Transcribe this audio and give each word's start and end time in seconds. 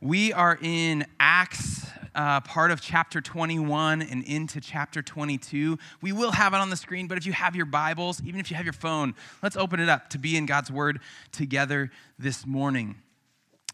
We 0.00 0.32
are 0.32 0.56
in 0.62 1.06
Acts, 1.18 1.84
uh, 2.14 2.40
part 2.42 2.70
of 2.70 2.80
chapter 2.80 3.20
21 3.20 4.00
and 4.00 4.22
into 4.22 4.60
chapter 4.60 5.02
22. 5.02 5.76
We 6.00 6.12
will 6.12 6.30
have 6.30 6.54
it 6.54 6.58
on 6.58 6.70
the 6.70 6.76
screen, 6.76 7.08
but 7.08 7.18
if 7.18 7.26
you 7.26 7.32
have 7.32 7.56
your 7.56 7.66
Bibles, 7.66 8.22
even 8.24 8.38
if 8.38 8.48
you 8.48 8.56
have 8.56 8.64
your 8.64 8.74
phone, 8.74 9.16
let's 9.42 9.56
open 9.56 9.80
it 9.80 9.88
up 9.88 10.08
to 10.10 10.18
be 10.18 10.36
in 10.36 10.46
God's 10.46 10.70
Word 10.70 11.00
together 11.32 11.90
this 12.16 12.46
morning. 12.46 12.94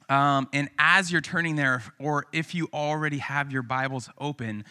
Um, 0.09 0.49
and 0.55 0.71
as 0.79 1.13
you're 1.13 1.21
turning 1.21 1.57
there, 1.57 1.83
or 1.99 2.25
if 2.33 2.55
you 2.55 2.71
already 2.73 3.19
have 3.19 3.53
your 3.53 3.63
Bibles 3.63 4.09
open, 4.17 4.65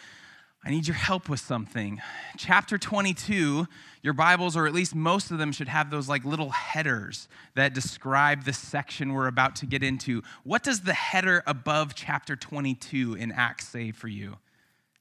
I 0.66 0.70
need 0.70 0.88
your 0.88 0.96
help 0.96 1.28
with 1.28 1.42
something. 1.42 2.02
Chapter 2.38 2.78
22, 2.78 3.68
your 4.02 4.14
Bibles, 4.14 4.56
or 4.56 4.66
at 4.66 4.74
least 4.74 4.96
most 4.96 5.30
of 5.30 5.38
them, 5.38 5.52
should 5.52 5.68
have 5.68 5.92
those 5.92 6.08
like 6.08 6.24
little 6.24 6.52
headers 6.52 7.28
that 7.56 7.74
describe 7.74 8.46
the 8.46 8.54
section 8.54 9.12
we're 9.12 9.28
about 9.28 9.58
to 9.58 9.66
get 9.66 9.84
into. 9.84 10.22
What 10.46 10.64
does 10.64 10.82
the 10.82 10.94
header 10.94 11.44
above 11.46 11.96
chapter 11.96 12.38
22 12.38 13.16
in 13.16 13.34
Acts 13.34 13.68
say 13.68 13.92
for 13.92 14.08
you? 14.08 14.38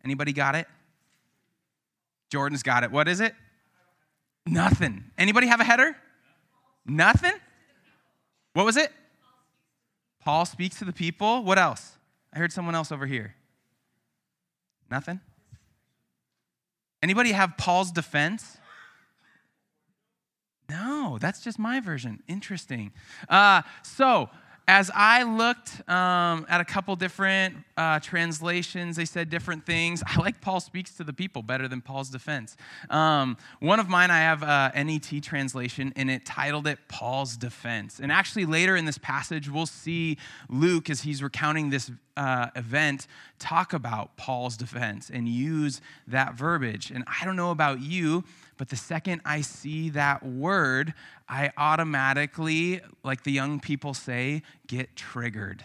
Anybody 0.04 0.32
got 0.32 0.56
it? 0.56 0.66
Jordan's 2.29 2.65
got 2.65 2.82
it. 2.82 2.90
What 2.90 3.06
is 3.06 3.20
it? 3.20 3.34
Nothing. 4.45 5.04
Anybody 5.16 5.46
have 5.46 5.60
a 5.60 5.65
header? 5.65 5.96
Nothing? 6.84 7.34
What 8.54 8.66
was 8.66 8.76
it? 8.76 8.90
Paul 10.24 10.45
speaks 10.45 10.80
to 10.80 10.84
the 10.84 10.92
people. 10.92 11.45
What 11.45 11.59
else? 11.59 11.92
I 12.32 12.38
heard 12.38 12.51
someone 12.51 12.74
else 12.74 12.90
over 12.90 13.06
here. 13.06 13.37
Nothing? 14.90 15.20
Anybody 17.02 17.33
have 17.33 17.56
Paul's 17.56 17.91
defense? 17.91 18.59
No, 20.70 21.19
that's 21.20 21.41
just 21.43 21.59
my 21.59 21.80
version. 21.80 22.23
Interesting. 22.29 22.93
Uh, 23.29 23.62
so, 23.83 24.30
as 24.69 24.91
I 24.95 25.25
looked 25.25 25.89
um, 25.89 26.47
at 26.48 26.61
a 26.61 26.65
couple 26.65 26.95
different 26.95 27.57
uh, 27.77 27.98
translations, 28.01 28.97
they 28.97 29.05
said 29.05 29.29
different 29.29 29.66
things. 29.66 30.02
I 30.07 30.21
like 30.21 30.41
Paul 30.41 30.60
speaks 30.60 30.95
to 30.96 31.04
the 31.04 31.13
people 31.13 31.43
better 31.43 31.69
than 31.69 31.80
Paul's 31.80 32.10
defense. 32.10 32.57
Um, 32.88 33.37
one 33.60 33.80
of 33.80 33.88
mine, 33.88 34.10
I 34.10 34.19
have 34.19 34.43
a 34.43 34.73
NET 34.85 35.23
translation, 35.23 35.93
and 35.96 36.10
it 36.10 36.24
titled 36.24 36.66
it 36.66 36.79
Paul's 36.88 37.37
Defense. 37.37 37.99
And 38.01 38.13
actually, 38.13 38.46
later 38.46 38.77
in 38.77 38.85
this 38.85 38.99
passage, 38.99 39.51
we'll 39.51 39.66
see 39.66 40.19
Luke, 40.49 40.91
as 40.91 41.02
he's 41.02 41.23
recounting 41.23 41.71
this 41.71 41.91
uh, 42.16 42.49
event, 42.57 43.07
talk 43.38 43.73
about 43.73 44.16
Paul's 44.16 44.57
defense 44.57 45.10
and 45.10 45.29
use 45.29 45.80
that 46.07 46.35
verbiage. 46.35 46.91
And 46.91 47.04
I 47.07 47.24
don't 47.24 47.37
know 47.37 47.51
about 47.51 47.80
you, 47.80 48.24
but 48.59 48.69
the 48.69 48.76
second 48.76 49.23
I 49.24 49.41
see 49.41 49.91
that 49.91 50.24
word, 50.24 50.95
I 51.33 51.51
automatically, 51.57 52.83
like 53.02 53.23
the 53.23 53.33
young 53.33 53.59
people 53.59 53.95
say, 53.95 54.43
get 54.66 54.95
triggered. 54.97 55.65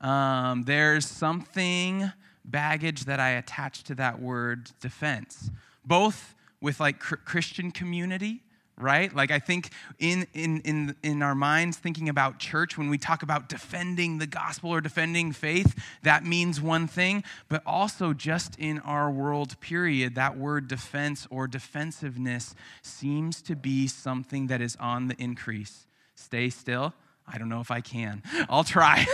Um, 0.00 0.62
there's 0.62 1.06
something 1.06 2.12
baggage 2.44 3.04
that 3.06 3.18
I 3.18 3.30
attach 3.30 3.82
to 3.84 3.96
that 3.96 4.20
word 4.20 4.70
defense, 4.78 5.50
both 5.84 6.36
with 6.60 6.78
like 6.78 7.00
Christian 7.00 7.72
community 7.72 8.44
right? 8.78 9.14
Like 9.14 9.30
I 9.30 9.38
think 9.38 9.70
in, 9.98 10.26
in, 10.34 10.60
in, 10.60 10.96
in 11.02 11.22
our 11.22 11.34
minds, 11.34 11.76
thinking 11.76 12.08
about 12.08 12.38
church, 12.38 12.78
when 12.78 12.88
we 12.88 12.98
talk 12.98 13.22
about 13.22 13.48
defending 13.48 14.18
the 14.18 14.26
gospel 14.26 14.70
or 14.70 14.80
defending 14.80 15.32
faith, 15.32 15.78
that 16.02 16.24
means 16.24 16.60
one 16.60 16.86
thing, 16.86 17.24
but 17.48 17.62
also 17.66 18.12
just 18.12 18.58
in 18.58 18.78
our 18.80 19.10
world, 19.10 19.58
period, 19.60 20.14
that 20.14 20.36
word 20.36 20.68
defense 20.68 21.26
or 21.30 21.46
defensiveness 21.46 22.54
seems 22.82 23.42
to 23.42 23.56
be 23.56 23.86
something 23.86 24.46
that 24.46 24.60
is 24.60 24.76
on 24.76 25.08
the 25.08 25.16
increase. 25.22 25.86
Stay 26.14 26.50
still. 26.50 26.94
I 27.30 27.38
don't 27.38 27.48
know 27.48 27.60
if 27.60 27.70
I 27.70 27.80
can. 27.80 28.22
I'll 28.48 28.64
try. 28.64 29.04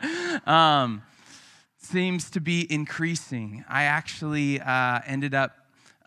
um, 0.46 1.02
seems 1.78 2.30
to 2.30 2.40
be 2.40 2.66
increasing. 2.72 3.64
I 3.68 3.84
actually 3.84 4.60
uh, 4.60 5.00
ended 5.06 5.34
up 5.34 5.52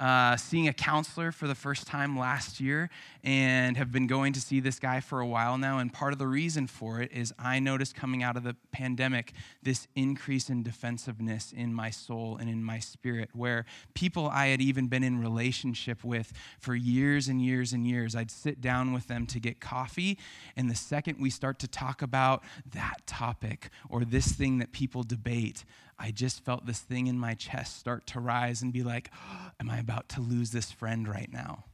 uh, 0.02 0.36
seeing 0.36 0.68
a 0.68 0.74
counselor 0.74 1.32
for 1.32 1.48
the 1.48 1.54
first 1.54 1.86
time 1.86 2.18
last 2.18 2.60
year 2.60 2.90
and 3.24 3.78
have 3.78 3.92
been 3.92 4.08
going 4.08 4.34
to 4.34 4.42
see 4.42 4.60
this 4.60 4.80
guy 4.80 5.00
for 5.00 5.20
a 5.20 5.28
while 5.28 5.60
now. 5.60 5.78
And 5.78 5.94
part 5.94 6.12
of 6.12 6.18
the 6.18 6.26
reason 6.26 6.66
for 6.66 7.02
it 7.02 7.12
is 7.12 7.32
I 7.38 7.60
noticed 7.60 7.96
coming 7.96 8.24
out 8.24 8.36
of 8.36 8.42
the 8.42 8.56
pandemic 8.72 9.34
this 9.62 9.88
increase 9.96 10.50
in 10.50 10.64
defensiveness 10.64 11.54
in 11.56 11.72
my 11.72 11.92
soul 11.92 12.38
and 12.42 12.50
in 12.50 12.64
my 12.64 12.80
spirit, 12.80 13.30
where 13.34 13.66
people 13.94 14.28
I 14.28 14.48
had 14.48 14.60
even 14.60 14.88
been 14.88 15.04
in 15.04 15.22
relationship 15.22 16.04
with 16.04 16.34
for 16.60 16.74
years 16.74 17.28
and 17.28 17.40
years 17.40 17.72
and 17.72 17.86
years, 17.86 18.16
I'd 18.16 18.32
sit 18.32 18.60
down 18.60 18.94
with 18.94 19.06
them 19.08 19.28
to 19.28 19.40
get 19.40 19.60
coffee. 19.60 20.18
And 20.58 20.68
the 20.68 20.76
second 20.76 21.20
we 21.22 21.30
start 21.30 21.60
to 21.60 21.68
talk 21.68 22.02
about 22.02 22.44
that 22.74 23.06
topic 23.06 23.70
or 23.88 24.04
this 24.04 24.32
thing 24.32 24.58
that 24.58 24.72
people 24.72 25.04
debate, 25.04 25.64
I 26.02 26.10
just 26.10 26.44
felt 26.44 26.66
this 26.66 26.80
thing 26.80 27.06
in 27.06 27.20
my 27.20 27.36
chest 27.36 27.78
start 27.78 28.08
to 28.08 28.20
rise 28.20 28.64
and 28.64 28.74
be 28.74 28.82
like, 28.82 29.12
oh, 29.14 29.52
Am 29.60 29.70
I 29.70 29.78
about 29.78 30.10
to 30.10 30.22
lose 30.22 30.50
this 30.50 30.72
friend 30.72 31.08
right 31.08 31.30
now? 31.32 31.66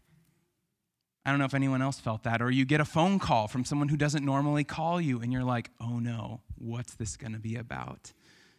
I 1.26 1.30
don't 1.30 1.40
know 1.40 1.46
if 1.46 1.54
anyone 1.54 1.82
else 1.82 2.02
felt 2.02 2.24
that. 2.24 2.42
Or 2.42 2.52
you 2.52 2.66
get 2.66 2.82
a 2.82 2.86
phone 2.86 3.18
call 3.18 3.48
from 3.48 3.64
someone 3.64 3.88
who 3.88 3.96
doesn't 3.96 4.26
normally 4.26 4.66
call 4.66 5.00
you, 5.00 5.22
and 5.22 5.32
you're 5.32 5.46
like, 5.46 5.72
Oh 5.80 6.00
no, 6.00 6.42
what's 6.58 6.96
this 6.96 7.16
to 7.16 7.30
be 7.40 7.56
about? 7.56 8.12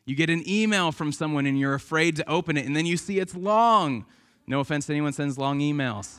You 0.06 0.14
get 0.16 0.30
an 0.30 0.48
email 0.48 0.92
from 0.92 1.12
someone 1.12 1.44
and 1.44 1.60
you're 1.60 1.74
afraid 1.74 2.16
to 2.16 2.28
open 2.30 2.56
it, 2.56 2.64
and 2.64 2.74
then 2.74 2.86
you 2.86 2.96
see 2.96 3.18
it's 3.18 3.34
long. 3.34 4.06
No 4.46 4.60
offense 4.60 4.86
to 4.86 4.92
anyone 4.92 5.12
sends 5.12 5.36
long 5.36 5.60
emails. 5.60 6.16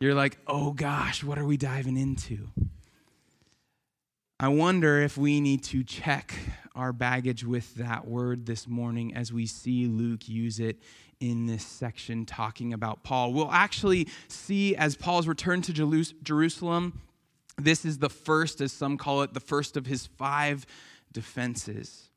You're 0.00 0.14
like, 0.14 0.38
Oh 0.46 0.72
gosh, 0.72 1.22
what 1.22 1.38
are 1.38 1.44
we 1.44 1.58
diving 1.58 1.98
into? 1.98 2.48
I 4.40 4.46
wonder 4.46 5.00
if 5.00 5.18
we 5.18 5.40
need 5.40 5.64
to 5.64 5.82
check 5.82 6.32
our 6.76 6.92
baggage 6.92 7.44
with 7.44 7.74
that 7.74 8.06
word 8.06 8.46
this 8.46 8.68
morning 8.68 9.12
as 9.12 9.32
we 9.32 9.46
see 9.46 9.88
Luke 9.88 10.28
use 10.28 10.60
it 10.60 10.80
in 11.18 11.46
this 11.46 11.66
section 11.66 12.24
talking 12.24 12.72
about 12.72 13.02
Paul. 13.02 13.32
We'll 13.32 13.50
actually 13.50 14.06
see 14.28 14.76
as 14.76 14.94
Paul's 14.94 15.26
return 15.26 15.60
to 15.62 15.72
Jerusalem, 16.22 17.00
this 17.56 17.84
is 17.84 17.98
the 17.98 18.08
first, 18.08 18.60
as 18.60 18.70
some 18.70 18.96
call 18.96 19.22
it, 19.22 19.34
the 19.34 19.40
first 19.40 19.76
of 19.76 19.86
his 19.86 20.06
five 20.06 20.66
defenses. 21.10 22.08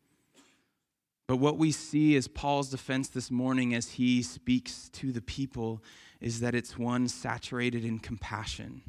But 1.28 1.38
what 1.38 1.58
we 1.58 1.72
see 1.72 2.16
as 2.16 2.28
Paul's 2.28 2.70
defense 2.70 3.10
this 3.10 3.32
morning 3.32 3.74
as 3.74 3.94
he 3.94 4.22
speaks 4.22 4.90
to 4.90 5.12
the 5.12 5.24
people 5.24 5.82
is 6.20 6.40
that 6.42 6.54
it's 6.54 6.78
one 6.78 7.08
saturated 7.08 7.84
in 7.84 7.98
compassion 7.98 8.84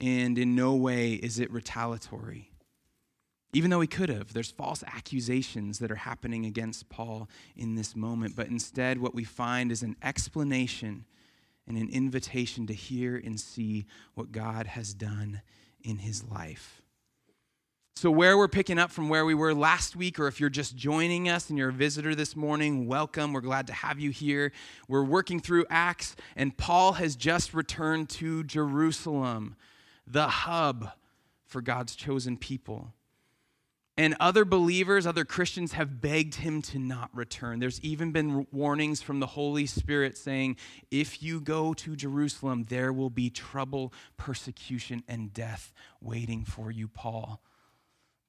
and 0.00 0.38
in 0.38 0.54
no 0.54 0.74
way 0.74 1.12
is 1.12 1.38
it 1.38 1.50
retaliatory. 1.50 2.50
Even 3.52 3.70
though 3.70 3.80
he 3.80 3.88
could 3.88 4.08
have, 4.08 4.32
there's 4.32 4.52
false 4.52 4.84
accusations 4.86 5.80
that 5.80 5.90
are 5.90 5.96
happening 5.96 6.46
against 6.46 6.88
Paul 6.88 7.28
in 7.56 7.74
this 7.74 7.96
moment. 7.96 8.36
But 8.36 8.46
instead, 8.46 8.98
what 8.98 9.14
we 9.14 9.24
find 9.24 9.72
is 9.72 9.82
an 9.82 9.96
explanation 10.02 11.04
and 11.66 11.76
an 11.76 11.88
invitation 11.90 12.66
to 12.68 12.74
hear 12.74 13.16
and 13.16 13.38
see 13.40 13.86
what 14.14 14.30
God 14.30 14.68
has 14.68 14.94
done 14.94 15.42
in 15.82 15.98
his 15.98 16.22
life. 16.22 16.82
So, 17.96 18.10
where 18.10 18.38
we're 18.38 18.48
picking 18.48 18.78
up 18.78 18.90
from 18.90 19.08
where 19.08 19.26
we 19.26 19.34
were 19.34 19.52
last 19.52 19.94
week, 19.94 20.18
or 20.18 20.26
if 20.26 20.40
you're 20.40 20.48
just 20.48 20.74
joining 20.74 21.28
us 21.28 21.50
and 21.50 21.58
you're 21.58 21.68
a 21.68 21.72
visitor 21.72 22.14
this 22.14 22.34
morning, 22.34 22.86
welcome. 22.86 23.32
We're 23.32 23.40
glad 23.42 23.66
to 23.66 23.72
have 23.72 23.98
you 23.98 24.10
here. 24.10 24.52
We're 24.88 25.04
working 25.04 25.38
through 25.38 25.66
Acts, 25.68 26.16
and 26.34 26.56
Paul 26.56 26.94
has 26.94 27.14
just 27.14 27.52
returned 27.52 28.08
to 28.10 28.44
Jerusalem 28.44 29.56
the 30.12 30.28
hub 30.28 30.90
for 31.46 31.60
God's 31.60 31.94
chosen 31.94 32.36
people. 32.36 32.92
And 33.96 34.16
other 34.18 34.46
believers, 34.46 35.06
other 35.06 35.26
Christians 35.26 35.72
have 35.72 36.00
begged 36.00 36.36
him 36.36 36.62
to 36.62 36.78
not 36.78 37.10
return. 37.14 37.58
There's 37.58 37.80
even 37.82 38.12
been 38.12 38.46
warnings 38.50 39.02
from 39.02 39.20
the 39.20 39.26
Holy 39.26 39.66
Spirit 39.66 40.16
saying, 40.16 40.56
if 40.90 41.22
you 41.22 41.40
go 41.40 41.74
to 41.74 41.96
Jerusalem, 41.96 42.64
there 42.68 42.94
will 42.94 43.10
be 43.10 43.28
trouble, 43.28 43.92
persecution, 44.16 45.02
and 45.06 45.34
death 45.34 45.72
waiting 46.00 46.44
for 46.44 46.70
you, 46.70 46.88
Paul. 46.88 47.42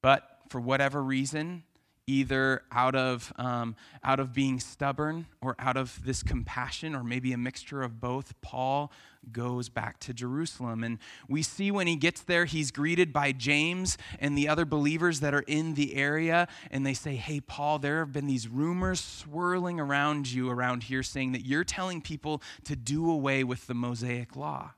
But 0.02 0.28
for 0.50 0.60
whatever 0.60 1.02
reason, 1.02 1.62
either 2.06 2.62
out 2.72 2.94
of, 2.94 3.32
um, 3.36 3.76
out 4.02 4.18
of 4.18 4.32
being 4.32 4.58
stubborn 4.58 5.26
or 5.40 5.54
out 5.58 5.76
of 5.76 6.04
this 6.04 6.22
compassion, 6.22 6.94
or 6.94 7.04
maybe 7.04 7.32
a 7.32 7.38
mixture 7.38 7.82
of 7.82 8.00
both, 8.00 8.34
Paul 8.40 8.90
goes 9.30 9.68
back 9.68 10.00
to 10.00 10.12
Jerusalem. 10.12 10.82
And 10.82 10.98
we 11.28 11.42
see 11.42 11.70
when 11.70 11.86
he 11.86 11.94
gets 11.94 12.22
there, 12.22 12.44
he's 12.44 12.70
greeted 12.70 13.12
by 13.12 13.32
James 13.32 13.96
and 14.18 14.36
the 14.36 14.48
other 14.48 14.64
believers 14.64 15.20
that 15.20 15.32
are 15.32 15.44
in 15.46 15.74
the 15.74 15.94
area. 15.94 16.48
And 16.70 16.84
they 16.84 16.94
say, 16.94 17.14
Hey, 17.14 17.40
Paul, 17.40 17.78
there 17.78 18.00
have 18.00 18.12
been 18.12 18.26
these 18.26 18.48
rumors 18.48 19.00
swirling 19.00 19.78
around 19.78 20.30
you 20.32 20.50
around 20.50 20.84
here 20.84 21.02
saying 21.02 21.32
that 21.32 21.46
you're 21.46 21.64
telling 21.64 22.00
people 22.00 22.42
to 22.64 22.74
do 22.74 23.10
away 23.10 23.44
with 23.44 23.66
the 23.66 23.74
Mosaic 23.74 24.34
law. 24.34 24.72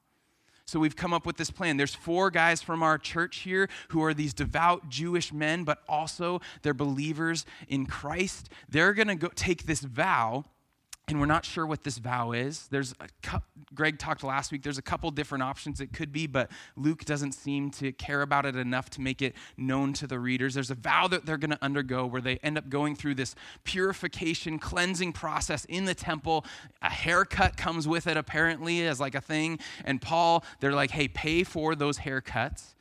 So 0.74 0.80
we've 0.80 0.96
come 0.96 1.14
up 1.14 1.24
with 1.24 1.36
this 1.36 1.52
plan. 1.52 1.76
There's 1.76 1.94
four 1.94 2.32
guys 2.32 2.60
from 2.60 2.82
our 2.82 2.98
church 2.98 3.36
here 3.42 3.68
who 3.90 4.02
are 4.02 4.12
these 4.12 4.34
devout 4.34 4.88
Jewish 4.88 5.32
men, 5.32 5.62
but 5.62 5.78
also 5.88 6.40
they're 6.62 6.74
believers 6.74 7.46
in 7.68 7.86
Christ. 7.86 8.48
They're 8.68 8.92
going 8.92 9.06
to 9.06 9.14
go 9.14 9.28
take 9.36 9.66
this 9.66 9.82
vow 9.82 10.46
and 11.08 11.20
we're 11.20 11.26
not 11.26 11.44
sure 11.44 11.66
what 11.66 11.84
this 11.84 11.98
vow 11.98 12.32
is. 12.32 12.66
There's 12.68 12.94
a, 12.98 13.40
Greg 13.74 13.98
talked 13.98 14.24
last 14.24 14.50
week. 14.50 14.62
There's 14.62 14.78
a 14.78 14.82
couple 14.82 15.10
different 15.10 15.42
options 15.44 15.80
it 15.80 15.92
could 15.92 16.12
be, 16.12 16.26
but 16.26 16.50
Luke 16.76 17.04
doesn't 17.04 17.32
seem 17.32 17.70
to 17.72 17.92
care 17.92 18.22
about 18.22 18.46
it 18.46 18.56
enough 18.56 18.88
to 18.90 19.02
make 19.02 19.20
it 19.20 19.34
known 19.58 19.92
to 19.94 20.06
the 20.06 20.18
readers. 20.18 20.54
There's 20.54 20.70
a 20.70 20.74
vow 20.74 21.06
that 21.08 21.26
they're 21.26 21.36
going 21.36 21.50
to 21.50 21.62
undergo 21.62 22.06
where 22.06 22.22
they 22.22 22.36
end 22.38 22.56
up 22.56 22.70
going 22.70 22.96
through 22.96 23.16
this 23.16 23.34
purification, 23.64 24.58
cleansing 24.58 25.12
process 25.12 25.66
in 25.66 25.84
the 25.84 25.94
temple. 25.94 26.46
A 26.80 26.90
haircut 26.90 27.58
comes 27.58 27.86
with 27.86 28.06
it, 28.06 28.16
apparently, 28.16 28.86
as 28.86 28.98
like 28.98 29.14
a 29.14 29.20
thing. 29.20 29.58
And 29.84 30.00
Paul, 30.00 30.42
they're 30.60 30.72
like, 30.72 30.90
"Hey, 30.90 31.08
pay 31.08 31.44
for 31.44 31.74
those 31.74 31.98
haircuts." 31.98 32.73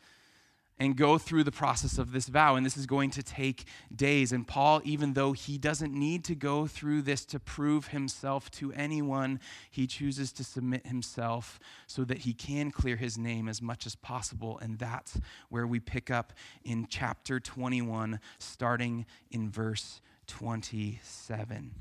And 0.79 0.95
go 0.95 1.17
through 1.17 1.43
the 1.43 1.51
process 1.51 1.97
of 1.97 2.11
this 2.11 2.27
vow. 2.27 2.55
And 2.55 2.65
this 2.65 2.77
is 2.77 2.85
going 2.85 3.11
to 3.11 3.23
take 3.23 3.65
days. 3.95 4.31
And 4.31 4.47
Paul, 4.47 4.81
even 4.83 5.13
though 5.13 5.33
he 5.33 5.57
doesn't 5.57 5.93
need 5.93 6.23
to 6.25 6.35
go 6.35 6.67
through 6.67 7.03
this 7.03 7.25
to 7.25 7.39
prove 7.39 7.87
himself 7.87 8.49
to 8.51 8.71
anyone, 8.73 9.39
he 9.69 9.87
chooses 9.87 10.31
to 10.33 10.43
submit 10.43 10.87
himself 10.87 11.59
so 11.87 12.03
that 12.05 12.19
he 12.19 12.33
can 12.33 12.71
clear 12.71 12.95
his 12.95 13.17
name 13.17 13.47
as 13.47 13.61
much 13.61 13.85
as 13.85 13.95
possible. 13.95 14.59
And 14.59 14.79
that's 14.79 15.19
where 15.49 15.67
we 15.67 15.79
pick 15.79 16.09
up 16.09 16.33
in 16.63 16.87
chapter 16.89 17.39
21, 17.39 18.19
starting 18.39 19.05
in 19.31 19.49
verse 19.49 20.01
27. 20.27 21.71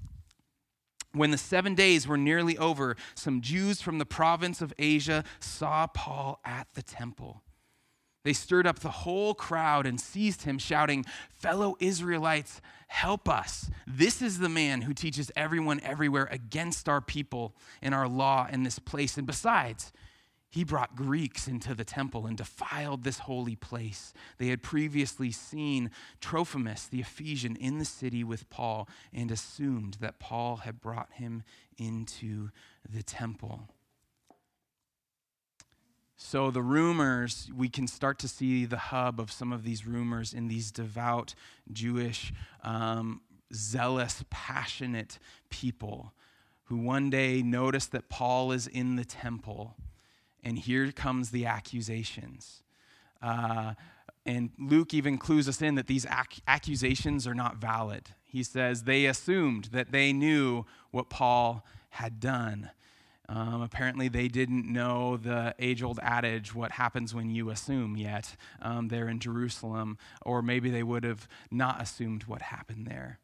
When 1.15 1.31
the 1.31 1.39
seven 1.39 1.75
days 1.75 2.09
were 2.09 2.17
nearly 2.17 2.57
over, 2.57 2.97
some 3.15 3.43
Jews 3.43 3.83
from 3.83 3.99
the 3.99 4.07
province 4.07 4.63
of 4.63 4.73
Asia 4.79 5.25
saw 5.41 5.87
Paul 5.87 6.41
at 6.45 6.69
the 6.75 6.83
temple. 6.83 7.43
They 8.25 8.33
stirred 8.33 8.67
up 8.67 8.79
the 8.79 8.91
whole 8.91 9.35
crowd 9.35 9.87
and 9.87 10.01
seized 10.01 10.43
him, 10.43 10.59
shouting, 10.59 11.05
Fellow 11.31 11.77
Israelites, 11.81 12.61
help 12.87 13.29
us. 13.29 13.71
This 13.87 14.23
is 14.23 14.39
the 14.39 14.49
man 14.49 14.83
who 14.83 14.95
teaches 14.95 15.33
everyone 15.35 15.81
everywhere 15.81 16.29
against 16.31 16.89
our 16.89 17.01
people 17.01 17.57
and 17.81 17.95
our 17.95 18.09
law 18.09 18.47
in 18.51 18.63
this 18.63 18.79
place. 18.79 19.17
And 19.17 19.27
besides, 19.27 19.93
he 20.53 20.65
brought 20.65 20.95
Greeks 20.95 21.49
into 21.49 21.75
the 21.75 21.85
temple 21.85 22.27
and 22.27 22.37
defiled 22.37 23.03
this 23.03 23.21
holy 23.21 23.57
place. 23.57 24.13
They 24.37 24.49
had 24.49 24.63
previously 24.63 25.31
seen 25.31 25.91
Trophimus, 26.21 26.87
the 26.87 27.01
Ephesian, 27.01 27.57
in 27.57 27.79
the 27.79 27.87
city 27.87 28.23
with 28.23 28.51
Paul 28.51 28.87
and 29.15 29.31
assumed 29.31 29.95
that 30.01 30.19
Paul 30.19 30.57
had 30.59 30.81
brought 30.81 31.15
him 31.15 31.43
into 31.79 32.51
the 32.87 33.03
temple. 33.03 33.71
So, 36.25 36.53
the 36.53 36.63
rumors, 36.63 37.51
we 37.55 37.69
can 37.69 37.89
start 37.89 38.19
to 38.21 38.29
see 38.29 38.65
the 38.65 38.79
hub 38.79 39.21
of 39.21 39.31
some 39.31 39.53
of 39.53 39.65
these 39.65 39.87
rumors 39.87 40.33
in 40.33 40.47
these 40.47 40.71
devout, 40.71 41.35
Jewish, 41.71 42.33
um, 42.63 43.21
zealous, 43.53 44.25
passionate 44.31 45.19
people 45.51 46.13
who 46.67 46.77
one 46.77 47.11
day 47.11 47.43
notice 47.43 47.87
that 47.87 48.09
Paul 48.09 48.53
is 48.53 48.69
in 48.69 48.95
the 48.95 49.05
temple, 49.05 49.75
and 50.45 50.59
here 50.59 50.91
comes 50.93 51.33
the 51.33 51.45
accusations. 51.45 52.63
Uh, 53.21 53.75
and 54.25 54.51
Luke 54.59 54.95
even 54.95 55.19
clues 55.19 55.49
us 55.49 55.61
in 55.61 55.75
that 55.75 55.89
these 55.89 56.07
ac- 56.07 56.41
accusations 56.47 57.27
are 57.27 57.35
not 57.35 57.57
valid. 57.57 58.11
He 58.25 58.45
says 58.45 58.85
they 58.85 59.07
assumed 59.07 59.65
that 59.73 59.91
they 59.91 60.13
knew 60.13 60.67
what 60.93 61.11
Paul 61.11 61.67
had 61.91 62.21
done. 62.21 62.71
Um, 63.35 63.63
apparently, 63.63 64.09
they 64.09 64.29
didn't 64.29 64.71
know 64.71 65.17
the 65.17 65.55
age 65.59 65.83
old 65.83 65.99
adage, 66.03 66.55
what 66.55 66.73
happens 66.73 67.15
when 67.15 67.31
you 67.31 67.49
assume, 67.49 67.97
yet 67.97 68.37
um, 68.61 68.89
there 68.89 69.09
in 69.09 69.21
Jerusalem, 69.21 69.97
or 70.21 70.43
maybe 70.43 70.69
they 70.69 70.83
would 70.83 71.05
have 71.05 71.27
not 71.51 71.81
assumed 71.81 72.25
what 72.25 72.43
happened 72.43 72.87
there. 72.87 73.21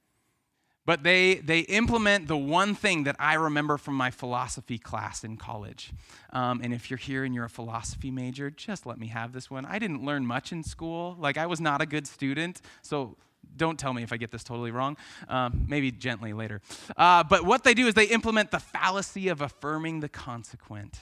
But 0.86 1.02
they, 1.02 1.34
they 1.34 1.60
implement 1.60 2.26
the 2.26 2.38
one 2.38 2.74
thing 2.74 3.04
that 3.04 3.16
I 3.18 3.34
remember 3.34 3.76
from 3.76 3.94
my 3.94 4.10
philosophy 4.10 4.78
class 4.78 5.22
in 5.22 5.36
college. 5.36 5.92
Um, 6.32 6.62
and 6.64 6.72
if 6.72 6.88
you're 6.88 6.96
here 6.96 7.24
and 7.24 7.34
you're 7.34 7.44
a 7.44 7.50
philosophy 7.50 8.10
major, 8.10 8.50
just 8.50 8.86
let 8.86 8.98
me 8.98 9.08
have 9.08 9.34
this 9.34 9.50
one. 9.50 9.66
I 9.66 9.78
didn't 9.78 10.02
learn 10.02 10.24
much 10.24 10.50
in 10.50 10.62
school. 10.62 11.18
Like, 11.20 11.36
I 11.36 11.44
was 11.44 11.60
not 11.60 11.82
a 11.82 11.86
good 11.86 12.06
student. 12.06 12.62
So 12.80 13.18
don't 13.56 13.78
tell 13.78 13.92
me 13.92 14.02
if 14.02 14.12
I 14.12 14.16
get 14.16 14.30
this 14.30 14.44
totally 14.44 14.70
wrong. 14.70 14.96
Um, 15.28 15.66
maybe 15.68 15.90
gently 15.90 16.32
later. 16.32 16.60
Uh, 16.96 17.24
but 17.24 17.44
what 17.44 17.64
they 17.64 17.74
do 17.74 17.86
is 17.86 17.94
they 17.94 18.06
implement 18.06 18.50
the 18.50 18.60
fallacy 18.60 19.28
of 19.28 19.40
affirming 19.40 20.00
the 20.00 20.08
consequent, 20.08 21.00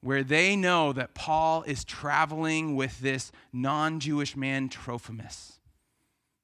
where 0.00 0.22
they 0.22 0.56
know 0.56 0.92
that 0.92 1.14
Paul 1.14 1.62
is 1.64 1.84
traveling 1.84 2.76
with 2.76 3.00
this 3.00 3.32
non 3.52 4.00
Jewish 4.00 4.36
man, 4.36 4.68
Trophimus. 4.68 5.58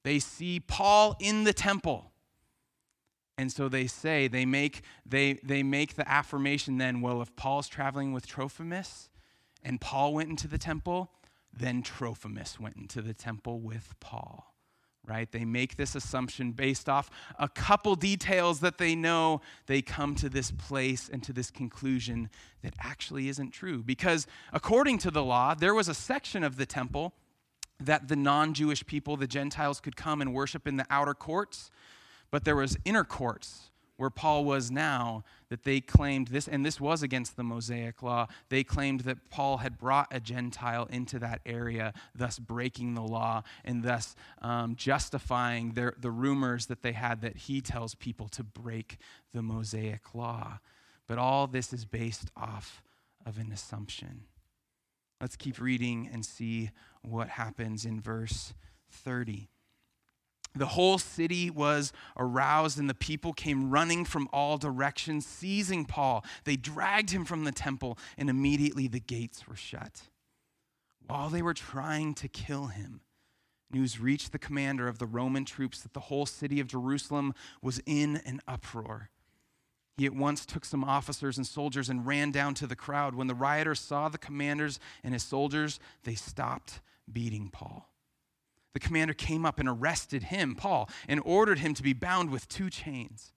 They 0.03 0.19
see 0.19 0.59
Paul 0.59 1.15
in 1.19 1.43
the 1.43 1.53
temple. 1.53 2.11
And 3.37 3.51
so 3.51 3.69
they 3.69 3.87
say, 3.87 4.27
they 4.27 4.45
make, 4.45 4.81
they, 5.05 5.39
they 5.43 5.63
make 5.63 5.95
the 5.95 6.09
affirmation 6.09 6.77
then, 6.77 6.99
well, 6.99 7.21
if 7.21 7.33
Paul's 7.37 7.69
traveling 7.69 8.11
with 8.11 8.27
Trophimus 8.27 9.07
and 9.63 9.79
Paul 9.79 10.13
went 10.13 10.29
into 10.29 10.49
the 10.49 10.57
temple, 10.57 11.09
then 11.57 11.81
Trophimus 11.81 12.59
went 12.59 12.75
into 12.75 13.01
the 13.01 13.13
temple 13.13 13.61
with 13.61 13.95
Paul 14.01 14.48
right? 15.05 15.31
They 15.31 15.45
make 15.45 15.75
this 15.75 15.95
assumption 15.95 16.51
based 16.51 16.87
off 16.87 17.09
a 17.37 17.49
couple 17.49 17.95
details 17.95 18.59
that 18.59 18.77
they 18.77 18.95
know. 18.95 19.41
They 19.65 19.81
come 19.81 20.15
to 20.15 20.29
this 20.29 20.51
place 20.51 21.09
and 21.11 21.23
to 21.23 21.33
this 21.33 21.49
conclusion 21.49 22.29
that 22.61 22.73
actually 22.79 23.27
isn't 23.29 23.51
true. 23.51 23.81
Because 23.81 24.27
according 24.53 24.99
to 24.99 25.11
the 25.11 25.23
law, 25.23 25.55
there 25.55 25.73
was 25.73 25.87
a 25.87 25.93
section 25.93 26.43
of 26.43 26.57
the 26.57 26.65
temple 26.65 27.13
that 27.79 28.07
the 28.07 28.15
non 28.15 28.53
Jewish 28.53 28.85
people, 28.85 29.17
the 29.17 29.27
Gentiles, 29.27 29.79
could 29.79 29.95
come 29.95 30.21
and 30.21 30.33
worship 30.33 30.67
in 30.67 30.77
the 30.77 30.85
outer 30.89 31.13
courts, 31.13 31.71
but 32.29 32.43
there 32.43 32.55
was 32.55 32.77
inner 32.85 33.03
courts 33.03 33.69
where 33.99 34.09
Paul 34.09 34.45
was 34.45 34.71
now, 34.71 35.25
that 35.49 35.65
they 35.65 35.81
claimed 35.81 36.29
this, 36.29 36.47
and 36.47 36.65
this 36.65 36.79
was 36.79 37.03
against 37.03 37.35
the 37.35 37.43
Mosaic 37.43 38.01
law, 38.01 38.27
they 38.47 38.63
claimed 38.63 39.01
that 39.01 39.29
Paul 39.29 39.57
had 39.57 39.77
brought 39.77 40.07
a 40.09 40.21
Gentile 40.21 40.87
into 40.89 41.19
that 41.19 41.41
area, 41.45 41.91
thus 42.15 42.39
breaking 42.39 42.93
the 42.93 43.01
law 43.01 43.43
and 43.65 43.83
thus 43.83 44.15
um, 44.41 44.77
justifying 44.77 45.73
their, 45.73 45.95
the 45.99 46.11
rumors 46.11 46.67
that 46.67 46.81
they 46.81 46.93
had 46.93 47.19
that 47.23 47.35
he 47.35 47.59
tells 47.59 47.93
people 47.93 48.29
to 48.29 48.41
break 48.41 48.99
the 49.33 49.41
Mosaic 49.41 50.15
law. 50.15 50.59
But 51.05 51.17
all 51.17 51.45
this 51.45 51.73
is 51.73 51.83
based 51.83 52.31
off 52.37 52.81
of 53.25 53.37
an 53.37 53.51
assumption. 53.51 54.21
Let's 55.19 55.35
keep 55.35 55.59
reading 55.59 56.09
and 56.09 56.25
see 56.25 56.71
what 57.01 57.27
happens 57.27 57.83
in 57.83 57.99
verse 57.99 58.53
30. 58.89 59.49
The 60.59 60.65
whole 60.65 60.97
city 60.97 61.49
was 61.49 61.93
aroused, 62.17 62.77
and 62.77 62.89
the 62.89 62.93
people 62.93 63.31
came 63.31 63.69
running 63.69 64.03
from 64.03 64.27
all 64.33 64.57
directions, 64.57 65.25
seizing 65.25 65.85
Paul. 65.85 66.25
They 66.43 66.57
dragged 66.57 67.11
him 67.11 67.23
from 67.23 67.45
the 67.45 67.53
temple, 67.53 67.97
and 68.17 68.29
immediately 68.29 68.89
the 68.89 68.99
gates 68.99 69.47
were 69.47 69.55
shut. 69.55 70.09
While 71.07 71.29
they 71.29 71.41
were 71.41 71.53
trying 71.53 72.13
to 72.15 72.27
kill 72.27 72.67
him, 72.67 72.99
news 73.71 74.01
reached 74.01 74.33
the 74.33 74.37
commander 74.37 74.89
of 74.89 74.99
the 74.99 75.05
Roman 75.07 75.45
troops 75.45 75.79
that 75.81 75.93
the 75.93 76.01
whole 76.01 76.25
city 76.25 76.59
of 76.59 76.67
Jerusalem 76.67 77.33
was 77.61 77.81
in 77.85 78.17
an 78.25 78.41
uproar. 78.45 79.11
He 79.95 80.05
at 80.05 80.13
once 80.13 80.45
took 80.45 80.65
some 80.65 80.83
officers 80.83 81.37
and 81.37 81.47
soldiers 81.47 81.87
and 81.87 82.05
ran 82.05 82.31
down 82.31 82.53
to 82.55 82.67
the 82.67 82.75
crowd. 82.75 83.15
When 83.15 83.27
the 83.27 83.35
rioters 83.35 83.79
saw 83.79 84.09
the 84.09 84.17
commanders 84.17 84.77
and 85.05 85.13
his 85.13 85.23
soldiers, 85.23 85.79
they 86.03 86.15
stopped 86.15 86.81
beating 87.11 87.49
Paul. 87.49 87.88
The 88.73 88.79
commander 88.79 89.13
came 89.13 89.45
up 89.45 89.59
and 89.59 89.67
arrested 89.67 90.23
him, 90.23 90.55
Paul, 90.55 90.89
and 91.07 91.21
ordered 91.25 91.59
him 91.59 91.73
to 91.73 91.83
be 91.83 91.93
bound 91.93 92.29
with 92.29 92.47
two 92.47 92.69
chains. 92.69 93.33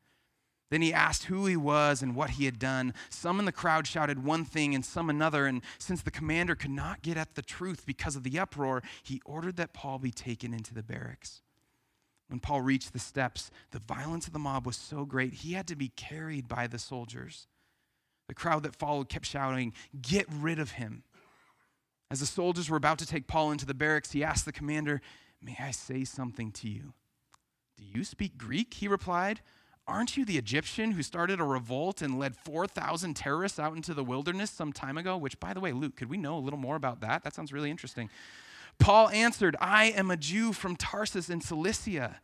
Then 0.71 0.81
he 0.81 0.93
asked 0.93 1.25
who 1.25 1.45
he 1.45 1.57
was 1.57 2.03
and 2.03 2.17
what 2.17 2.31
he 2.31 2.47
had 2.47 2.59
done. 2.59 2.95
Some 3.11 3.39
in 3.39 3.45
the 3.45 3.53
crowd 3.53 3.87
shouted 3.87 4.25
one 4.25 4.47
thing 4.47 4.75
and 4.75 4.83
some 4.83 5.11
another, 5.11 5.47
and 5.47 5.61
since 5.79 6.01
the 6.01 6.11
commander 6.11 6.55
could 6.55 6.71
not 6.71 7.03
get 7.03 7.19
at 7.19 7.35
the 7.35 7.43
truth 7.43 7.85
because 7.85 8.17
of 8.17 8.23
the 8.23 8.39
uproar, 8.39 8.83
he 9.03 9.21
ordered 9.27 9.57
that 9.57 9.75
Paul 9.75 9.99
be 9.99 10.11
taken 10.11 10.55
into 10.55 10.73
the 10.73 10.83
barracks. 10.83 11.43
When 12.29 12.41
Paul 12.41 12.63
reached 12.63 12.95
the 12.95 12.99
steps, 12.99 13.51
the 13.73 13.79
violence 13.79 14.27
of 14.27 14.33
the 14.33 14.39
mob 14.39 14.65
was 14.65 14.77
so 14.77 15.05
great 15.05 15.35
he 15.35 15.53
had 15.53 15.67
to 15.67 15.77
be 15.77 15.89
carried 15.89 16.49
by 16.49 16.67
the 16.67 16.79
soldiers. 16.79 17.49
The 18.29 18.35
crowd 18.35 18.63
that 18.63 18.75
followed 18.75 19.11
kept 19.11 19.27
shouting, 19.27 19.75
Get 20.01 20.27
rid 20.33 20.59
of 20.59 20.71
him. 20.73 21.05
As 22.13 22.21
the 22.21 22.27
soldiers 22.27 22.69
were 22.69 22.77
about 22.77 22.99
to 22.99 23.07
take 23.07 23.27
Paul 23.27 23.53
into 23.53 23.65
the 23.65 23.73
barracks, 23.73 24.13
he 24.13 24.23
asked 24.23 24.45
the 24.45 24.53
commander, 24.53 25.01
May 25.41 25.57
I 25.59 25.71
say 25.71 26.05
something 26.05 26.53
to 26.53 26.69
you? 26.69 26.93
Do 27.79 27.85
you 27.85 28.05
speak 28.05 28.37
Greek? 28.37 28.75
He 28.75 28.87
replied. 28.87 29.41
Aren't 29.89 30.19
you 30.19 30.27
the 30.27 30.37
Egyptian 30.37 30.91
who 30.91 31.03
started 31.03 31.41
a 31.41 31.45
revolt 31.45 32.03
and 32.03 32.19
led 32.19 32.37
4,000 32.37 33.15
terrorists 33.15 33.59
out 33.59 33.75
into 33.75 33.95
the 33.95 34.05
wilderness 34.05 34.51
some 34.51 34.75
time 34.75 34.99
ago? 34.99 35.17
Which, 35.17 35.41
by 35.41 35.55
the 35.55 35.61
way, 35.61 35.73
Luke, 35.73 35.97
could 35.97 36.11
we 36.11 36.19
know 36.19 36.37
a 36.37 36.39
little 36.39 36.59
more 36.59 36.77
about 36.77 37.01
that? 37.01 37.25
That 37.25 37.35
sounds 37.35 37.51
really 37.51 37.71
interesting. 37.71 38.11
Paul 38.79 39.09
answered, 39.09 39.57
I 39.59 39.87
am 39.87 40.11
a 40.11 40.17
Jew 40.19 40.53
from 40.53 40.77
Tarsus 40.77 41.31
in 41.31 41.41
Cilicia, 41.41 42.21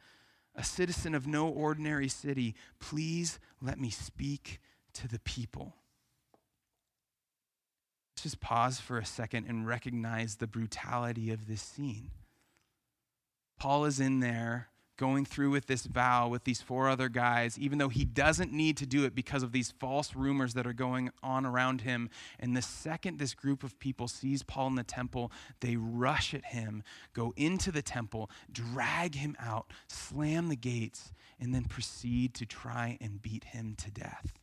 a 0.55 0.65
citizen 0.65 1.15
of 1.15 1.27
no 1.27 1.49
ordinary 1.49 2.09
city. 2.09 2.55
Please 2.79 3.39
let 3.63 3.81
me 3.81 3.89
speak 3.89 4.61
to 4.93 5.09
the 5.09 5.21
people. 5.21 5.77
Let's 8.19 8.25
just 8.25 8.41
pause 8.41 8.81
for 8.81 8.99
a 8.99 9.05
second 9.05 9.47
and 9.47 9.65
recognize 9.65 10.35
the 10.35 10.49
brutality 10.49 11.31
of 11.31 11.47
this 11.47 11.63
scene. 11.63 12.11
Paul 13.61 13.85
is 13.85 14.01
in 14.01 14.19
there 14.19 14.71
going 14.97 15.25
through 15.25 15.51
with 15.51 15.67
this 15.67 15.87
vow 15.87 16.27
with 16.27 16.43
these 16.43 16.61
four 16.61 16.89
other 16.89 17.09
guys, 17.09 17.57
even 17.61 17.79
though 17.79 17.91
he 17.91 18.05
doesn't 18.05 18.53
need 18.53 18.77
to 18.79 18.87
do 18.87 19.05
it 19.05 19.15
because 19.15 19.45
of 19.45 19.53
these 19.53 19.71
false 19.79 20.17
rumors 20.17 20.55
that 20.55 20.67
are 20.67 20.73
going 20.73 21.11
on 21.23 21.47
around 21.47 21.83
him. 21.83 22.11
And 22.41 22.57
the 22.57 22.61
second 22.61 23.21
this 23.21 23.35
group 23.35 23.63
of 23.63 23.79
people 23.79 24.09
sees 24.09 24.43
Paul 24.43 24.67
in 24.67 24.75
the 24.75 24.83
temple, 24.83 25.31
they 25.61 25.77
rush 25.77 26.35
at 26.35 26.47
him, 26.47 26.83
go 27.13 27.33
into 27.37 27.71
the 27.71 27.83
temple, 27.83 28.33
drag 28.51 29.15
him 29.15 29.37
out, 29.39 29.73
slam 29.87 30.49
the 30.49 30.57
gates, 30.57 31.13
and 31.39 31.55
then 31.55 31.67
proceed 31.67 32.35
to 32.35 32.47
try 32.47 32.99
and 33.01 33.23
beat 33.23 33.45
him 33.45 33.77
to 33.79 33.93
death. 33.93 34.41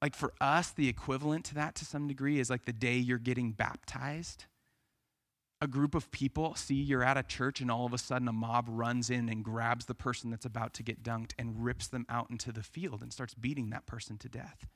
Like 0.00 0.14
for 0.14 0.32
us, 0.40 0.70
the 0.70 0.88
equivalent 0.88 1.44
to 1.46 1.54
that 1.54 1.74
to 1.76 1.84
some 1.84 2.06
degree 2.06 2.38
is 2.38 2.50
like 2.50 2.64
the 2.64 2.72
day 2.72 2.96
you're 2.96 3.18
getting 3.18 3.52
baptized 3.52 4.46
a 5.60 5.66
group 5.66 5.94
of 5.94 6.10
people 6.10 6.54
see 6.54 6.74
you're 6.74 7.02
at 7.02 7.16
a 7.16 7.22
church 7.22 7.60
and 7.60 7.70
all 7.70 7.84
of 7.84 7.92
a 7.92 7.98
sudden 7.98 8.28
a 8.28 8.32
mob 8.32 8.66
runs 8.68 9.10
in 9.10 9.28
and 9.28 9.44
grabs 9.44 9.86
the 9.86 9.94
person 9.94 10.30
that's 10.30 10.44
about 10.44 10.72
to 10.74 10.82
get 10.82 11.02
dunked 11.02 11.32
and 11.38 11.64
rips 11.64 11.88
them 11.88 12.06
out 12.08 12.30
into 12.30 12.52
the 12.52 12.62
field 12.62 13.02
and 13.02 13.12
starts 13.12 13.34
beating 13.34 13.70
that 13.70 13.86
person 13.86 14.16
to 14.18 14.28
death. 14.28 14.68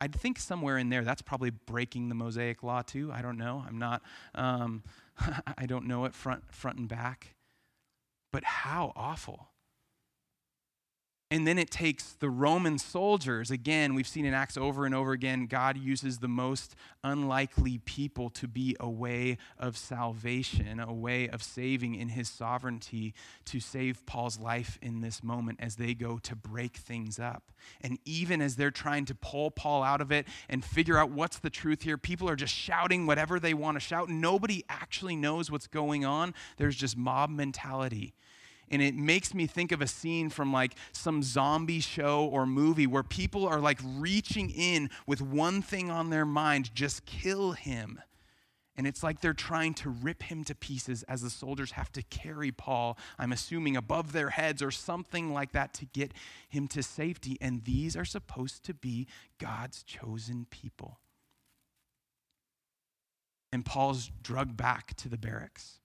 I'd 0.00 0.14
think 0.14 0.38
somewhere 0.38 0.78
in 0.78 0.90
there 0.90 1.02
that's 1.02 1.22
probably 1.22 1.50
breaking 1.50 2.08
the 2.08 2.14
Mosaic 2.14 2.62
law 2.62 2.82
too. 2.82 3.10
I 3.12 3.22
don't 3.22 3.38
know. 3.38 3.64
I'm 3.66 3.78
not. 3.78 4.02
Um, 4.36 4.84
I 5.58 5.66
don't 5.66 5.86
know 5.86 6.04
it 6.04 6.14
front 6.14 6.54
front 6.54 6.78
and 6.78 6.88
back. 6.88 7.34
But 8.32 8.44
how 8.44 8.92
awful! 8.94 9.48
And 11.30 11.46
then 11.46 11.58
it 11.58 11.70
takes 11.70 12.12
the 12.12 12.30
Roman 12.30 12.78
soldiers. 12.78 13.50
Again, 13.50 13.94
we've 13.94 14.08
seen 14.08 14.24
in 14.24 14.32
Acts 14.32 14.56
over 14.56 14.86
and 14.86 14.94
over 14.94 15.12
again, 15.12 15.46
God 15.46 15.76
uses 15.76 16.18
the 16.18 16.28
most 16.28 16.74
unlikely 17.04 17.78
people 17.84 18.30
to 18.30 18.48
be 18.48 18.74
a 18.80 18.88
way 18.88 19.36
of 19.58 19.76
salvation, 19.76 20.80
a 20.80 20.90
way 20.90 21.28
of 21.28 21.42
saving 21.42 21.96
in 21.96 22.08
his 22.08 22.30
sovereignty 22.30 23.12
to 23.44 23.60
save 23.60 24.06
Paul's 24.06 24.40
life 24.40 24.78
in 24.80 25.02
this 25.02 25.22
moment 25.22 25.58
as 25.60 25.76
they 25.76 25.92
go 25.92 26.16
to 26.16 26.34
break 26.34 26.76
things 26.76 27.18
up. 27.18 27.52
And 27.82 27.98
even 28.06 28.40
as 28.40 28.56
they're 28.56 28.70
trying 28.70 29.04
to 29.04 29.14
pull 29.14 29.50
Paul 29.50 29.82
out 29.82 30.00
of 30.00 30.10
it 30.10 30.26
and 30.48 30.64
figure 30.64 30.96
out 30.96 31.10
what's 31.10 31.38
the 31.38 31.50
truth 31.50 31.82
here, 31.82 31.98
people 31.98 32.30
are 32.30 32.36
just 32.36 32.54
shouting 32.54 33.06
whatever 33.06 33.38
they 33.38 33.52
want 33.52 33.76
to 33.76 33.80
shout. 33.80 34.08
Nobody 34.08 34.64
actually 34.70 35.16
knows 35.16 35.50
what's 35.50 35.66
going 35.66 36.06
on. 36.06 36.32
There's 36.56 36.76
just 36.76 36.96
mob 36.96 37.28
mentality 37.28 38.14
and 38.70 38.82
it 38.82 38.94
makes 38.94 39.34
me 39.34 39.46
think 39.46 39.72
of 39.72 39.80
a 39.80 39.86
scene 39.86 40.30
from 40.30 40.52
like 40.52 40.74
some 40.92 41.22
zombie 41.22 41.80
show 41.80 42.24
or 42.24 42.46
movie 42.46 42.86
where 42.86 43.02
people 43.02 43.46
are 43.46 43.60
like 43.60 43.78
reaching 43.96 44.50
in 44.50 44.90
with 45.06 45.20
one 45.20 45.62
thing 45.62 45.90
on 45.90 46.10
their 46.10 46.26
mind 46.26 46.74
just 46.74 47.04
kill 47.06 47.52
him. 47.52 48.00
And 48.76 48.86
it's 48.86 49.02
like 49.02 49.20
they're 49.20 49.32
trying 49.32 49.74
to 49.74 49.90
rip 49.90 50.22
him 50.22 50.44
to 50.44 50.54
pieces 50.54 51.02
as 51.04 51.22
the 51.22 51.30
soldiers 51.30 51.72
have 51.72 51.90
to 51.92 52.02
carry 52.04 52.52
Paul, 52.52 52.96
I'm 53.18 53.32
assuming, 53.32 53.76
above 53.76 54.12
their 54.12 54.30
heads 54.30 54.62
or 54.62 54.70
something 54.70 55.34
like 55.34 55.50
that 55.50 55.74
to 55.74 55.84
get 55.86 56.12
him 56.48 56.68
to 56.68 56.84
safety. 56.84 57.36
And 57.40 57.64
these 57.64 57.96
are 57.96 58.04
supposed 58.04 58.64
to 58.66 58.74
be 58.74 59.08
God's 59.40 59.82
chosen 59.82 60.46
people. 60.48 61.00
And 63.52 63.64
Paul's 63.64 64.12
drugged 64.22 64.56
back 64.56 64.94
to 64.98 65.08
the 65.08 65.18
barracks. 65.18 65.80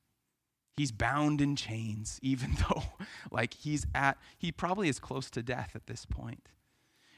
He's 0.78 0.92
bound 0.92 1.40
in 1.42 1.56
chains, 1.56 2.20
even 2.24 2.58
though, 2.68 2.84
like, 3.32 3.54
he's 3.54 3.86
at, 3.94 4.18
he 4.38 4.52
probably 4.52 4.90
is 4.90 5.00
close 5.00 5.30
to 5.32 5.44
death 5.44 5.72
at 5.76 5.88
this 5.88 6.06
point. 6.06 6.50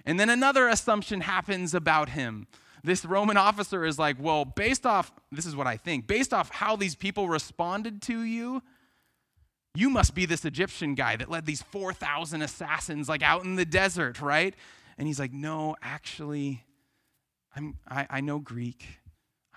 And 0.05 0.19
then 0.19 0.29
another 0.29 0.67
assumption 0.67 1.21
happens 1.21 1.73
about 1.73 2.09
him. 2.09 2.47
This 2.83 3.03
Roman 3.03 3.37
officer 3.37 3.83
is 3.83 3.97
like, 3.97 4.17
well, 4.19 4.45
based 4.45 4.85
off, 4.85 5.11
this 5.31 5.47
is 5.47 5.55
what 5.55 5.65
I 5.65 5.77
think, 5.77 6.05
based 6.05 6.33
off 6.33 6.51
how 6.51 6.75
these 6.75 6.93
people 6.93 7.27
responded 7.27 8.01
to 8.03 8.21
you, 8.21 8.61
you 9.73 9.89
must 9.89 10.13
be 10.13 10.25
this 10.25 10.45
Egyptian 10.45 10.93
guy 10.93 11.15
that 11.15 11.29
led 11.29 11.45
these 11.45 11.63
4,000 11.63 12.41
assassins, 12.43 13.09
like, 13.09 13.23
out 13.23 13.43
in 13.43 13.55
the 13.55 13.65
desert, 13.65 14.21
right? 14.21 14.53
And 14.97 15.07
he's 15.07 15.19
like, 15.19 15.33
no, 15.33 15.75
actually, 15.81 16.63
I'm, 17.55 17.77
I, 17.89 18.07
I 18.09 18.21
know 18.21 18.39
Greek. 18.39 18.85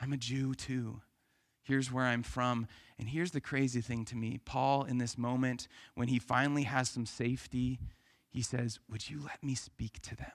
I'm 0.01 0.13
a 0.13 0.17
Jew 0.17 0.55
too. 0.55 1.03
Here's 1.69 1.93
where 1.93 2.07
I'm 2.07 2.23
from. 2.23 2.67
And 2.99 3.11
here's 3.11 3.33
the 3.33 3.43
crazy 3.43 3.83
thing 3.83 4.07
to 4.07 4.17
me 4.17 4.41
Paul, 4.47 4.85
in 4.85 4.97
this 4.97 5.19
moment, 5.19 5.69
when 5.95 6.09
he 6.09 6.19
finally 6.19 6.63
has 6.63 6.89
some 6.89 7.05
safety, 7.05 7.79
he 8.31 8.41
says, 8.41 8.79
Would 8.91 9.11
you 9.11 9.21
let 9.23 9.45
me 9.45 9.55
speak 9.55 10.01
to 10.01 10.17
them? 10.17 10.33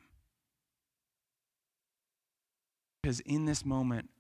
Because 3.02 3.20
in 3.22 3.46
this 3.46 3.66
moment, 3.66 4.12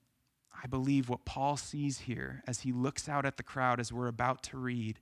I 0.63 0.65
believe 0.65 1.07
what 1.07 1.23
Paul 1.23 1.55
sees 1.55 1.99
here 1.99 2.41
as 2.47 2.61
he 2.61 2.71
looks 2.71 3.07
out 3.07 3.27
at 3.27 3.37
the 3.37 3.43
crowd 3.43 3.79
as 3.79 3.93
we're 3.93 4.07
about 4.07 4.41
to 4.43 4.57
read, 4.57 4.99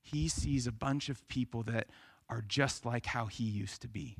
he 0.00 0.28
sees 0.28 0.68
a 0.68 0.72
bunch 0.72 1.08
of 1.08 1.26
people 1.26 1.64
that 1.64 1.88
are 2.28 2.44
just 2.46 2.86
like 2.86 3.06
how 3.06 3.26
he 3.26 3.44
used 3.44 3.82
to 3.82 3.88
be. 3.88 4.16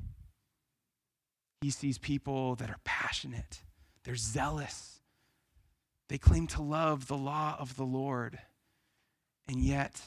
He 1.61 1.69
sees 1.69 1.97
people 1.97 2.55
that 2.55 2.69
are 2.69 2.79
passionate, 2.83 3.61
they're 4.03 4.17
zealous, 4.17 4.99
they 6.09 6.17
claim 6.17 6.47
to 6.47 6.61
love 6.61 7.07
the 7.07 7.17
law 7.17 7.55
of 7.59 7.75
the 7.75 7.85
Lord, 7.85 8.39
and 9.47 9.61
yet 9.61 10.01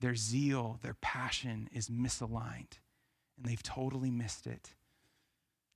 their 0.00 0.14
zeal, 0.14 0.78
their 0.82 0.96
passion 1.00 1.68
is 1.72 1.88
misaligned, 1.88 2.78
and 3.36 3.44
they've 3.44 3.62
totally 3.62 4.10
missed 4.10 4.46
it. 4.46 4.74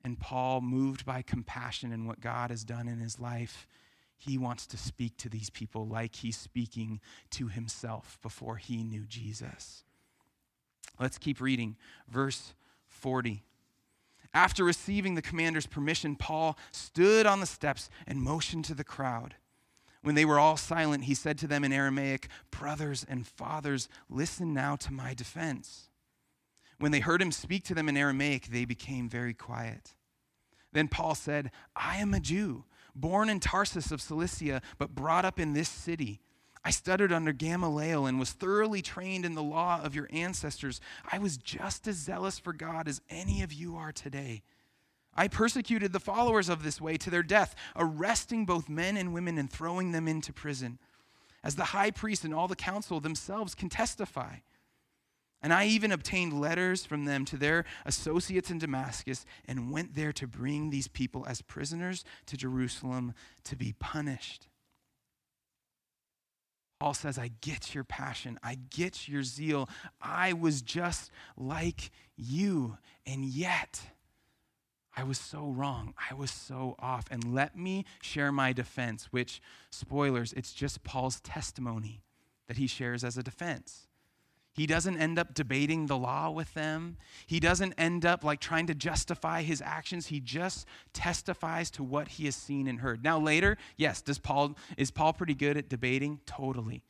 And 0.02 0.20
Paul, 0.20 0.60
moved 0.60 1.06
by 1.06 1.22
compassion 1.22 1.92
and 1.92 2.06
what 2.06 2.20
God 2.20 2.50
has 2.50 2.64
done 2.64 2.88
in 2.88 2.98
his 2.98 3.18
life, 3.18 3.66
he 4.16 4.38
wants 4.38 4.66
to 4.68 4.76
speak 4.76 5.16
to 5.18 5.28
these 5.28 5.50
people 5.50 5.86
like 5.86 6.16
he's 6.16 6.36
speaking 6.36 7.00
to 7.30 7.48
himself 7.48 8.18
before 8.22 8.56
he 8.56 8.82
knew 8.82 9.04
Jesus. 9.06 9.82
Let's 11.00 11.18
keep 11.18 11.40
reading. 11.40 11.76
Verse 12.08 12.54
40. 12.86 13.42
After 14.32 14.64
receiving 14.64 15.14
the 15.14 15.22
commander's 15.22 15.66
permission, 15.66 16.16
Paul 16.16 16.58
stood 16.72 17.26
on 17.26 17.40
the 17.40 17.46
steps 17.46 17.88
and 18.06 18.20
motioned 18.20 18.64
to 18.66 18.74
the 18.74 18.84
crowd. 18.84 19.34
When 20.04 20.14
they 20.14 20.26
were 20.26 20.38
all 20.38 20.58
silent, 20.58 21.04
he 21.04 21.14
said 21.14 21.38
to 21.38 21.46
them 21.46 21.64
in 21.64 21.72
Aramaic, 21.72 22.28
Brothers 22.50 23.06
and 23.08 23.26
fathers, 23.26 23.88
listen 24.10 24.52
now 24.52 24.76
to 24.76 24.92
my 24.92 25.14
defense. 25.14 25.88
When 26.78 26.92
they 26.92 27.00
heard 27.00 27.22
him 27.22 27.32
speak 27.32 27.64
to 27.64 27.74
them 27.74 27.88
in 27.88 27.96
Aramaic, 27.96 28.48
they 28.48 28.66
became 28.66 29.08
very 29.08 29.32
quiet. 29.32 29.94
Then 30.72 30.88
Paul 30.88 31.14
said, 31.14 31.50
I 31.74 31.96
am 31.96 32.12
a 32.12 32.20
Jew, 32.20 32.64
born 32.94 33.30
in 33.30 33.40
Tarsus 33.40 33.90
of 33.90 34.02
Cilicia, 34.02 34.60
but 34.76 34.94
brought 34.94 35.24
up 35.24 35.40
in 35.40 35.54
this 35.54 35.70
city. 35.70 36.20
I 36.62 36.70
studied 36.70 37.10
under 37.10 37.32
Gamaliel 37.32 38.04
and 38.04 38.18
was 38.18 38.32
thoroughly 38.32 38.82
trained 38.82 39.24
in 39.24 39.34
the 39.34 39.42
law 39.42 39.80
of 39.82 39.94
your 39.94 40.08
ancestors. 40.12 40.82
I 41.10 41.16
was 41.16 41.38
just 41.38 41.88
as 41.88 41.96
zealous 41.96 42.38
for 42.38 42.52
God 42.52 42.88
as 42.88 43.00
any 43.08 43.40
of 43.40 43.54
you 43.54 43.76
are 43.76 43.92
today. 43.92 44.42
I 45.16 45.28
persecuted 45.28 45.92
the 45.92 46.00
followers 46.00 46.48
of 46.48 46.62
this 46.62 46.80
way 46.80 46.96
to 46.98 47.10
their 47.10 47.22
death, 47.22 47.54
arresting 47.76 48.46
both 48.46 48.68
men 48.68 48.96
and 48.96 49.14
women 49.14 49.38
and 49.38 49.50
throwing 49.50 49.92
them 49.92 50.08
into 50.08 50.32
prison, 50.32 50.78
as 51.42 51.56
the 51.56 51.64
high 51.64 51.90
priest 51.90 52.24
and 52.24 52.34
all 52.34 52.48
the 52.48 52.56
council 52.56 53.00
themselves 53.00 53.54
can 53.54 53.68
testify. 53.68 54.36
And 55.42 55.52
I 55.52 55.66
even 55.66 55.92
obtained 55.92 56.40
letters 56.40 56.86
from 56.86 57.04
them 57.04 57.26
to 57.26 57.36
their 57.36 57.66
associates 57.84 58.50
in 58.50 58.58
Damascus 58.58 59.26
and 59.46 59.70
went 59.70 59.94
there 59.94 60.12
to 60.14 60.26
bring 60.26 60.70
these 60.70 60.88
people 60.88 61.26
as 61.28 61.42
prisoners 61.42 62.02
to 62.26 62.38
Jerusalem 62.38 63.12
to 63.44 63.54
be 63.54 63.74
punished. 63.78 64.48
Paul 66.80 66.94
says, 66.94 67.18
I 67.18 67.30
get 67.40 67.74
your 67.74 67.84
passion. 67.84 68.38
I 68.42 68.58
get 68.70 69.06
your 69.08 69.22
zeal. 69.22 69.68
I 70.00 70.32
was 70.32 70.62
just 70.62 71.10
like 71.36 71.90
you. 72.16 72.78
And 73.06 73.24
yet, 73.24 73.82
I 74.96 75.02
was 75.02 75.18
so 75.18 75.48
wrong. 75.48 75.94
I 76.10 76.14
was 76.14 76.30
so 76.30 76.76
off. 76.78 77.06
And 77.10 77.34
let 77.34 77.56
me 77.56 77.84
share 78.00 78.30
my 78.30 78.52
defense, 78.52 79.08
which, 79.10 79.42
spoilers, 79.70 80.32
it's 80.34 80.52
just 80.52 80.84
Paul's 80.84 81.20
testimony 81.20 82.02
that 82.46 82.56
he 82.56 82.66
shares 82.66 83.02
as 83.02 83.18
a 83.18 83.22
defense. 83.22 83.88
He 84.54 84.66
doesn't 84.68 84.96
end 84.98 85.18
up 85.18 85.34
debating 85.34 85.86
the 85.86 85.98
law 85.98 86.30
with 86.30 86.54
them. 86.54 86.96
He 87.26 87.40
doesn't 87.40 87.72
end 87.72 88.06
up 88.06 88.22
like 88.22 88.38
trying 88.38 88.68
to 88.68 88.74
justify 88.74 89.42
his 89.42 89.60
actions. 89.60 90.06
He 90.06 90.20
just 90.20 90.66
testifies 90.92 91.72
to 91.72 91.82
what 91.82 92.06
he 92.06 92.26
has 92.26 92.36
seen 92.36 92.68
and 92.68 92.78
heard. 92.78 93.02
Now 93.02 93.18
later, 93.18 93.58
yes, 93.76 94.00
does 94.00 94.18
Paul 94.18 94.56
is 94.76 94.92
Paul 94.92 95.12
pretty 95.12 95.34
good 95.34 95.56
at 95.56 95.68
debating? 95.68 96.20
Totally. 96.24 96.84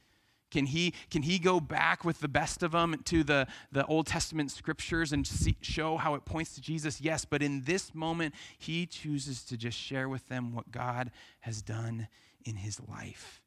Can 0.55 0.67
he, 0.67 0.95
can 1.11 1.23
he 1.23 1.41
go 1.41 1.59
back 1.59 2.05
with 2.05 2.21
the 2.21 2.29
best 2.29 2.63
of 2.63 2.71
them 2.71 2.95
to 3.07 3.25
the, 3.25 3.49
the 3.73 3.85
Old 3.87 4.07
Testament 4.07 4.53
scriptures 4.53 5.13
and 5.13 5.27
see, 5.27 5.57
show 5.63 5.97
how 5.97 6.15
it 6.15 6.25
points 6.25 6.55
to 6.55 6.61
Jesus? 6.61 7.01
Yes, 7.01 7.25
but 7.25 7.43
in 7.43 7.63
this 7.63 7.93
moment, 7.93 8.37
he 8.57 8.87
chooses 8.87 9.43
to 9.47 9.57
just 9.57 9.77
share 9.77 10.09
with 10.09 10.29
them 10.29 10.55
what 10.55 10.71
God 10.71 11.11
has 11.41 11.61
done 11.61 12.07
in 12.45 12.55
his 12.55 12.79
life. 12.89 13.43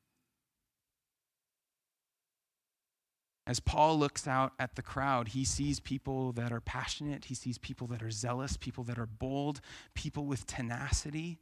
As 3.46 3.62
Paul 3.62 3.98
looks 3.98 4.28
out 4.28 4.52
at 4.60 4.76
the 4.76 4.82
crowd, 4.82 5.30
he 5.30 5.46
sees 5.46 5.80
people 5.80 6.34
that 6.34 6.52
are 6.52 6.60
passionate, 6.60 7.24
he 7.26 7.36
sees 7.36 7.58
people 7.58 7.88
that 7.88 8.04
are 8.04 8.12
zealous, 8.12 8.58
people 8.58 8.84
that 8.84 9.00
are 9.00 9.06
bold, 9.06 9.62
people 9.94 10.26
with 10.26 10.46
tenacity. 10.46 11.40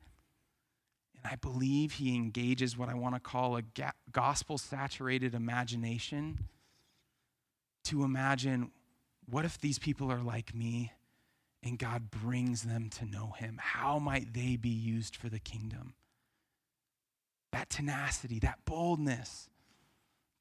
I 1.25 1.35
believe 1.35 1.93
he 1.93 2.15
engages 2.15 2.77
what 2.77 2.89
I 2.89 2.93
want 2.93 3.15
to 3.15 3.19
call 3.19 3.57
a 3.57 3.63
gospel 4.11 4.57
saturated 4.57 5.33
imagination 5.33 6.47
to 7.85 8.03
imagine 8.03 8.71
what 9.27 9.45
if 9.45 9.59
these 9.59 9.79
people 9.79 10.11
are 10.11 10.21
like 10.21 10.53
me 10.53 10.91
and 11.63 11.79
God 11.79 12.11
brings 12.11 12.63
them 12.63 12.89
to 12.91 13.05
know 13.05 13.33
him? 13.37 13.59
How 13.61 13.97
might 13.97 14.33
they 14.33 14.55
be 14.55 14.69
used 14.69 15.15
for 15.15 15.29
the 15.29 15.39
kingdom? 15.39 15.95
That 17.51 17.69
tenacity, 17.69 18.39
that 18.39 18.59
boldness, 18.65 19.49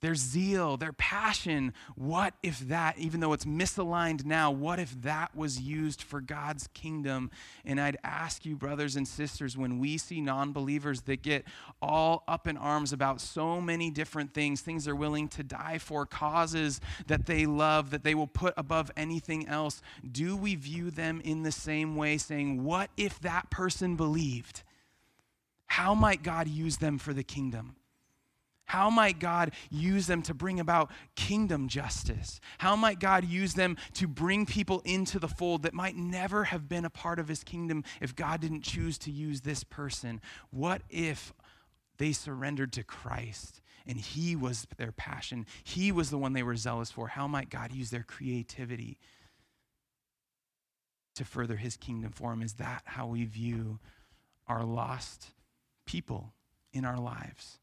their 0.04 0.14
zeal, 0.14 0.76
their 0.76 0.92
passion. 0.92 1.72
What 1.94 2.34
if 2.42 2.58
that, 2.68 2.98
even 2.98 3.20
though 3.20 3.32
it's 3.32 3.46
misaligned 3.46 4.26
now, 4.26 4.50
what 4.50 4.78
if 4.78 5.00
that 5.00 5.34
was 5.34 5.62
used 5.62 6.02
for 6.02 6.20
God's 6.20 6.66
kingdom? 6.74 7.30
And 7.64 7.80
I'd 7.80 7.96
ask 8.04 8.44
you, 8.44 8.54
brothers 8.54 8.96
and 8.96 9.08
sisters, 9.08 9.56
when 9.56 9.78
we 9.78 9.96
see 9.96 10.20
non 10.20 10.52
believers 10.52 11.00
that 11.02 11.22
get 11.22 11.46
all 11.80 12.22
up 12.28 12.46
in 12.46 12.58
arms 12.58 12.92
about 12.92 13.22
so 13.22 13.62
many 13.62 13.90
different 13.90 14.34
things, 14.34 14.60
things 14.60 14.84
they're 14.84 14.94
willing 14.94 15.26
to 15.28 15.42
die 15.42 15.78
for, 15.78 16.04
causes 16.04 16.82
that 17.06 17.24
they 17.24 17.46
love, 17.46 17.88
that 17.88 18.04
they 18.04 18.14
will 18.14 18.26
put 18.26 18.52
above 18.58 18.90
anything 18.98 19.48
else, 19.48 19.80
do 20.12 20.36
we 20.36 20.54
view 20.54 20.90
them 20.90 21.22
in 21.24 21.44
the 21.44 21.52
same 21.52 21.96
way, 21.96 22.18
saying, 22.18 22.62
What 22.62 22.90
if 22.98 23.18
that 23.20 23.48
person 23.48 23.96
believed? 23.96 24.64
How 25.64 25.94
might 25.94 26.22
God 26.22 26.46
use 26.46 26.76
them 26.76 26.98
for 26.98 27.14
the 27.14 27.24
kingdom? 27.24 27.76
How 28.66 28.90
might 28.90 29.18
God 29.18 29.52
use 29.70 30.06
them 30.06 30.22
to 30.22 30.34
bring 30.34 30.58
about 30.58 30.90
kingdom 31.14 31.68
justice? 31.68 32.40
How 32.58 32.76
might 32.76 32.98
God 32.98 33.24
use 33.24 33.54
them 33.54 33.76
to 33.94 34.08
bring 34.08 34.46
people 34.46 34.80
into 34.84 35.18
the 35.18 35.28
fold 35.28 35.62
that 35.62 35.74
might 35.74 35.96
never 35.96 36.44
have 36.44 36.68
been 36.68 36.84
a 36.84 36.90
part 36.90 37.18
of 37.18 37.28
his 37.28 37.44
kingdom 37.44 37.84
if 38.00 38.16
God 38.16 38.40
didn't 38.40 38.62
choose 38.62 38.98
to 38.98 39.10
use 39.10 39.42
this 39.42 39.64
person? 39.64 40.20
What 40.50 40.82
if 40.88 41.34
they 41.98 42.12
surrendered 42.12 42.72
to 42.72 42.82
Christ 42.82 43.60
and 43.86 43.98
he 43.98 44.34
was 44.34 44.66
their 44.78 44.92
passion? 44.92 45.46
He 45.62 45.92
was 45.92 46.10
the 46.10 46.18
one 46.18 46.32
they 46.32 46.42
were 46.42 46.56
zealous 46.56 46.90
for. 46.90 47.08
How 47.08 47.28
might 47.28 47.50
God 47.50 47.70
use 47.70 47.90
their 47.90 48.02
creativity 48.02 48.98
to 51.16 51.24
further 51.24 51.56
his 51.56 51.76
kingdom 51.76 52.12
for 52.12 52.32
him? 52.32 52.42
Is 52.42 52.54
that 52.54 52.82
how 52.86 53.06
we 53.08 53.24
view 53.24 53.78
our 54.46 54.64
lost 54.64 55.28
people 55.86 56.32
in 56.72 56.84
our 56.84 56.98
lives? 56.98 57.58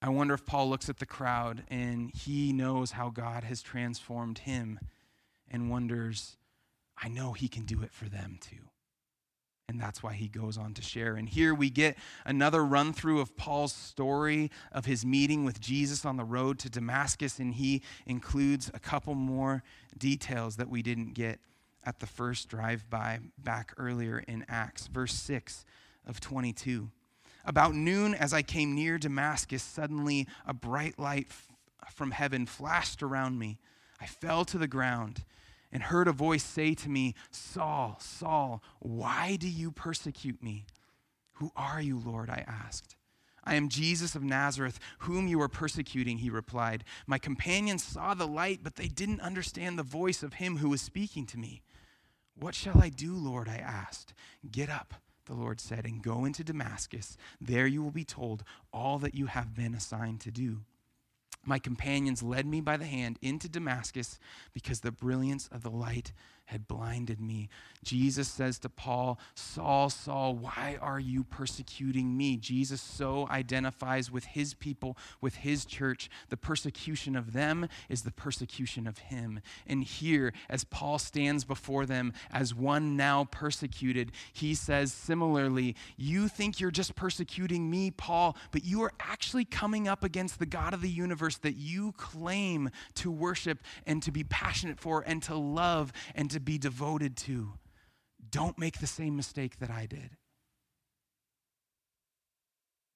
I 0.00 0.10
wonder 0.10 0.34
if 0.34 0.46
Paul 0.46 0.70
looks 0.70 0.88
at 0.88 0.98
the 0.98 1.06
crowd 1.06 1.64
and 1.68 2.10
he 2.14 2.52
knows 2.52 2.92
how 2.92 3.10
God 3.10 3.44
has 3.44 3.62
transformed 3.62 4.38
him 4.38 4.78
and 5.50 5.70
wonders, 5.70 6.36
I 6.96 7.08
know 7.08 7.32
he 7.32 7.48
can 7.48 7.64
do 7.64 7.82
it 7.82 7.92
for 7.92 8.04
them 8.04 8.38
too. 8.40 8.68
And 9.68 9.78
that's 9.78 10.02
why 10.02 10.14
he 10.14 10.28
goes 10.28 10.56
on 10.56 10.72
to 10.74 10.82
share. 10.82 11.16
And 11.16 11.28
here 11.28 11.54
we 11.54 11.68
get 11.68 11.98
another 12.24 12.64
run 12.64 12.94
through 12.94 13.20
of 13.20 13.36
Paul's 13.36 13.74
story 13.74 14.50
of 14.72 14.86
his 14.86 15.04
meeting 15.04 15.44
with 15.44 15.60
Jesus 15.60 16.06
on 16.06 16.16
the 16.16 16.24
road 16.24 16.58
to 16.60 16.70
Damascus. 16.70 17.38
And 17.38 17.52
he 17.52 17.82
includes 18.06 18.70
a 18.72 18.78
couple 18.78 19.14
more 19.14 19.62
details 19.96 20.56
that 20.56 20.70
we 20.70 20.80
didn't 20.80 21.12
get 21.12 21.40
at 21.84 22.00
the 22.00 22.06
first 22.06 22.48
drive 22.48 22.88
by 22.88 23.18
back 23.36 23.74
earlier 23.76 24.18
in 24.26 24.46
Acts, 24.48 24.86
verse 24.86 25.12
6 25.12 25.66
of 26.06 26.18
22. 26.18 26.90
About 27.48 27.74
noon, 27.74 28.14
as 28.14 28.34
I 28.34 28.42
came 28.42 28.74
near 28.74 28.98
Damascus, 28.98 29.62
suddenly 29.62 30.28
a 30.46 30.52
bright 30.52 30.98
light 30.98 31.28
from 31.90 32.10
heaven 32.10 32.44
flashed 32.44 33.02
around 33.02 33.38
me. 33.38 33.58
I 33.98 34.04
fell 34.04 34.44
to 34.44 34.58
the 34.58 34.68
ground 34.68 35.24
and 35.72 35.82
heard 35.82 36.08
a 36.08 36.12
voice 36.12 36.44
say 36.44 36.74
to 36.74 36.90
me, 36.90 37.14
Saul, 37.30 37.96
Saul, 38.00 38.62
why 38.80 39.36
do 39.36 39.48
you 39.48 39.70
persecute 39.70 40.42
me? 40.42 40.66
Who 41.36 41.50
are 41.56 41.80
you, 41.80 41.98
Lord? 41.98 42.28
I 42.28 42.44
asked. 42.46 42.96
I 43.44 43.54
am 43.54 43.70
Jesus 43.70 44.14
of 44.14 44.22
Nazareth, 44.22 44.78
whom 44.98 45.26
you 45.26 45.40
are 45.40 45.48
persecuting, 45.48 46.18
he 46.18 46.28
replied. 46.28 46.84
My 47.06 47.16
companions 47.16 47.82
saw 47.82 48.12
the 48.12 48.26
light, 48.26 48.60
but 48.62 48.76
they 48.76 48.88
didn't 48.88 49.22
understand 49.22 49.78
the 49.78 49.82
voice 49.82 50.22
of 50.22 50.34
him 50.34 50.58
who 50.58 50.68
was 50.68 50.82
speaking 50.82 51.24
to 51.24 51.38
me. 51.38 51.62
What 52.34 52.54
shall 52.54 52.82
I 52.82 52.90
do, 52.90 53.14
Lord? 53.14 53.48
I 53.48 53.56
asked. 53.56 54.12
Get 54.50 54.68
up 54.68 54.92
the 55.28 55.34
Lord 55.34 55.60
said, 55.60 55.84
and 55.84 56.02
go 56.02 56.24
into 56.24 56.42
Damascus. 56.42 57.16
There 57.40 57.66
you 57.66 57.82
will 57.82 57.92
be 57.92 58.04
told 58.04 58.42
all 58.72 58.98
that 58.98 59.14
you 59.14 59.26
have 59.26 59.54
been 59.54 59.74
assigned 59.74 60.20
to 60.22 60.32
do. 60.32 60.62
My 61.44 61.58
companions 61.58 62.22
led 62.22 62.46
me 62.46 62.60
by 62.60 62.76
the 62.76 62.86
hand 62.86 63.18
into 63.22 63.48
Damascus 63.48 64.18
because 64.52 64.80
the 64.80 64.90
brilliance 64.90 65.48
of 65.52 65.62
the 65.62 65.70
light 65.70 66.12
had 66.48 66.66
blinded 66.66 67.20
me. 67.20 67.50
Jesus 67.84 68.26
says 68.26 68.58
to 68.60 68.70
Paul, 68.70 69.18
Saul, 69.34 69.90
Saul, 69.90 70.34
why 70.34 70.78
are 70.80 70.98
you 70.98 71.22
persecuting 71.22 72.16
me? 72.16 72.38
Jesus 72.38 72.80
so 72.80 73.28
identifies 73.30 74.10
with 74.10 74.24
his 74.24 74.54
people, 74.54 74.96
with 75.20 75.36
his 75.36 75.66
church. 75.66 76.08
The 76.30 76.38
persecution 76.38 77.16
of 77.16 77.34
them 77.34 77.68
is 77.90 78.02
the 78.02 78.10
persecution 78.10 78.86
of 78.86 78.96
him. 78.96 79.40
And 79.66 79.84
here, 79.84 80.32
as 80.48 80.64
Paul 80.64 80.98
stands 80.98 81.44
before 81.44 81.84
them 81.84 82.14
as 82.32 82.54
one 82.54 82.96
now 82.96 83.24
persecuted, 83.24 84.12
he 84.32 84.54
says 84.54 84.90
similarly, 84.90 85.76
You 85.98 86.28
think 86.28 86.60
you're 86.60 86.70
just 86.70 86.96
persecuting 86.96 87.68
me, 87.68 87.90
Paul, 87.90 88.38
but 88.52 88.64
you 88.64 88.82
are 88.82 88.92
actually 89.00 89.44
coming 89.44 89.86
up 89.86 90.02
against 90.02 90.38
the 90.38 90.46
God 90.46 90.72
of 90.72 90.80
the 90.80 90.88
universe 90.88 91.36
that 91.38 91.56
you 91.56 91.92
claim 91.92 92.70
to 92.94 93.10
worship 93.10 93.58
and 93.86 94.02
to 94.02 94.10
be 94.10 94.24
passionate 94.24 94.80
for 94.80 95.04
and 95.06 95.22
to 95.24 95.34
love 95.36 95.92
and 96.14 96.30
to 96.30 96.37
to 96.38 96.44
be 96.44 96.56
devoted 96.56 97.16
to. 97.16 97.54
Don't 98.30 98.58
make 98.58 98.78
the 98.78 98.86
same 98.86 99.16
mistake 99.16 99.58
that 99.58 99.70
I 99.70 99.86
did. 99.86 100.10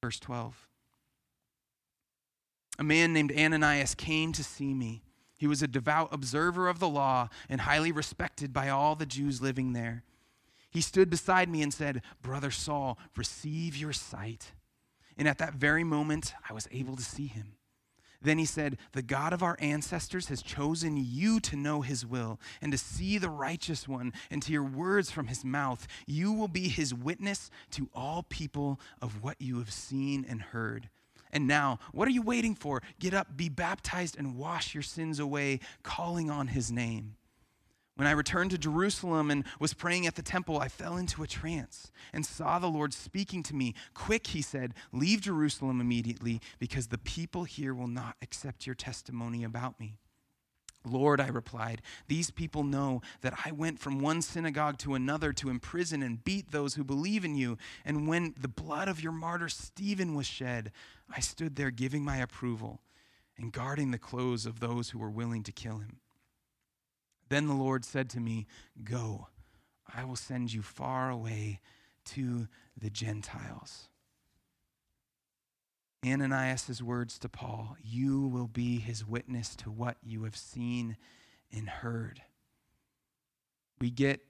Verse 0.00 0.20
12. 0.20 0.68
A 2.78 2.85
man 2.85 3.12
named 3.12 3.33
Ananias 3.37 3.96
came 3.96 4.33
to 4.33 4.44
see 4.44 4.72
me. 4.72 5.02
He 5.37 5.48
was 5.48 5.61
a 5.61 5.66
devout 5.66 6.12
observer 6.12 6.68
of 6.68 6.78
the 6.78 6.88
law 6.88 7.28
and 7.48 7.62
highly 7.62 7.90
respected 7.90 8.52
by 8.52 8.68
all 8.68 8.94
the 8.94 9.07
Jews 9.07 9.42
living 9.42 9.72
there. 9.72 10.05
He 10.70 10.81
stood 10.81 11.11
beside 11.11 11.48
me 11.48 11.62
and 11.62 11.74
said, 11.74 12.02
Brother 12.22 12.52
Saul, 12.52 12.96
receive 13.16 13.76
your 13.76 13.92
sight. 13.92 14.52
And 15.16 15.26
at 15.26 15.38
that 15.38 15.55
very 15.55 15.85
moment, 15.85 16.33
I 16.48 16.52
was 16.52 16.68
able 16.70 16.94
to 16.94 17.02
see 17.02 17.26
him. 17.26 17.55
Then 18.22 18.38
he 18.38 18.44
said, 18.44 18.78
The 18.92 19.02
God 19.02 19.32
of 19.32 19.42
our 19.42 19.56
ancestors 19.61 20.28
has 20.28 20.42
chosen 20.42 20.96
you 20.96 21.40
to 21.40 21.56
know 21.56 21.82
his 21.82 22.06
will 22.06 22.40
and 22.61 22.72
to 22.72 22.78
see 22.78 23.18
the 23.18 23.30
righteous 23.30 23.88
one 23.88 24.12
and 24.30 24.42
to 24.42 24.48
hear 24.48 24.62
words 24.62 25.11
from 25.11 25.26
his 25.26 25.44
mouth. 25.44 25.87
You 26.06 26.32
will 26.32 26.48
be 26.48 26.68
his 26.68 26.94
witness 26.94 27.50
to 27.72 27.88
all 27.94 28.24
people 28.28 28.80
of 29.00 29.22
what 29.22 29.40
you 29.40 29.58
have 29.58 29.72
seen 29.72 30.24
and 30.28 30.40
heard. 30.40 30.88
And 31.32 31.46
now, 31.46 31.78
what 31.92 32.06
are 32.06 32.12
you 32.12 32.22
waiting 32.22 32.54
for? 32.54 32.82
Get 33.00 33.14
up, 33.14 33.37
be 33.37 33.48
baptized, 33.48 34.18
and 34.18 34.37
wash 34.37 34.74
your 34.74 34.82
sins 34.82 35.18
away, 35.18 35.61
calling 35.82 36.30
on 36.30 36.48
his 36.48 36.70
name. 36.70 37.16
When 37.94 38.07
I 38.07 38.12
returned 38.12 38.50
to 38.52 38.59
Jerusalem 38.59 39.31
and 39.31 39.44
was 39.61 39.74
praying 39.74 40.07
at 40.07 40.14
the 40.14 40.22
temple, 40.22 40.59
I 40.59 40.68
fell 40.68 40.96
into 40.96 41.22
a 41.22 41.26
trance 41.26 41.92
and 42.12 42.24
saw 42.24 42.59
the 42.59 42.66
Lord 42.66 42.94
speaking 42.94 43.42
to 43.44 43.55
me. 43.55 43.74
Quick, 43.92 44.28
he 44.28 44.40
said, 44.40 44.74
leave 44.92 45.20
Jerusalem 45.20 45.81
immediately 45.81 46.40
because 46.59 46.87
the 46.87 46.98
people 46.98 47.44
here 47.44 47.74
will 47.74 47.88
not 47.88 48.16
accept 48.22 48.66
your 48.66 48.74
testimony 48.74 49.44
about 49.44 49.78
me. 49.78 49.96
Lord, 50.85 51.20
I 51.20 51.28
replied, 51.28 51.83
these 52.09 52.31
people 52.31 52.64
know 52.64 53.02
that 53.20 53.38
I 53.44 53.52
went 53.52 53.78
from 53.78 54.00
one 54.00 54.20
synagogue 54.20 54.78
to 54.78 54.94
another 54.94 55.33
to 55.35 55.50
imprison 55.50 56.02
and 56.02 56.24
beat 56.24 56.50
those 56.50 56.74
who 56.74 56.85
believe 56.85 57.24
in 57.24 57.37
you. 57.37 57.57
And 57.85 58.09
when 58.09 58.35
the 58.40 58.48
blood 58.48 58.88
of 58.88 59.02
your 59.02 59.12
martyr 59.12 59.48
Stephen 59.48 60.14
was 60.14 60.26
shed, 60.26 60.72
I 61.14 61.20
stood 61.20 61.55
there 61.57 61.70
giving 61.70 62.05
my 62.05 62.16
approval 62.16 62.81
and 63.37 63.52
guarding 63.52 63.90
the 63.90 63.98
clothes 63.98 64.44
of 64.44 64.61
those 64.61 64.90
who 64.90 64.98
were 64.98 65.11
willing 65.11 65.42
to 65.44 65.52
kill 65.52 65.78
him. 65.78 65.98
Then 67.32 67.46
the 67.46 67.54
Lord 67.54 67.82
said 67.82 68.10
to 68.10 68.20
me, 68.20 68.46
Go, 68.84 69.28
I 69.88 70.04
will 70.04 70.16
send 70.16 70.52
you 70.52 70.60
far 70.60 71.08
away 71.08 71.60
to 72.06 72.46
the 72.76 72.90
Gentiles. 72.90 73.88
Ananias' 76.04 76.82
words 76.82 77.18
to 77.20 77.30
Paul 77.30 77.78
You 77.82 78.26
will 78.26 78.48
be 78.48 78.80
his 78.80 79.06
witness 79.06 79.56
to 79.56 79.70
what 79.70 79.96
you 80.02 80.24
have 80.24 80.36
seen 80.36 80.98
and 81.50 81.70
heard. 81.70 82.20
We 83.80 83.88
get 83.88 84.20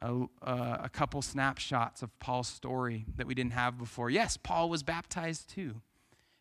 a, 0.00 0.24
uh, 0.40 0.78
a 0.84 0.88
couple 0.88 1.20
snapshots 1.20 2.00
of 2.00 2.18
Paul's 2.18 2.48
story 2.48 3.04
that 3.16 3.26
we 3.26 3.34
didn't 3.34 3.52
have 3.52 3.76
before. 3.76 4.08
Yes, 4.08 4.38
Paul 4.38 4.70
was 4.70 4.82
baptized 4.82 5.50
too. 5.50 5.82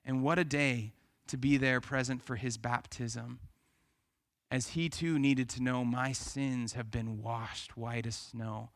And 0.05 0.23
what 0.23 0.39
a 0.39 0.45
day 0.45 0.93
to 1.27 1.35
be 1.35 1.57
there 1.57 1.81
present 1.81 2.23
for 2.23 2.38
his 2.38 2.55
baptism 2.55 3.39
as 4.51 4.69
he 4.69 4.89
too 4.89 5.17
needed 5.17 5.49
to 5.49 5.63
know, 5.63 5.84
my 5.84 6.12
sins 6.12 6.73
have 6.73 6.91
been 6.91 7.21
washed 7.21 7.75
white 7.75 8.05
as 8.05 8.15
snow 8.15 8.69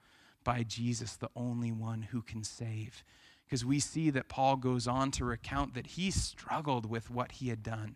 by 0.43 0.63
Jesus, 0.63 1.15
the 1.15 1.29
only 1.35 1.71
one 1.71 2.01
who 2.01 2.21
can 2.21 2.43
save. 2.43 3.03
Because 3.45 3.65
we 3.65 3.79
see 3.79 4.09
that 4.11 4.29
Paul 4.29 4.57
goes 4.57 4.87
on 4.87 5.11
to 5.11 5.25
recount 5.25 5.73
that 5.73 5.87
he 5.87 6.11
struggled 6.11 6.85
with 6.85 7.09
what 7.09 7.33
he 7.33 7.49
had 7.49 7.63
done. 7.63 7.95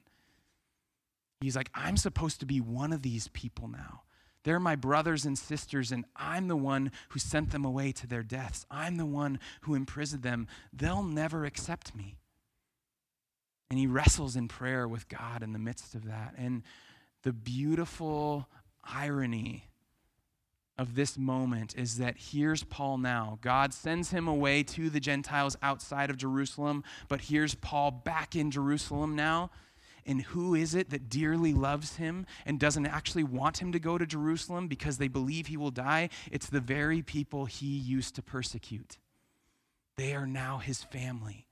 He's 1.42 1.56
like, 1.56 1.70
I'm 1.76 1.98
supposed 1.98 2.40
to 2.40 2.46
be 2.46 2.62
one 2.62 2.94
of 2.94 3.02
these 3.02 3.28
people 3.30 3.68
now. 3.68 4.04
They're 4.44 4.60
my 4.60 4.76
brothers 4.76 5.26
and 5.26 5.38
sisters, 5.38 5.92
and 5.92 6.06
I'm 6.16 6.48
the 6.48 6.56
one 6.56 6.92
who 7.10 7.20
sent 7.20 7.52
them 7.52 7.66
away 7.66 7.92
to 7.94 8.08
their 8.08 8.24
deaths. 8.24 8.66
I'm 8.70 8.98
the 8.98 9.06
one 9.06 9.40
who 9.62 9.74
imprisoned 9.74 10.24
them. 10.24 10.48
They'll 10.74 11.04
never 11.04 11.46
accept 11.46 11.96
me. 11.96 12.18
And 13.70 13.80
he 13.80 13.88
wrestles 13.88 14.36
in 14.36 14.48
prayer 14.48 14.88
with 14.88 15.08
God 15.08 15.44
in 15.44 15.54
the 15.54 15.60
midst 15.60 15.96
of 15.96 16.06
that. 16.06 16.34
And 16.38 16.64
the 17.24 17.34
beautiful 17.34 18.48
irony 18.84 19.70
of 20.78 20.96
this 20.96 21.18
moment 21.18 21.76
is 21.78 21.98
that 21.98 22.16
here's 22.18 22.64
Paul 22.64 22.98
now. 22.98 23.38
God 23.42 23.74
sends 23.74 24.12
him 24.12 24.28
away 24.28 24.64
to 24.64 24.90
the 24.90 25.00
Gentiles 25.00 25.56
outside 25.62 26.10
of 26.10 26.18
Jerusalem, 26.18 26.84
but 27.08 27.22
here's 27.22 27.56
Paul 27.56 27.92
back 27.92 28.36
in 28.36 28.52
Jerusalem 28.52 29.16
now. 29.16 29.52
And 30.06 30.22
who 30.22 30.54
is 30.54 30.76
it 30.76 30.90
that 30.90 31.08
dearly 31.08 31.54
loves 31.54 31.96
him 31.96 32.26
and 32.46 32.60
doesn't 32.60 32.86
actually 32.86 33.24
want 33.24 33.62
him 33.62 33.72
to 33.72 33.80
go 33.80 33.98
to 33.98 34.06
Jerusalem 34.06 34.68
because 34.68 34.98
they 34.98 35.08
believe 35.08 35.48
he 35.48 35.56
will 35.56 35.72
die? 35.72 36.10
It's 36.30 36.48
the 36.48 36.60
very 36.60 37.02
people 37.02 37.46
he 37.46 37.68
used 37.68 38.16
to 38.16 38.22
persecute. 38.22 38.98
They 39.96 40.14
are 40.14 40.28
now 40.28 40.58
his 40.58 40.84
family. 40.84 41.48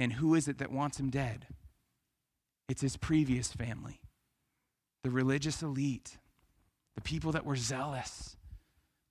And 0.00 0.14
who 0.14 0.34
is 0.34 0.48
it 0.48 0.58
that 0.58 0.72
wants 0.72 0.98
him 0.98 1.10
dead? 1.10 1.46
It's 2.68 2.82
his 2.82 2.96
previous 2.96 3.52
family, 3.52 4.00
the 5.02 5.10
religious 5.10 5.62
elite, 5.62 6.18
the 6.94 7.00
people 7.00 7.32
that 7.32 7.46
were 7.46 7.56
zealous, 7.56 8.36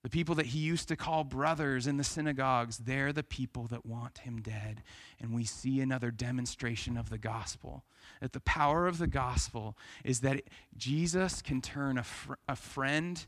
the 0.03 0.09
people 0.09 0.35
that 0.35 0.45
he 0.47 0.59
used 0.59 0.87
to 0.87 0.95
call 0.95 1.23
brothers 1.23 1.87
in 1.87 1.97
the 1.97 2.03
synagogues. 2.03 2.77
They're 2.77 3.11
the 3.11 3.23
people 3.23 3.67
that 3.67 3.85
want 3.85 4.19
him 4.19 4.41
dead. 4.41 4.83
And 5.19 5.33
we 5.33 5.43
see 5.43 5.81
another 5.81 6.11
demonstration 6.11 6.97
of 6.97 7.09
the 7.09 7.17
gospel. 7.17 7.83
That 8.21 8.31
the 8.31 8.39
power 8.39 8.87
of 8.87 8.99
the 8.99 9.07
gospel 9.07 9.77
is 10.05 10.21
that 10.21 10.43
Jesus 10.77 11.41
can 11.41 11.61
turn 11.61 11.97
a, 11.97 12.03
fr- 12.03 12.35
a 12.47 12.55
friend 12.55 13.25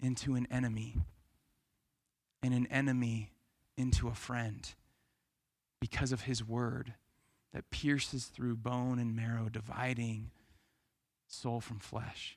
into 0.00 0.34
an 0.34 0.46
enemy 0.50 0.96
and 2.42 2.54
an 2.54 2.68
enemy 2.68 3.32
into 3.76 4.08
a 4.08 4.14
friend 4.14 4.72
because 5.80 6.12
of 6.12 6.22
his 6.22 6.46
word 6.46 6.94
that 7.54 7.70
pierces 7.70 8.26
through 8.26 8.56
bone 8.56 8.98
and 8.98 9.14
marrow, 9.16 9.48
dividing 9.48 10.30
soul 11.28 11.60
from 11.60 11.78
flesh, 11.78 12.36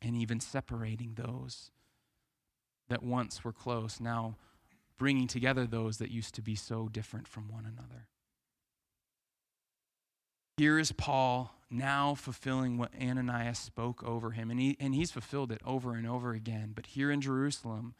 and 0.00 0.14
even 0.14 0.38
separating 0.38 1.14
those 1.14 1.70
that 2.88 3.02
once 3.02 3.42
were 3.42 3.52
close, 3.52 3.98
now 3.98 4.36
bringing 4.98 5.26
together 5.26 5.66
those 5.66 5.98
that 5.98 6.10
used 6.10 6.34
to 6.34 6.42
be 6.42 6.54
so 6.54 6.88
different 6.88 7.26
from 7.26 7.48
one 7.48 7.64
another. 7.64 8.06
Here 10.58 10.78
is 10.78 10.92
Paul 10.92 11.54
now 11.70 12.14
fulfilling 12.14 12.76
what 12.76 12.92
Ananias 13.00 13.58
spoke 13.58 14.02
over 14.04 14.32
him, 14.32 14.50
and, 14.50 14.60
he, 14.60 14.76
and 14.78 14.94
he's 14.94 15.10
fulfilled 15.10 15.50
it 15.50 15.62
over 15.64 15.94
and 15.94 16.06
over 16.06 16.32
again. 16.32 16.72
But 16.74 16.86
here 16.86 17.10
in 17.10 17.20
Jerusalem, 17.20 17.94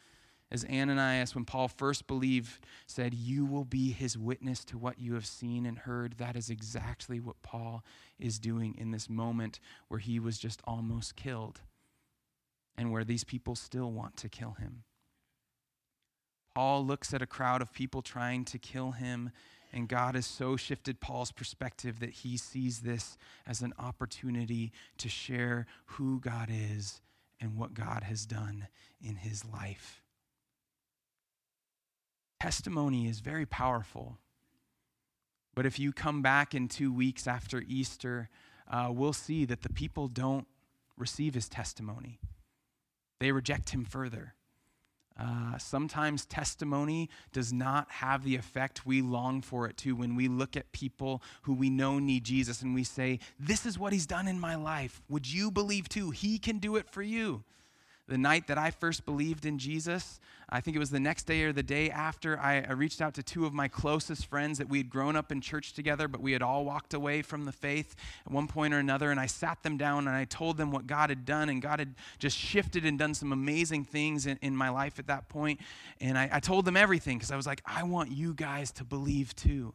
as 0.50 0.64
Ananias, 0.64 1.34
when 1.34 1.44
Paul 1.44 1.68
first 1.68 2.06
believed, 2.06 2.64
said, 2.86 3.12
You 3.12 3.44
will 3.44 3.64
be 3.64 3.92
his 3.92 4.16
witness 4.16 4.64
to 4.66 4.78
what 4.78 4.98
you 4.98 5.14
have 5.14 5.26
seen 5.26 5.66
and 5.66 5.78
heard. 5.78 6.14
That 6.18 6.36
is 6.36 6.48
exactly 6.48 7.20
what 7.20 7.42
Paul 7.42 7.84
is 8.18 8.38
doing 8.38 8.74
in 8.78 8.90
this 8.90 9.10
moment 9.10 9.60
where 9.88 10.00
he 10.00 10.18
was 10.18 10.38
just 10.38 10.62
almost 10.64 11.16
killed 11.16 11.60
and 12.78 12.90
where 12.90 13.04
these 13.04 13.24
people 13.24 13.56
still 13.56 13.92
want 13.92 14.16
to 14.18 14.28
kill 14.28 14.52
him. 14.52 14.84
Paul 16.54 16.84
looks 16.84 17.12
at 17.12 17.22
a 17.22 17.26
crowd 17.26 17.60
of 17.60 17.72
people 17.72 18.02
trying 18.02 18.44
to 18.46 18.58
kill 18.58 18.92
him, 18.92 19.30
and 19.72 19.86
God 19.86 20.14
has 20.14 20.26
so 20.26 20.56
shifted 20.56 20.98
Paul's 20.98 21.30
perspective 21.30 22.00
that 22.00 22.10
he 22.10 22.36
sees 22.36 22.80
this 22.80 23.18
as 23.46 23.60
an 23.60 23.74
opportunity 23.78 24.72
to 24.96 25.08
share 25.08 25.66
who 25.86 26.20
God 26.20 26.48
is 26.50 27.00
and 27.40 27.56
what 27.56 27.74
God 27.74 28.02
has 28.04 28.26
done 28.26 28.68
in 29.00 29.16
his 29.16 29.44
life. 29.44 30.02
Testimony 32.40 33.08
is 33.08 33.20
very 33.20 33.46
powerful. 33.46 34.18
But 35.54 35.66
if 35.66 35.78
you 35.78 35.92
come 35.92 36.22
back 36.22 36.54
in 36.54 36.68
two 36.68 36.92
weeks 36.92 37.26
after 37.26 37.64
Easter, 37.66 38.28
uh, 38.70 38.90
we'll 38.92 39.12
see 39.12 39.44
that 39.46 39.62
the 39.62 39.72
people 39.72 40.06
don't 40.06 40.46
receive 40.96 41.34
his 41.34 41.48
testimony, 41.48 42.20
they 43.20 43.32
reject 43.32 43.70
him 43.70 43.84
further. 43.84 44.34
Uh, 45.20 45.58
sometimes 45.58 46.24
testimony 46.24 47.10
does 47.32 47.52
not 47.52 47.90
have 47.90 48.22
the 48.22 48.36
effect 48.36 48.86
we 48.86 49.02
long 49.02 49.42
for 49.42 49.66
it 49.66 49.76
to 49.76 49.96
when 49.96 50.14
we 50.14 50.28
look 50.28 50.56
at 50.56 50.70
people 50.70 51.20
who 51.42 51.52
we 51.52 51.68
know 51.68 51.98
need 51.98 52.22
Jesus 52.22 52.62
and 52.62 52.72
we 52.72 52.84
say, 52.84 53.18
This 53.40 53.66
is 53.66 53.76
what 53.76 53.92
he's 53.92 54.06
done 54.06 54.28
in 54.28 54.38
my 54.38 54.54
life. 54.54 55.02
Would 55.08 55.28
you 55.28 55.50
believe 55.50 55.88
too? 55.88 56.10
He 56.12 56.38
can 56.38 56.58
do 56.58 56.76
it 56.76 56.88
for 56.88 57.02
you 57.02 57.42
the 58.08 58.18
night 58.18 58.46
that 58.46 58.56
I 58.56 58.70
first 58.70 59.04
believed 59.04 59.44
in 59.44 59.58
Jesus, 59.58 60.18
I 60.48 60.62
think 60.62 60.74
it 60.74 60.78
was 60.78 60.88
the 60.88 60.98
next 60.98 61.24
day 61.24 61.42
or 61.42 61.52
the 61.52 61.62
day 61.62 61.90
after, 61.90 62.38
I, 62.40 62.64
I, 62.66 62.72
reached 62.72 63.02
out 63.02 63.12
to 63.14 63.22
two 63.22 63.44
of 63.44 63.52
my 63.52 63.68
closest 63.68 64.24
friends 64.26 64.56
that 64.56 64.68
we 64.68 64.78
had 64.78 64.88
grown 64.88 65.14
up 65.14 65.30
in 65.30 65.42
church 65.42 65.74
together, 65.74 66.08
but 66.08 66.22
we 66.22 66.32
had 66.32 66.40
all 66.40 66.64
walked 66.64 66.94
away 66.94 67.20
from 67.20 67.44
the 67.44 67.52
faith 67.52 67.94
at 68.24 68.32
one 68.32 68.48
point 68.48 68.72
or 68.72 68.78
another. 68.78 69.10
And 69.10 69.20
I 69.20 69.26
sat 69.26 69.62
them 69.62 69.76
down 69.76 70.08
and 70.08 70.16
I 70.16 70.24
told 70.24 70.56
them 70.56 70.70
what 70.70 70.86
God 70.86 71.10
had 71.10 71.26
done, 71.26 71.50
and 71.50 71.60
God 71.60 71.80
had 71.80 71.94
just 72.18 72.36
shifted 72.36 72.86
and 72.86 72.98
done 72.98 73.12
some 73.12 73.30
amazing 73.30 73.84
things 73.84 74.24
in, 74.24 74.38
in 74.40 74.56
my 74.56 74.70
life 74.70 74.98
at 74.98 75.06
that 75.08 75.28
point. 75.28 75.60
And 76.00 76.16
I, 76.16 76.30
I 76.32 76.40
told 76.40 76.64
them 76.64 76.78
everything 76.78 77.18
because 77.18 77.30
I 77.30 77.36
was 77.36 77.46
like, 77.46 77.62
I 77.66 77.82
want 77.82 78.10
you 78.10 78.32
guys 78.32 78.70
to 78.72 78.84
believe 78.84 79.36
too. 79.36 79.74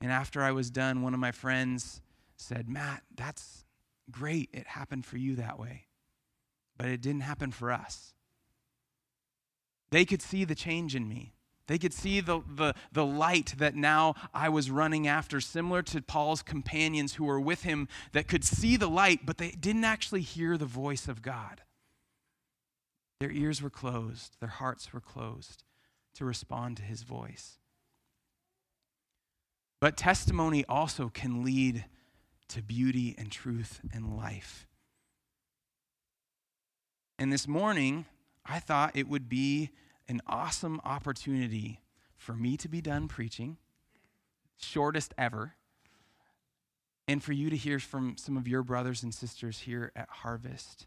And 0.00 0.10
after 0.10 0.42
I 0.42 0.52
was 0.52 0.70
done, 0.70 1.02
one 1.02 1.12
of 1.12 1.20
my 1.20 1.32
friends 1.32 2.00
said, 2.38 2.66
Matt, 2.66 3.02
that's 3.14 3.66
great. 4.10 4.48
It 4.54 4.66
happened 4.66 5.04
for 5.04 5.18
you 5.18 5.36
that 5.36 5.58
way 5.58 5.84
but 6.76 6.88
it 6.88 7.00
didn't 7.00 7.22
happen 7.22 7.50
for 7.50 7.70
us. 7.70 8.14
They 9.90 10.04
could 10.04 10.22
see 10.22 10.44
the 10.44 10.54
change 10.54 10.94
in 10.94 11.08
me. 11.08 11.34
They 11.66 11.78
could 11.78 11.94
see 11.94 12.20
the, 12.20 12.42
the, 12.46 12.74
the 12.92 13.06
light 13.06 13.54
that 13.58 13.74
now 13.74 14.14
I 14.34 14.48
was 14.50 14.70
running 14.70 15.08
after, 15.08 15.40
similar 15.40 15.82
to 15.82 16.02
Paul's 16.02 16.42
companions 16.42 17.14
who 17.14 17.24
were 17.24 17.40
with 17.40 17.62
him 17.62 17.88
that 18.12 18.28
could 18.28 18.44
see 18.44 18.76
the 18.76 18.88
light, 18.88 19.20
but 19.24 19.38
they 19.38 19.52
didn't 19.52 19.84
actually 19.84 20.20
hear 20.20 20.58
the 20.58 20.66
voice 20.66 21.08
of 21.08 21.22
God. 21.22 21.62
Their 23.20 23.30
ears 23.30 23.62
were 23.62 23.70
closed, 23.70 24.36
their 24.40 24.50
hearts 24.50 24.92
were 24.92 25.00
closed 25.00 25.64
to 26.16 26.24
respond 26.24 26.76
to 26.76 26.82
his 26.82 27.02
voice. 27.02 27.58
But 29.80 29.96
testimony 29.96 30.64
also 30.68 31.08
can 31.08 31.44
lead 31.44 31.86
to 32.48 32.62
beauty 32.62 33.14
and 33.16 33.30
truth 33.30 33.80
and 33.92 34.16
life. 34.16 34.66
And 37.18 37.32
this 37.32 37.46
morning, 37.46 38.06
I 38.44 38.58
thought 38.58 38.96
it 38.96 39.08
would 39.08 39.28
be 39.28 39.70
an 40.08 40.20
awesome 40.26 40.80
opportunity 40.84 41.80
for 42.16 42.34
me 42.34 42.56
to 42.56 42.68
be 42.68 42.80
done 42.80 43.08
preaching, 43.08 43.56
shortest 44.56 45.14
ever, 45.16 45.54
and 47.06 47.22
for 47.22 47.32
you 47.32 47.50
to 47.50 47.56
hear 47.56 47.78
from 47.78 48.16
some 48.16 48.36
of 48.36 48.48
your 48.48 48.62
brothers 48.62 49.02
and 49.02 49.14
sisters 49.14 49.60
here 49.60 49.92
at 49.94 50.08
Harvest 50.08 50.86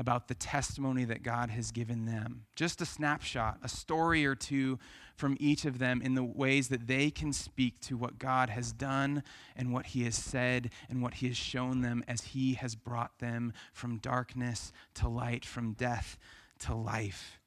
about 0.00 0.28
the 0.28 0.34
testimony 0.34 1.04
that 1.04 1.22
God 1.22 1.50
has 1.50 1.70
given 1.70 2.06
them. 2.06 2.46
Just 2.56 2.80
a 2.80 2.86
snapshot, 2.86 3.58
a 3.62 3.68
story 3.68 4.24
or 4.24 4.34
two 4.34 4.78
from 5.14 5.36
each 5.38 5.66
of 5.66 5.78
them 5.78 6.00
in 6.00 6.14
the 6.14 6.24
ways 6.24 6.68
that 6.68 6.86
they 6.86 7.10
can 7.10 7.34
speak 7.34 7.78
to 7.82 7.98
what 7.98 8.18
God 8.18 8.48
has 8.48 8.72
done 8.72 9.22
and 9.54 9.74
what 9.74 9.88
He 9.88 10.04
has 10.04 10.14
said 10.14 10.70
and 10.88 11.02
what 11.02 11.14
He 11.14 11.28
has 11.28 11.36
shown 11.36 11.82
them 11.82 12.02
as 12.08 12.22
He 12.22 12.54
has 12.54 12.74
brought 12.74 13.18
them 13.18 13.52
from 13.74 13.98
darkness 13.98 14.72
to 14.94 15.06
light, 15.06 15.44
from 15.44 15.74
death 15.74 16.16
to 16.60 16.74
life. 16.74 17.38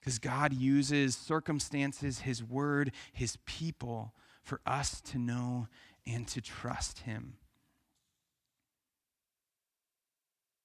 Because 0.00 0.18
God 0.18 0.52
uses 0.52 1.16
circumstances, 1.16 2.18
His 2.18 2.42
word, 2.42 2.90
His 3.12 3.38
people 3.46 4.14
for 4.42 4.60
us 4.66 5.00
to 5.02 5.18
know 5.18 5.68
and 6.08 6.26
to 6.26 6.40
trust 6.40 7.02
Him. 7.02 7.34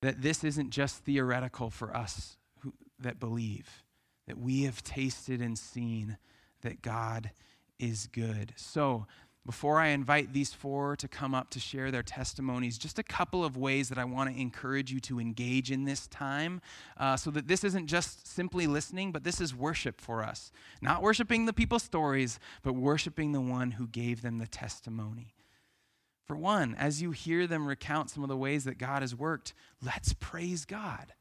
That 0.01 0.21
this 0.21 0.43
isn't 0.43 0.69
just 0.69 1.03
theoretical 1.03 1.69
for 1.69 1.95
us 1.95 2.37
who, 2.59 2.73
that 2.99 3.19
believe, 3.19 3.83
that 4.27 4.37
we 4.37 4.63
have 4.63 4.83
tasted 4.83 5.41
and 5.41 5.57
seen 5.57 6.17
that 6.61 6.81
God 6.81 7.31
is 7.79 8.07
good. 8.07 8.53
So, 8.55 9.07
before 9.45 9.79
I 9.79 9.87
invite 9.87 10.33
these 10.33 10.53
four 10.53 10.95
to 10.97 11.07
come 11.07 11.33
up 11.33 11.49
to 11.51 11.59
share 11.59 11.89
their 11.89 12.03
testimonies, 12.03 12.77
just 12.77 12.99
a 12.99 13.03
couple 13.03 13.43
of 13.43 13.57
ways 13.57 13.89
that 13.89 13.97
I 13.97 14.03
want 14.03 14.29
to 14.29 14.39
encourage 14.39 14.91
you 14.91 14.99
to 14.99 15.19
engage 15.19 15.71
in 15.71 15.85
this 15.85 16.05
time 16.07 16.61
uh, 16.97 17.17
so 17.17 17.31
that 17.31 17.47
this 17.47 17.63
isn't 17.63 17.87
just 17.87 18.27
simply 18.27 18.67
listening, 18.67 19.11
but 19.11 19.23
this 19.23 19.41
is 19.41 19.55
worship 19.55 19.99
for 19.99 20.23
us. 20.23 20.51
Not 20.81 21.01
worshiping 21.01 21.45
the 21.45 21.53
people's 21.53 21.81
stories, 21.81 22.39
but 22.61 22.73
worshiping 22.73 23.31
the 23.31 23.41
one 23.41 23.71
who 23.71 23.87
gave 23.87 24.21
them 24.21 24.37
the 24.37 24.45
testimony. 24.45 25.33
For 26.29 26.37
one, 26.37 26.75
as 26.75 27.01
you 27.01 27.09
hear 27.09 27.47
them 27.47 27.65
recount 27.65 28.11
some 28.11 28.21
of 28.21 28.29
the 28.29 28.37
ways 28.37 28.65
that 28.65 28.77
God 28.77 29.01
has 29.01 29.15
worked, 29.15 29.55
let's 29.81 30.13
praise 30.13 30.63
God. 30.63 31.11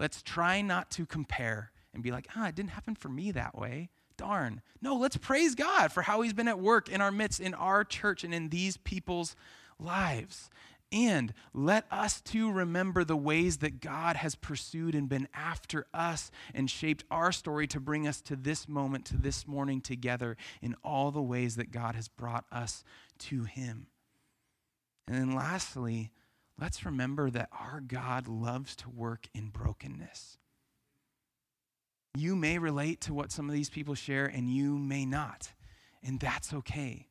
Let's 0.00 0.20
try 0.20 0.62
not 0.62 0.90
to 0.90 1.06
compare 1.06 1.70
and 1.94 2.02
be 2.02 2.10
like, 2.10 2.26
ah, 2.34 2.48
it 2.48 2.56
didn't 2.56 2.70
happen 2.70 2.96
for 2.96 3.08
me 3.08 3.30
that 3.30 3.56
way. 3.56 3.88
Darn. 4.16 4.60
No, 4.82 4.96
let's 4.96 5.16
praise 5.16 5.54
God 5.54 5.92
for 5.92 6.02
how 6.02 6.22
He's 6.22 6.32
been 6.32 6.48
at 6.48 6.58
work 6.58 6.88
in 6.88 7.00
our 7.00 7.12
midst, 7.12 7.38
in 7.38 7.54
our 7.54 7.84
church, 7.84 8.24
and 8.24 8.34
in 8.34 8.48
these 8.48 8.76
people's 8.78 9.36
lives. 9.78 10.50
And 10.90 11.32
let 11.54 11.84
us 11.88 12.20
too 12.20 12.50
remember 12.50 13.04
the 13.04 13.16
ways 13.16 13.58
that 13.58 13.80
God 13.80 14.16
has 14.16 14.34
pursued 14.34 14.96
and 14.96 15.08
been 15.08 15.28
after 15.34 15.86
us 15.94 16.32
and 16.52 16.68
shaped 16.68 17.04
our 17.12 17.30
story 17.30 17.68
to 17.68 17.78
bring 17.78 18.08
us 18.08 18.20
to 18.22 18.34
this 18.34 18.68
moment, 18.68 19.04
to 19.04 19.16
this 19.16 19.46
morning 19.46 19.80
together 19.80 20.36
in 20.60 20.74
all 20.82 21.12
the 21.12 21.22
ways 21.22 21.54
that 21.54 21.70
God 21.70 21.94
has 21.94 22.08
brought 22.08 22.44
us 22.50 22.82
to 23.18 23.44
Him. 23.44 23.86
And 25.08 25.16
then 25.16 25.34
lastly, 25.34 26.12
let's 26.60 26.84
remember 26.84 27.30
that 27.30 27.48
our 27.50 27.80
God 27.80 28.28
loves 28.28 28.76
to 28.76 28.90
work 28.90 29.26
in 29.34 29.48
brokenness. 29.48 30.36
You 32.14 32.36
may 32.36 32.58
relate 32.58 33.00
to 33.02 33.14
what 33.14 33.32
some 33.32 33.48
of 33.48 33.54
these 33.54 33.70
people 33.70 33.94
share, 33.94 34.26
and 34.26 34.50
you 34.50 34.76
may 34.76 35.06
not, 35.06 35.52
and 36.02 36.20
that's 36.20 36.52
okay. 36.52 37.06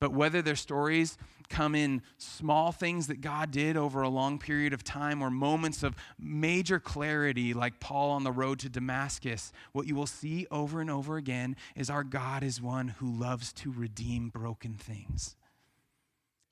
But 0.00 0.12
whether 0.12 0.42
their 0.42 0.54
stories 0.54 1.18
come 1.48 1.74
in 1.74 2.02
small 2.18 2.70
things 2.70 3.08
that 3.08 3.20
God 3.20 3.50
did 3.50 3.76
over 3.76 4.02
a 4.02 4.08
long 4.08 4.38
period 4.38 4.72
of 4.72 4.84
time 4.84 5.22
or 5.22 5.30
moments 5.30 5.82
of 5.82 5.96
major 6.20 6.78
clarity, 6.78 7.52
like 7.52 7.80
Paul 7.80 8.12
on 8.12 8.22
the 8.22 8.30
road 8.30 8.60
to 8.60 8.68
Damascus, 8.68 9.52
what 9.72 9.88
you 9.88 9.96
will 9.96 10.06
see 10.06 10.46
over 10.52 10.80
and 10.80 10.90
over 10.90 11.16
again 11.16 11.56
is 11.74 11.90
our 11.90 12.04
God 12.04 12.44
is 12.44 12.62
one 12.62 12.88
who 12.88 13.10
loves 13.10 13.52
to 13.54 13.72
redeem 13.72 14.28
broken 14.28 14.74
things. 14.74 15.34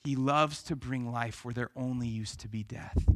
He 0.07 0.14
loves 0.14 0.62
to 0.62 0.77
bring 0.77 1.11
life 1.11 1.45
where 1.45 1.53
there 1.53 1.71
only 1.75 2.07
used 2.07 2.38
to 2.40 2.49
be 2.49 2.62
death. 2.62 3.09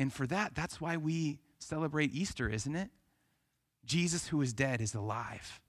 And 0.00 0.12
for 0.12 0.26
that, 0.26 0.56
that's 0.56 0.80
why 0.80 0.96
we 0.96 1.38
celebrate 1.60 2.12
Easter, 2.12 2.48
isn't 2.48 2.74
it? 2.74 2.90
Jesus, 3.84 4.26
who 4.26 4.40
is 4.42 4.52
dead, 4.52 4.80
is 4.80 4.96
alive. 4.96 5.60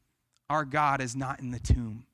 Our 0.50 0.66
God 0.66 1.02
is 1.02 1.16
not 1.16 1.40
in 1.40 1.52
the 1.52 1.60
tomb. 1.60 2.08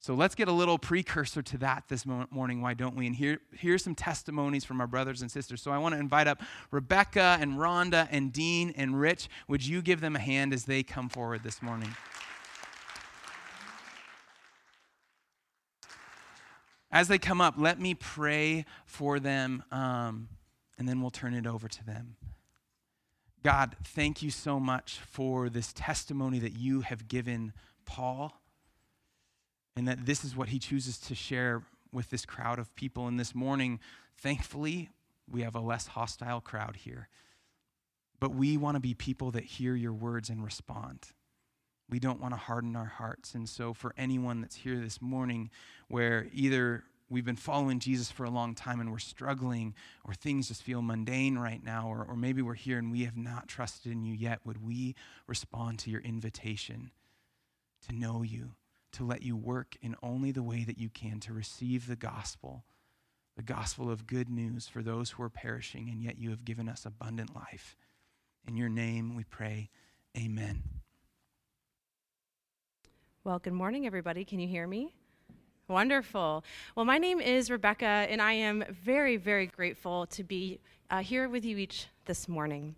So 0.00 0.14
let's 0.14 0.34
get 0.34 0.48
a 0.48 0.52
little 0.52 0.78
precursor 0.78 1.42
to 1.42 1.58
that 1.58 1.84
this 1.88 2.04
morning. 2.04 2.60
Why 2.60 2.74
don't 2.74 2.96
we? 2.96 3.06
And 3.06 3.14
here, 3.14 3.38
here's 3.52 3.84
some 3.84 3.94
testimonies 3.94 4.64
from 4.64 4.80
our 4.80 4.88
brothers 4.88 5.22
and 5.22 5.30
sisters. 5.30 5.62
So 5.62 5.70
I 5.70 5.78
want 5.78 5.94
to 5.94 6.00
invite 6.00 6.26
up 6.26 6.42
Rebecca 6.72 7.38
and 7.40 7.52
Rhonda 7.52 8.08
and 8.10 8.32
Dean 8.32 8.74
and 8.76 8.98
Rich. 8.98 9.28
Would 9.46 9.64
you 9.64 9.80
give 9.80 10.00
them 10.00 10.16
a 10.16 10.20
hand 10.20 10.52
as 10.52 10.64
they 10.64 10.82
come 10.82 11.08
forward 11.08 11.44
this 11.44 11.62
morning? 11.62 11.94
As 16.92 17.08
they 17.08 17.18
come 17.18 17.40
up, 17.40 17.54
let 17.56 17.80
me 17.80 17.94
pray 17.94 18.64
for 18.84 19.20
them, 19.20 19.62
um, 19.70 20.28
and 20.78 20.88
then 20.88 21.00
we'll 21.00 21.10
turn 21.10 21.34
it 21.34 21.46
over 21.46 21.68
to 21.68 21.84
them. 21.84 22.16
God, 23.42 23.76
thank 23.82 24.22
you 24.22 24.30
so 24.30 24.60
much 24.60 24.98
for 24.98 25.48
this 25.48 25.72
testimony 25.72 26.38
that 26.40 26.52
you 26.52 26.82
have 26.82 27.08
given 27.08 27.52
Paul 27.86 28.40
and 29.76 29.88
that 29.88 30.04
this 30.04 30.24
is 30.24 30.36
what 30.36 30.48
he 30.48 30.58
chooses 30.58 30.98
to 30.98 31.14
share 31.14 31.62
with 31.92 32.10
this 32.10 32.26
crowd 32.26 32.58
of 32.58 32.74
people. 32.74 33.06
And 33.06 33.18
this 33.18 33.34
morning, 33.34 33.80
thankfully, 34.18 34.90
we 35.30 35.42
have 35.42 35.54
a 35.54 35.60
less 35.60 35.86
hostile 35.88 36.40
crowd 36.40 36.76
here. 36.76 37.08
But 38.18 38.34
we 38.34 38.56
want 38.58 38.74
to 38.76 38.80
be 38.80 38.92
people 38.92 39.30
that 39.30 39.44
hear 39.44 39.74
your 39.74 39.94
words 39.94 40.28
and 40.28 40.44
respond. 40.44 41.06
We 41.90 41.98
don't 41.98 42.20
want 42.20 42.32
to 42.34 42.38
harden 42.38 42.76
our 42.76 42.86
hearts. 42.86 43.34
And 43.34 43.48
so, 43.48 43.74
for 43.74 43.92
anyone 43.96 44.40
that's 44.40 44.56
here 44.56 44.78
this 44.78 45.02
morning 45.02 45.50
where 45.88 46.28
either 46.32 46.84
we've 47.10 47.24
been 47.24 47.36
following 47.36 47.80
Jesus 47.80 48.10
for 48.10 48.24
a 48.24 48.30
long 48.30 48.54
time 48.54 48.80
and 48.80 48.90
we're 48.90 48.98
struggling, 48.98 49.74
or 50.04 50.14
things 50.14 50.48
just 50.48 50.62
feel 50.62 50.80
mundane 50.80 51.36
right 51.36 51.62
now, 51.62 51.88
or, 51.88 52.04
or 52.08 52.16
maybe 52.16 52.40
we're 52.40 52.54
here 52.54 52.78
and 52.78 52.92
we 52.92 53.04
have 53.04 53.16
not 53.16 53.48
trusted 53.48 53.90
in 53.90 54.04
you 54.04 54.14
yet, 54.14 54.38
would 54.44 54.64
we 54.64 54.94
respond 55.26 55.80
to 55.80 55.90
your 55.90 56.00
invitation 56.00 56.92
to 57.88 57.94
know 57.94 58.22
you, 58.22 58.52
to 58.92 59.04
let 59.04 59.22
you 59.22 59.36
work 59.36 59.76
in 59.82 59.96
only 60.02 60.30
the 60.30 60.42
way 60.42 60.64
that 60.64 60.78
you 60.78 60.88
can 60.88 61.18
to 61.20 61.32
receive 61.32 61.86
the 61.86 61.96
gospel, 61.96 62.64
the 63.36 63.42
gospel 63.42 63.90
of 63.90 64.06
good 64.06 64.28
news 64.28 64.68
for 64.68 64.82
those 64.82 65.10
who 65.10 65.22
are 65.22 65.30
perishing, 65.30 65.88
and 65.90 66.02
yet 66.02 66.18
you 66.18 66.30
have 66.30 66.44
given 66.44 66.68
us 66.68 66.86
abundant 66.86 67.34
life. 67.34 67.76
In 68.46 68.56
your 68.56 68.68
name 68.68 69.16
we 69.16 69.24
pray, 69.24 69.70
amen. 70.16 70.62
Well, 73.22 73.38
good 73.38 73.52
morning, 73.52 73.84
everybody. 73.84 74.24
Can 74.24 74.40
you 74.40 74.48
hear 74.48 74.66
me? 74.66 74.94
Wonderful. 75.68 76.42
Well, 76.74 76.86
my 76.86 76.96
name 76.96 77.20
is 77.20 77.50
Rebecca, 77.50 77.84
and 77.84 78.22
I 78.22 78.32
am 78.32 78.64
very, 78.82 79.18
very 79.18 79.46
grateful 79.46 80.06
to 80.06 80.24
be 80.24 80.58
uh, 80.90 81.00
here 81.00 81.28
with 81.28 81.44
you 81.44 81.58
each 81.58 81.88
this 82.06 82.28
morning. 82.28 82.76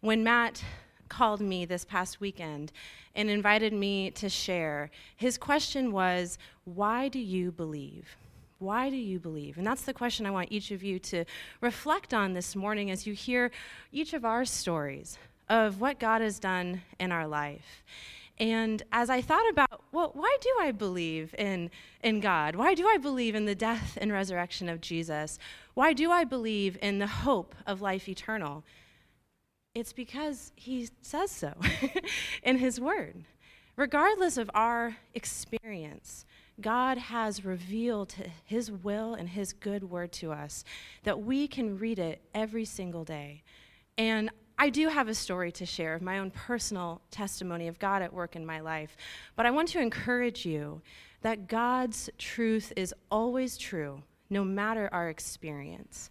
When 0.00 0.24
Matt 0.24 0.64
called 1.08 1.40
me 1.40 1.64
this 1.64 1.84
past 1.84 2.20
weekend 2.20 2.72
and 3.14 3.30
invited 3.30 3.72
me 3.72 4.10
to 4.10 4.28
share. 4.28 4.90
His 5.14 5.38
question 5.38 5.92
was, 5.92 6.38
Why 6.64 7.06
do 7.06 7.20
you 7.20 7.52
believe? 7.52 8.16
Why 8.58 8.90
do 8.90 8.96
you 8.96 9.20
believe? 9.20 9.58
And 9.58 9.66
that's 9.66 9.82
the 9.82 9.94
question 9.94 10.26
I 10.26 10.32
want 10.32 10.50
each 10.50 10.72
of 10.72 10.82
you 10.82 10.98
to 10.98 11.24
reflect 11.60 12.12
on 12.12 12.32
this 12.32 12.56
morning 12.56 12.90
as 12.90 13.06
you 13.06 13.12
hear 13.12 13.52
each 13.92 14.12
of 14.12 14.24
our 14.24 14.44
stories 14.44 15.18
of 15.48 15.80
what 15.80 16.00
God 16.00 16.20
has 16.20 16.40
done 16.40 16.82
in 16.98 17.12
our 17.12 17.28
life. 17.28 17.84
And 18.38 18.82
as 18.90 19.10
I 19.10 19.20
thought 19.20 19.48
about, 19.48 19.84
well, 19.92 20.10
why 20.14 20.36
do 20.40 20.50
I 20.60 20.72
believe 20.72 21.34
in, 21.38 21.70
in 22.02 22.20
God? 22.20 22.56
Why 22.56 22.74
do 22.74 22.86
I 22.88 22.98
believe 22.98 23.34
in 23.34 23.44
the 23.44 23.54
death 23.54 23.96
and 24.00 24.12
resurrection 24.12 24.68
of 24.68 24.80
Jesus? 24.80 25.38
Why 25.74 25.92
do 25.92 26.10
I 26.10 26.24
believe 26.24 26.76
in 26.82 26.98
the 26.98 27.06
hope 27.06 27.54
of 27.66 27.80
life 27.80 28.08
eternal? 28.08 28.64
It's 29.74 29.92
because 29.92 30.52
he 30.56 30.88
says 31.02 31.30
so 31.30 31.54
in 32.42 32.58
his 32.58 32.80
word. 32.80 33.24
Regardless 33.76 34.36
of 34.36 34.50
our 34.54 34.96
experience, 35.14 36.24
God 36.60 36.98
has 36.98 37.44
revealed 37.44 38.14
his 38.44 38.70
will 38.70 39.14
and 39.14 39.28
his 39.28 39.52
good 39.52 39.84
word 39.84 40.12
to 40.12 40.32
us 40.32 40.64
that 41.02 41.20
we 41.20 41.48
can 41.48 41.78
read 41.78 41.98
it 41.98 42.20
every 42.34 42.64
single 42.64 43.04
day. 43.04 43.42
And 43.98 44.30
I 44.58 44.70
do 44.70 44.88
have 44.88 45.08
a 45.08 45.14
story 45.14 45.50
to 45.52 45.66
share 45.66 45.94
of 45.94 46.02
my 46.02 46.18
own 46.18 46.30
personal 46.30 47.00
testimony 47.10 47.68
of 47.68 47.78
God 47.78 48.02
at 48.02 48.12
work 48.12 48.36
in 48.36 48.46
my 48.46 48.60
life. 48.60 48.96
But 49.36 49.46
I 49.46 49.50
want 49.50 49.68
to 49.68 49.80
encourage 49.80 50.46
you 50.46 50.80
that 51.22 51.48
God's 51.48 52.08
truth 52.18 52.72
is 52.76 52.94
always 53.10 53.56
true, 53.56 54.02
no 54.30 54.44
matter 54.44 54.88
our 54.92 55.08
experience. 55.08 56.08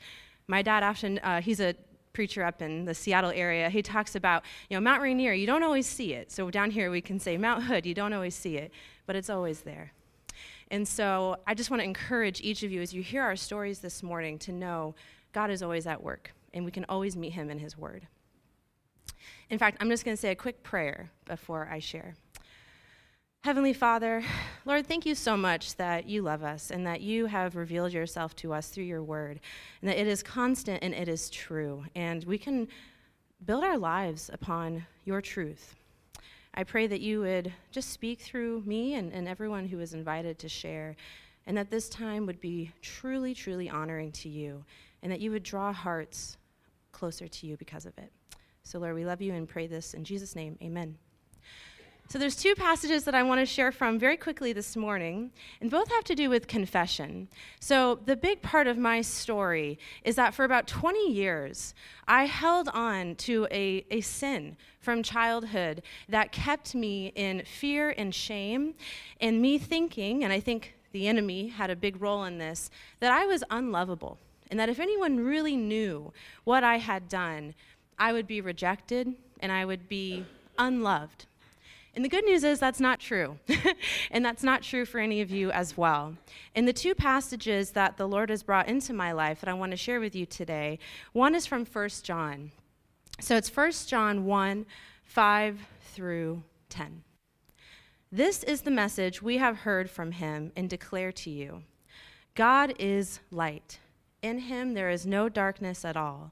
My 0.48 0.62
dad 0.62 0.84
often, 0.84 1.20
uh, 1.20 1.42
he's 1.42 1.62
a 1.62 1.76
preacher 2.12 2.44
up 2.44 2.62
in 2.62 2.86
the 2.86 2.94
Seattle 2.94 3.32
area, 3.34 3.70
he 3.70 3.82
talks 3.82 4.16
about, 4.16 4.44
you 4.70 4.78
know, 4.78 4.82
Mount 4.82 5.02
Rainier, 5.02 5.34
you 5.34 5.48
don't 5.48 5.64
always 5.64 5.88
see 5.88 6.14
it. 6.14 6.32
So 6.32 6.52
down 6.52 6.70
here 6.70 6.92
we 6.92 7.02
can 7.02 7.20
say 7.20 7.38
Mount 7.38 7.64
Hood, 7.64 7.86
you 7.86 7.94
don't 7.94 8.14
always 8.14 8.36
see 8.36 8.58
it, 8.58 8.72
but 9.08 9.16
it's 9.16 9.30
always 9.30 9.62
there. 9.62 9.94
And 10.70 10.88
so 10.88 11.38
I 11.48 11.54
just 11.54 11.70
want 11.72 11.82
to 11.82 11.86
encourage 11.86 12.42
each 12.42 12.64
of 12.64 12.72
you 12.72 12.82
as 12.82 12.94
you 12.94 13.02
hear 13.02 13.24
our 13.24 13.36
stories 13.36 13.80
this 13.80 14.04
morning 14.04 14.38
to 14.40 14.52
know 14.52 14.96
God 15.32 15.50
is 15.50 15.64
always 15.64 15.88
at 15.88 16.04
work 16.04 16.34
and 16.54 16.66
we 16.66 16.72
can 16.72 16.86
always 16.88 17.16
meet 17.16 17.34
him 17.34 17.50
in 17.50 17.60
his 17.60 17.78
word. 17.78 18.08
In 19.50 19.60
fact, 19.60 19.78
I'm 19.80 19.89
just 19.89 20.06
going 20.06 20.18
to 20.18 20.22
say 20.22 20.32
a 20.32 20.36
quick 20.36 20.63
prayer 20.63 21.12
before 21.26 21.70
I 21.72 21.80
share. 21.80 22.16
Heavenly 23.44 23.74
Father, 23.74 24.24
Lord, 24.66 24.88
thank 24.88 25.06
you 25.06 25.16
so 25.16 25.36
much 25.36 25.76
that 25.76 26.08
you 26.08 26.22
love 26.22 26.44
us 26.44 26.72
and 26.72 26.88
that 26.88 27.02
you 27.02 27.26
have 27.26 27.58
revealed 27.58 27.92
yourself 27.92 28.36
to 28.38 28.54
us 28.54 28.70
through 28.70 28.86
your 28.86 29.04
word, 29.04 29.42
and 29.82 29.89
that 29.89 30.00
it 30.00 30.08
is 30.08 30.24
constant 30.24 30.82
and 30.82 30.94
it 30.94 31.10
is 31.10 31.30
true, 31.30 31.84
and 31.94 32.24
we 32.24 32.38
can 32.38 32.70
build 33.46 33.66
our 33.66 33.78
lives 33.78 34.30
upon 34.32 34.86
your 35.04 35.22
truth. 35.22 35.76
I 36.54 36.63
pray 36.63 36.88
that 36.88 37.02
you 37.02 37.20
would 37.20 37.52
just 37.72 37.89
speak 37.89 38.22
through 38.22 38.63
me 38.66 38.94
and, 38.94 39.12
and 39.12 39.28
everyone 39.28 39.68
who 39.68 39.82
is 39.82 39.94
invited 39.94 40.39
to 40.39 40.48
share, 40.48 40.96
and 41.46 41.58
that 41.58 41.70
this 41.70 41.89
time 41.89 42.26
would 42.26 42.39
be 42.39 42.72
truly, 42.82 43.34
truly 43.34 43.70
honoring 43.70 44.13
to 44.13 44.30
you, 44.30 44.63
and 45.02 45.12
that 45.12 45.20
you 45.20 45.32
would 45.32 45.44
draw 45.44 45.74
hearts 45.74 46.38
closer 46.94 47.28
to 47.28 47.46
you 47.46 47.58
because 47.58 47.86
of 47.86 47.98
it. 47.98 48.12
So, 48.63 48.80
Lord, 48.80 48.95
we 48.95 49.06
love 49.06 49.21
you 49.21 49.34
and 49.34 49.47
pray 49.47 49.67
this 49.67 49.93
in 49.93 50.04
Jesus' 50.04 50.36
name. 50.36 50.58
Amen. 50.63 50.97
So 52.10 52.19
there's 52.19 52.36
two 52.36 52.54
passages 52.54 53.06
that 53.06 53.15
I 53.15 53.23
want 53.23 53.39
to 53.39 53.45
share 53.45 53.71
from 53.71 53.97
very 53.97 54.17
quickly 54.17 54.54
this 54.54 54.76
morning, 54.76 55.32
and 55.60 55.71
both 55.71 55.89
have 55.89 56.04
to 56.06 56.15
do 56.15 56.30
with 56.30 56.47
confession. 56.47 57.28
So 57.60 57.99
the 58.06 58.15
big 58.15 58.41
part 58.41 58.67
of 58.67 58.78
my 58.78 59.02
story 59.02 59.80
is 60.04 60.15
that 60.15 60.34
for 60.34 60.45
about 60.45 60.67
20 60.67 61.12
years, 61.12 61.73
I 62.08 62.26
held 62.26 62.69
on 62.73 63.15
to 63.15 63.47
a, 63.52 63.86
a 63.89 64.02
sin 64.02 64.58
from 64.80 65.02
childhood 65.02 65.82
that 66.08 66.32
kept 66.32 66.76
me 66.76 67.13
in 67.15 67.43
fear 67.45 67.93
and 67.97 68.13
shame, 68.13 68.76
and 69.19 69.41
me 69.41 69.58
thinking, 69.58 70.23
and 70.23 70.32
I 70.32 70.39
think 70.39 70.76
the 70.91 71.08
enemy 71.08 71.47
had 71.47 71.69
a 71.69 71.76
big 71.76 72.02
role 72.02 72.26
in 72.26 72.38
this, 72.38 72.69
that 72.99 73.12
I 73.12 73.26
was 73.26 73.43
unlovable, 73.49 74.19
and 74.52 74.60
that 74.60 74.69
if 74.69 74.80
anyone 74.80 75.19
really 75.19 75.56
knew 75.56 76.13
what 76.43 76.63
I 76.63 76.78
had 76.78 77.10
done, 77.10 77.56
I 77.98 78.14
would 78.14 78.28
be 78.28 78.42
rejected 78.42 79.14
and 79.40 79.52
I 79.52 79.66
would 79.66 79.88
be 79.88 80.26
unloved. 80.58 81.26
And 81.96 82.04
the 82.04 82.10
good 82.10 82.26
news 82.26 82.44
is 82.44 82.60
that's 82.60 82.80
not 82.80 83.00
true. 83.00 83.38
and 84.12 84.26
that's 84.26 84.42
not 84.42 84.64
true 84.64 84.86
for 84.86 85.00
any 85.00 85.22
of 85.22 85.30
you 85.30 85.52
as 85.52 85.78
well. 85.78 86.16
In 86.56 86.66
the 86.66 86.74
two 86.74 86.96
passages 86.96 87.72
that 87.72 87.98
the 87.98 88.08
Lord 88.08 88.30
has 88.30 88.42
brought 88.42 88.68
into 88.68 88.94
my 88.94 89.12
life 89.12 89.42
that 89.42 89.50
I 89.50 89.54
want 89.54 89.72
to 89.72 89.78
share 89.78 90.00
with 90.00 90.16
you 90.16 90.26
today, 90.26 90.80
one 91.12 91.36
is 91.36 91.46
from 91.46 91.66
1 91.66 91.90
John. 92.02 92.52
So 93.20 93.38
it's 93.38 93.56
1 93.56 93.72
John 93.88 94.26
1 94.26 94.66
5 95.06 95.60
through 95.94 96.42
10. 96.70 97.04
This 98.12 98.44
is 98.44 98.62
the 98.62 98.72
message 98.72 99.22
we 99.22 99.38
have 99.38 99.58
heard 99.58 99.90
from 99.90 100.14
him 100.14 100.52
and 100.56 100.70
declare 100.70 101.12
to 101.12 101.30
you 101.30 101.64
God 102.36 102.74
is 102.80 103.20
light. 103.30 103.80
In 104.24 104.40
him 104.40 104.74
there 104.74 104.90
is 104.90 105.06
no 105.06 105.30
darkness 105.30 105.86
at 105.86 105.96
all. 105.96 106.32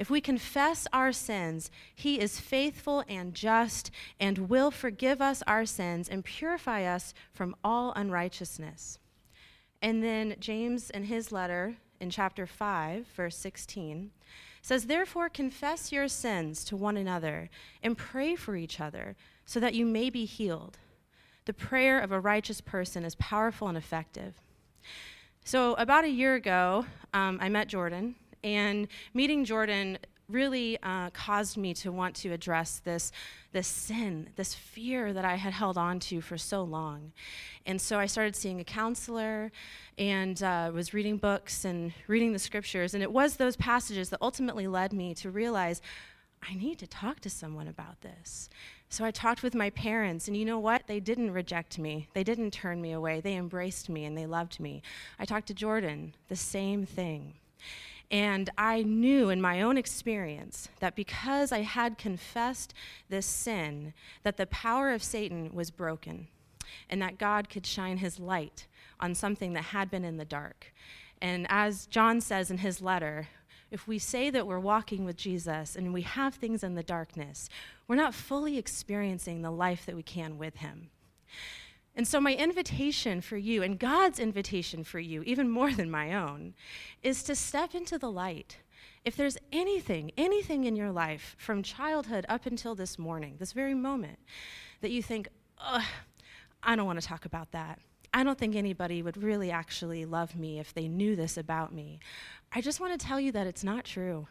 If 0.00 0.08
we 0.08 0.22
confess 0.22 0.86
our 0.94 1.12
sins, 1.12 1.70
he 1.94 2.18
is 2.18 2.40
faithful 2.40 3.04
and 3.06 3.34
just 3.34 3.90
and 4.18 4.48
will 4.48 4.70
forgive 4.70 5.20
us 5.20 5.42
our 5.46 5.66
sins 5.66 6.08
and 6.08 6.24
purify 6.24 6.84
us 6.84 7.12
from 7.34 7.54
all 7.62 7.92
unrighteousness. 7.92 8.98
And 9.82 10.02
then 10.02 10.36
James, 10.40 10.88
in 10.88 11.04
his 11.04 11.30
letter 11.30 11.76
in 12.00 12.08
chapter 12.08 12.46
5, 12.46 13.08
verse 13.14 13.36
16, 13.36 14.10
says, 14.62 14.86
Therefore, 14.86 15.28
confess 15.28 15.92
your 15.92 16.08
sins 16.08 16.64
to 16.64 16.78
one 16.78 16.96
another 16.96 17.50
and 17.82 17.98
pray 17.98 18.36
for 18.36 18.56
each 18.56 18.80
other 18.80 19.16
so 19.44 19.60
that 19.60 19.74
you 19.74 19.84
may 19.84 20.08
be 20.08 20.24
healed. 20.24 20.78
The 21.44 21.52
prayer 21.52 22.00
of 22.00 22.10
a 22.10 22.20
righteous 22.20 22.62
person 22.62 23.04
is 23.04 23.16
powerful 23.16 23.68
and 23.68 23.76
effective. 23.76 24.40
So, 25.44 25.74
about 25.74 26.04
a 26.04 26.10
year 26.10 26.36
ago, 26.36 26.86
um, 27.12 27.38
I 27.42 27.50
met 27.50 27.68
Jordan, 27.68 28.14
and 28.42 28.88
meeting 29.14 29.44
Jordan 29.44 29.98
really 30.28 30.78
uh, 30.82 31.10
caused 31.10 31.56
me 31.56 31.74
to 31.74 31.90
want 31.90 32.14
to 32.14 32.32
address 32.32 32.80
this, 32.84 33.12
this 33.52 33.66
sin, 33.66 34.28
this 34.36 34.54
fear 34.54 35.12
that 35.12 35.24
I 35.24 35.34
had 35.34 35.52
held 35.52 35.76
on 35.76 35.98
to 36.00 36.20
for 36.20 36.38
so 36.38 36.62
long. 36.62 37.12
And 37.66 37.80
so 37.80 37.98
I 37.98 38.06
started 38.06 38.36
seeing 38.36 38.60
a 38.60 38.64
counselor 38.64 39.50
and 39.98 40.40
uh, 40.42 40.70
was 40.72 40.94
reading 40.94 41.16
books 41.16 41.64
and 41.64 41.92
reading 42.06 42.32
the 42.32 42.38
scriptures. 42.38 42.94
And 42.94 43.02
it 43.02 43.12
was 43.12 43.36
those 43.36 43.56
passages 43.56 44.10
that 44.10 44.18
ultimately 44.22 44.66
led 44.66 44.92
me 44.92 45.14
to 45.14 45.30
realize 45.30 45.82
I 46.48 46.54
need 46.54 46.78
to 46.78 46.86
talk 46.86 47.20
to 47.20 47.30
someone 47.30 47.68
about 47.68 48.00
this. 48.00 48.48
So 48.88 49.04
I 49.04 49.10
talked 49.10 49.42
with 49.42 49.54
my 49.54 49.70
parents, 49.70 50.26
and 50.26 50.36
you 50.36 50.44
know 50.44 50.58
what? 50.58 50.86
They 50.86 50.98
didn't 50.98 51.32
reject 51.32 51.78
me. 51.78 52.08
They 52.14 52.24
didn't 52.24 52.52
turn 52.52 52.80
me 52.80 52.92
away. 52.92 53.20
They 53.20 53.36
embraced 53.36 53.88
me 53.88 54.04
and 54.04 54.16
they 54.16 54.26
loved 54.26 54.58
me. 54.58 54.82
I 55.18 55.26
talked 55.26 55.48
to 55.48 55.54
Jordan, 55.54 56.14
the 56.28 56.36
same 56.36 56.86
thing. 56.86 57.34
And 58.10 58.50
I 58.58 58.82
knew 58.82 59.30
in 59.30 59.40
my 59.40 59.62
own 59.62 59.76
experience 59.76 60.68
that 60.80 60.96
because 60.96 61.52
I 61.52 61.60
had 61.60 61.96
confessed 61.96 62.74
this 63.08 63.26
sin, 63.26 63.94
that 64.24 64.36
the 64.36 64.46
power 64.46 64.90
of 64.90 65.02
Satan 65.02 65.50
was 65.54 65.70
broken 65.70 66.26
and 66.88 67.00
that 67.02 67.18
God 67.18 67.48
could 67.48 67.66
shine 67.66 67.98
his 67.98 68.18
light 68.18 68.66
on 68.98 69.14
something 69.14 69.52
that 69.52 69.64
had 69.64 69.90
been 69.90 70.04
in 70.04 70.16
the 70.16 70.24
dark. 70.24 70.72
And 71.22 71.46
as 71.48 71.86
John 71.86 72.20
says 72.20 72.50
in 72.50 72.58
his 72.58 72.82
letter, 72.82 73.28
if 73.70 73.86
we 73.86 73.98
say 73.98 74.30
that 74.30 74.46
we're 74.46 74.58
walking 74.58 75.04
with 75.04 75.16
Jesus 75.16 75.76
and 75.76 75.92
we 75.94 76.02
have 76.02 76.34
things 76.34 76.64
in 76.64 76.74
the 76.74 76.82
darkness, 76.82 77.48
we're 77.86 77.96
not 77.96 78.14
fully 78.14 78.58
experiencing 78.58 79.42
the 79.42 79.50
life 79.50 79.86
that 79.86 79.94
we 79.94 80.02
can 80.02 80.38
with 80.38 80.56
him. 80.56 80.90
And 81.96 82.06
so, 82.06 82.20
my 82.20 82.34
invitation 82.34 83.20
for 83.20 83.36
you, 83.36 83.62
and 83.62 83.78
God's 83.78 84.18
invitation 84.18 84.84
for 84.84 85.00
you, 85.00 85.22
even 85.22 85.48
more 85.48 85.72
than 85.72 85.90
my 85.90 86.14
own, 86.14 86.54
is 87.02 87.22
to 87.24 87.34
step 87.34 87.74
into 87.74 87.98
the 87.98 88.10
light. 88.10 88.58
If 89.04 89.16
there's 89.16 89.38
anything, 89.50 90.12
anything 90.16 90.64
in 90.64 90.76
your 90.76 90.92
life 90.92 91.34
from 91.38 91.62
childhood 91.62 92.26
up 92.28 92.46
until 92.46 92.74
this 92.74 92.98
morning, 92.98 93.36
this 93.38 93.52
very 93.52 93.74
moment, 93.74 94.18
that 94.82 94.90
you 94.90 95.02
think, 95.02 95.28
ugh, 95.58 95.82
I 96.62 96.76
don't 96.76 96.86
want 96.86 97.00
to 97.00 97.06
talk 97.06 97.24
about 97.24 97.52
that. 97.52 97.78
I 98.12 98.24
don't 98.24 98.38
think 98.38 98.56
anybody 98.56 99.02
would 99.02 99.16
really 99.16 99.50
actually 99.50 100.04
love 100.04 100.36
me 100.36 100.58
if 100.58 100.74
they 100.74 100.88
knew 100.88 101.14
this 101.16 101.36
about 101.36 101.72
me. 101.72 102.00
I 102.52 102.60
just 102.60 102.80
want 102.80 102.98
to 102.98 103.06
tell 103.06 103.20
you 103.20 103.30
that 103.32 103.46
it's 103.46 103.62
not 103.62 103.84
true. 103.84 104.26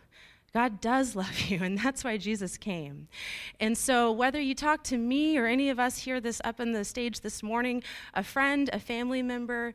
God 0.54 0.82
does 0.82 1.16
love 1.16 1.40
you, 1.48 1.60
and 1.62 1.78
that's 1.78 2.04
why 2.04 2.18
Jesus 2.18 2.58
came. 2.58 3.08
And 3.60 3.78
so, 3.78 4.12
whether 4.12 4.40
you 4.40 4.56
talk 4.56 4.84
to 4.86 4.98
me 4.98 5.38
or 5.38 5.46
any 5.46 5.70
of 5.70 5.80
us 5.80 6.00
here 6.00 6.20
this 6.20 6.42
up 6.44 6.60
in 6.60 6.72
the 6.72 6.86
stage 6.86 7.22
this 7.22 7.44
morning, 7.44 7.84
a 8.14 8.24
friend, 8.24 8.70
a 8.74 8.80
family 8.80 9.22
member, 9.22 9.74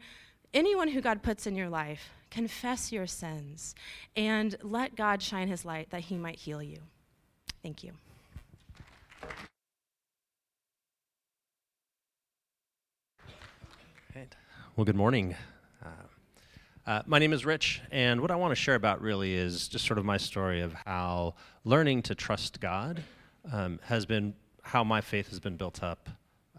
anyone 0.52 0.88
who 0.88 1.00
God 1.00 1.22
puts 1.22 1.46
in 1.46 1.56
your 1.56 1.68
life, 1.68 2.10
confess 2.30 2.90
your 2.90 3.06
sins 3.06 3.74
and 4.16 4.56
let 4.62 4.96
God 4.96 5.22
shine 5.22 5.48
his 5.48 5.64
light 5.64 5.90
that 5.90 6.02
he 6.02 6.16
might 6.16 6.36
heal 6.36 6.62
you. 6.62 6.78
Thank 7.62 7.84
you. 7.84 7.92
Well, 14.76 14.84
good 14.84 14.96
morning. 14.96 15.36
Uh, 16.86 17.00
my 17.06 17.18
name 17.18 17.32
is 17.32 17.46
Rich, 17.46 17.80
and 17.90 18.20
what 18.20 18.30
I 18.30 18.36
want 18.36 18.50
to 18.50 18.54
share 18.54 18.74
about 18.74 19.00
really 19.00 19.32
is 19.32 19.68
just 19.68 19.86
sort 19.86 19.96
of 19.96 20.04
my 20.04 20.18
story 20.18 20.60
of 20.60 20.74
how 20.84 21.34
learning 21.64 22.02
to 22.02 22.14
trust 22.14 22.60
God 22.60 23.02
um, 23.50 23.80
has 23.84 24.04
been 24.04 24.34
how 24.62 24.84
my 24.84 25.00
faith 25.00 25.30
has 25.30 25.40
been 25.40 25.56
built 25.56 25.82
up 25.82 26.10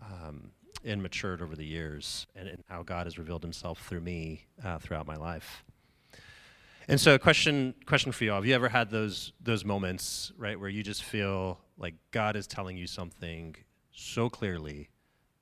um, 0.02 0.50
and 0.84 1.04
matured 1.04 1.44
over 1.44 1.56
the 1.56 1.64
years, 1.64 2.26
and, 2.36 2.48
and, 2.48 2.64
how 2.68 2.82
God 2.82 3.06
has 3.06 3.20
revealed 3.20 3.44
Himself 3.44 3.86
through 3.88 4.02
me 4.02 4.48
uh, 4.64 4.80
throughout 4.80 5.06
my 5.06 5.16
life. 5.16 5.64
And 6.88 7.00
so, 7.00 7.20
question 7.20 7.76
question 7.86 8.12
for 8.12 8.24
you 8.24 8.32
all: 8.32 8.38
Have 8.38 8.48
you 8.48 8.56
ever 8.56 8.70
had 8.70 8.90
those 8.90 9.32
those 9.40 9.64
moments, 9.64 10.32
right, 10.40 10.60
where 10.60 10.70
you 10.70 10.82
just 10.82 11.04
feel 11.04 11.60
like 11.78 11.94
God 12.10 12.36
is 12.36 12.48
telling 12.48 12.78
you 12.78 12.88
something 12.88 13.56
so 13.92 14.28
clearly 14.30 14.90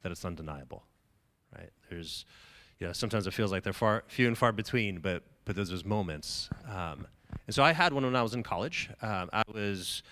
that 0.02 0.12
it's 0.12 0.26
undeniable, 0.26 0.84
right? 1.56 1.70
There's 1.90 2.26
you 2.80 2.88
know, 2.88 2.94
sometimes 2.94 3.28
it 3.28 3.34
feels 3.34 3.52
like 3.52 3.64
they're 3.64 3.74
far, 3.74 4.04
few 4.08 4.28
and 4.28 4.38
far 4.38 4.52
between, 4.52 5.00
but, 5.00 5.24
but 5.46 5.56
there's 5.56 5.70
those 5.70 5.86
moments. 5.86 6.50
Um, 6.70 7.08
and 7.46 7.54
so 7.54 7.64
I 7.64 7.74
had 7.74 7.94
one 7.94 8.04
when 8.04 8.16
I 8.16 8.24
was 8.24 8.34
in 8.34 8.44
college. 8.44 8.90
Um, 9.02 9.30
I 9.34 9.44
was 9.54 10.04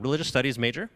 religious 0.00 0.28
studies 0.28 0.58
major. 0.58 0.90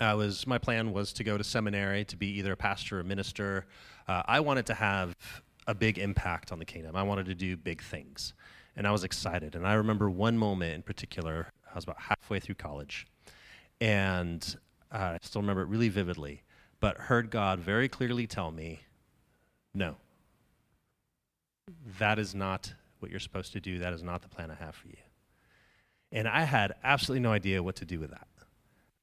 I 0.00 0.14
was, 0.14 0.46
my 0.46 0.58
plan 0.58 0.92
was 0.92 1.12
to 1.14 1.24
go 1.24 1.36
to 1.36 1.44
seminary 1.44 2.04
to 2.04 2.16
be 2.16 2.28
either 2.38 2.52
a 2.52 2.56
pastor 2.56 3.00
or 3.00 3.04
minister. 3.04 3.66
Uh, 4.06 4.22
I 4.26 4.40
wanted 4.40 4.66
to 4.66 4.74
have 4.74 5.16
a 5.66 5.74
big 5.74 5.98
impact 5.98 6.52
on 6.52 6.58
the 6.58 6.64
kingdom. 6.64 6.96
I 6.96 7.02
wanted 7.02 7.26
to 7.26 7.34
do 7.34 7.56
big 7.56 7.82
things. 7.82 8.32
And 8.76 8.86
I 8.86 8.92
was 8.92 9.02
excited. 9.02 9.56
And 9.56 9.66
I 9.66 9.74
remember 9.74 10.08
one 10.08 10.38
moment 10.38 10.74
in 10.74 10.82
particular, 10.82 11.48
I 11.70 11.74
was 11.74 11.84
about 11.84 12.00
halfway 12.00 12.38
through 12.38 12.54
college. 12.54 13.06
And 13.80 14.56
uh, 14.92 14.98
I 15.14 15.18
still 15.22 15.42
remember 15.42 15.62
it 15.62 15.68
really 15.68 15.88
vividly, 15.88 16.42
but 16.78 16.96
heard 16.96 17.30
God 17.30 17.58
very 17.58 17.88
clearly 17.88 18.26
tell 18.26 18.52
me, 18.52 18.80
no. 19.74 19.96
That 21.98 22.18
is 22.18 22.34
not 22.34 22.72
what 23.00 23.10
you're 23.10 23.20
supposed 23.20 23.52
to 23.52 23.60
do. 23.60 23.78
That 23.78 23.92
is 23.92 24.02
not 24.02 24.22
the 24.22 24.28
plan 24.28 24.50
I 24.50 24.54
have 24.54 24.74
for 24.74 24.88
you. 24.88 24.96
And 26.10 26.26
I 26.26 26.42
had 26.44 26.74
absolutely 26.82 27.20
no 27.20 27.32
idea 27.32 27.62
what 27.62 27.76
to 27.76 27.84
do 27.84 28.00
with 28.00 28.10
that. 28.10 28.28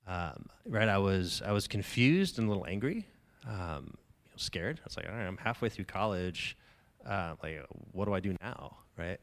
Um, 0.08 0.47
right? 0.67 0.88
I 0.88 0.97
was 0.97 1.41
I 1.45 1.51
was 1.51 1.67
confused 1.67 2.38
and 2.38 2.47
a 2.47 2.49
little 2.49 2.65
angry, 2.67 3.08
um, 3.47 3.95
you 4.23 4.30
know, 4.30 4.38
scared. 4.38 4.80
I 4.82 4.86
was 4.86 4.97
like, 4.97 5.08
all 5.08 5.15
right, 5.15 5.25
I'm 5.25 5.38
halfway 5.38 5.69
through 5.69 5.86
college. 5.86 6.58
Uh, 7.06 7.36
like, 7.41 7.63
what 7.91 8.06
do 8.06 8.13
I 8.13 8.19
do 8.19 8.36
now? 8.41 8.78
Right? 8.97 9.19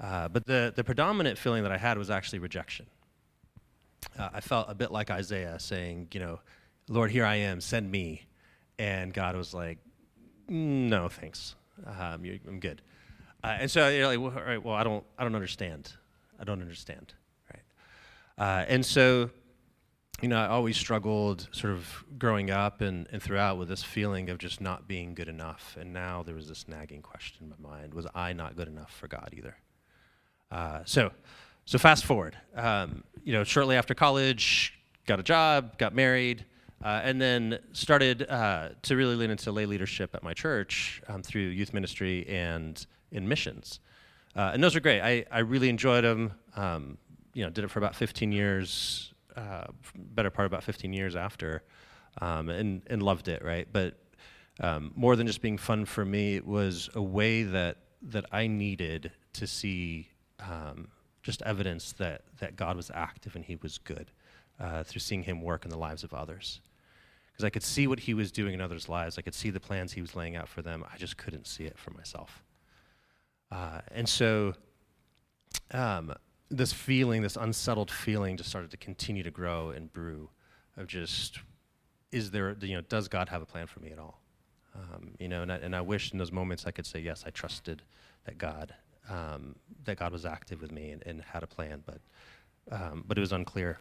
Uh, 0.00 0.28
but 0.28 0.46
the 0.46 0.72
the 0.74 0.84
predominant 0.84 1.38
feeling 1.38 1.62
that 1.62 1.72
I 1.72 1.78
had 1.78 1.96
was 1.96 2.10
actually 2.10 2.38
rejection. 2.40 2.86
Uh, 4.18 4.28
I 4.34 4.40
felt 4.40 4.66
a 4.68 4.74
bit 4.74 4.90
like 4.92 5.10
Isaiah 5.10 5.58
saying, 5.58 6.08
you 6.12 6.20
know, 6.20 6.40
Lord, 6.88 7.10
here 7.10 7.24
I 7.24 7.36
am, 7.36 7.60
send 7.60 7.90
me. 7.90 8.26
And 8.78 9.14
God 9.14 9.36
was 9.36 9.54
like, 9.54 9.78
no, 10.48 11.08
thanks. 11.08 11.54
Um, 11.86 12.24
I'm 12.46 12.60
good. 12.60 12.82
Uh, 13.42 13.56
and 13.60 13.70
so 13.70 13.88
you're 13.88 14.06
like, 14.06 14.18
well, 14.18 14.32
all 14.36 14.44
right, 14.44 14.62
well, 14.62 14.74
I 14.74 14.84
don't, 14.84 15.04
I 15.18 15.24
don't 15.24 15.34
understand. 15.34 15.92
I 16.40 16.44
don't 16.44 16.62
understand, 16.62 17.14
right? 17.52 17.62
Uh, 18.38 18.64
and 18.68 18.84
so, 18.84 19.30
you 20.22 20.28
know, 20.28 20.38
I 20.38 20.46
always 20.46 20.76
struggled 20.76 21.48
sort 21.52 21.74
of 21.74 22.04
growing 22.18 22.50
up 22.50 22.80
and, 22.80 23.06
and 23.12 23.22
throughout 23.22 23.58
with 23.58 23.68
this 23.68 23.82
feeling 23.82 24.30
of 24.30 24.38
just 24.38 24.60
not 24.60 24.88
being 24.88 25.14
good 25.14 25.28
enough. 25.28 25.76
And 25.78 25.92
now 25.92 26.22
there 26.22 26.34
was 26.34 26.48
this 26.48 26.66
nagging 26.68 27.02
question 27.02 27.38
in 27.42 27.50
my 27.50 27.76
mind: 27.76 27.92
Was 27.92 28.06
I 28.14 28.32
not 28.32 28.56
good 28.56 28.68
enough 28.68 28.92
for 28.92 29.08
God 29.08 29.34
either? 29.36 29.56
Uh, 30.50 30.80
so, 30.84 31.10
so 31.66 31.78
fast 31.78 32.04
forward. 32.04 32.36
Um, 32.56 33.04
you 33.24 33.32
know, 33.32 33.44
shortly 33.44 33.76
after 33.76 33.92
college, 33.92 34.72
got 35.06 35.20
a 35.20 35.22
job, 35.22 35.76
got 35.78 35.94
married. 35.94 36.44
Uh, 36.84 37.00
and 37.02 37.18
then 37.20 37.58
started 37.72 38.28
uh, 38.28 38.68
to 38.82 38.94
really 38.94 39.16
lean 39.16 39.30
into 39.30 39.50
lay 39.50 39.64
leadership 39.64 40.14
at 40.14 40.22
my 40.22 40.34
church 40.34 41.00
um, 41.08 41.22
through 41.22 41.40
youth 41.40 41.72
ministry 41.72 42.28
and 42.28 42.86
in 43.10 43.26
missions. 43.26 43.80
Uh, 44.36 44.50
and 44.52 44.62
those 44.62 44.76
are 44.76 44.80
great. 44.80 45.00
I, 45.00 45.24
I 45.32 45.38
really 45.38 45.70
enjoyed 45.70 46.04
them. 46.04 46.32
Um, 46.56 46.98
you 47.32 47.42
know, 47.42 47.50
did 47.50 47.64
it 47.64 47.68
for 47.70 47.78
about 47.78 47.94
15 47.96 48.32
years, 48.32 49.14
uh, 49.34 49.64
better 49.96 50.28
part 50.30 50.46
about 50.46 50.62
15 50.62 50.92
years 50.92 51.16
after, 51.16 51.62
um, 52.20 52.50
and, 52.50 52.82
and 52.88 53.02
loved 53.02 53.28
it, 53.28 53.42
right? 53.42 53.66
But 53.72 53.98
um, 54.60 54.92
more 54.94 55.16
than 55.16 55.26
just 55.26 55.40
being 55.40 55.56
fun 55.58 55.86
for 55.86 56.04
me, 56.04 56.36
it 56.36 56.46
was 56.46 56.90
a 56.94 57.02
way 57.02 57.44
that, 57.44 57.78
that 58.02 58.26
I 58.30 58.46
needed 58.46 59.10
to 59.32 59.46
see 59.46 60.10
um, 60.38 60.88
just 61.22 61.40
evidence 61.42 61.92
that, 61.92 62.22
that 62.40 62.56
God 62.56 62.76
was 62.76 62.90
active 62.92 63.36
and 63.36 63.44
He 63.44 63.56
was 63.56 63.78
good. 63.78 64.10
uh, 64.60 64.84
through 64.84 65.00
seeing 65.00 65.22
him 65.22 65.42
work 65.42 65.64
in 65.64 65.70
the 65.70 65.78
lives 65.78 66.04
of 66.04 66.14
others. 66.14 66.60
Because 67.34 67.44
I 67.44 67.50
could 67.50 67.64
see 67.64 67.88
what 67.88 67.98
he 67.98 68.14
was 68.14 68.30
doing 68.30 68.54
in 68.54 68.60
others' 68.60 68.88
lives, 68.88 69.18
I 69.18 69.22
could 69.22 69.34
see 69.34 69.50
the 69.50 69.58
plans 69.58 69.92
he 69.92 70.00
was 70.00 70.14
laying 70.14 70.36
out 70.36 70.48
for 70.48 70.62
them. 70.62 70.84
I 70.92 70.96
just 70.96 71.16
couldn't 71.16 71.48
see 71.48 71.64
it 71.64 71.76
for 71.76 71.90
myself. 71.90 72.44
Uh, 73.50 73.80
and 73.90 74.08
so, 74.08 74.54
um, 75.72 76.14
this 76.48 76.72
feeling, 76.72 77.22
this 77.22 77.36
unsettled 77.36 77.90
feeling, 77.90 78.36
just 78.36 78.48
started 78.48 78.70
to 78.70 78.76
continue 78.76 79.24
to 79.24 79.32
grow 79.32 79.70
and 79.70 79.92
brew 79.92 80.30
of 80.76 80.86
just, 80.86 81.40
is 82.12 82.30
there, 82.30 82.56
you 82.60 82.76
know, 82.76 82.82
does 82.82 83.08
God 83.08 83.28
have 83.28 83.42
a 83.42 83.46
plan 83.46 83.66
for 83.66 83.80
me 83.80 83.90
at 83.90 83.98
all? 83.98 84.20
Um, 84.74 85.14
you 85.18 85.28
know, 85.28 85.42
and 85.42 85.52
I, 85.52 85.56
and 85.56 85.74
I 85.74 85.80
wish 85.80 86.12
in 86.12 86.18
those 86.18 86.32
moments 86.32 86.66
I 86.66 86.70
could 86.70 86.86
say, 86.86 87.00
yes, 87.00 87.24
I 87.26 87.30
trusted 87.30 87.82
that 88.26 88.38
God, 88.38 88.74
um, 89.08 89.56
that 89.84 89.98
God 89.98 90.12
was 90.12 90.24
active 90.24 90.60
with 90.60 90.72
me 90.72 90.90
and, 90.90 91.02
and 91.04 91.22
had 91.22 91.42
a 91.42 91.46
plan, 91.46 91.82
but, 91.84 92.00
um, 92.70 93.04
but 93.06 93.18
it 93.18 93.20
was 93.20 93.32
unclear. 93.32 93.78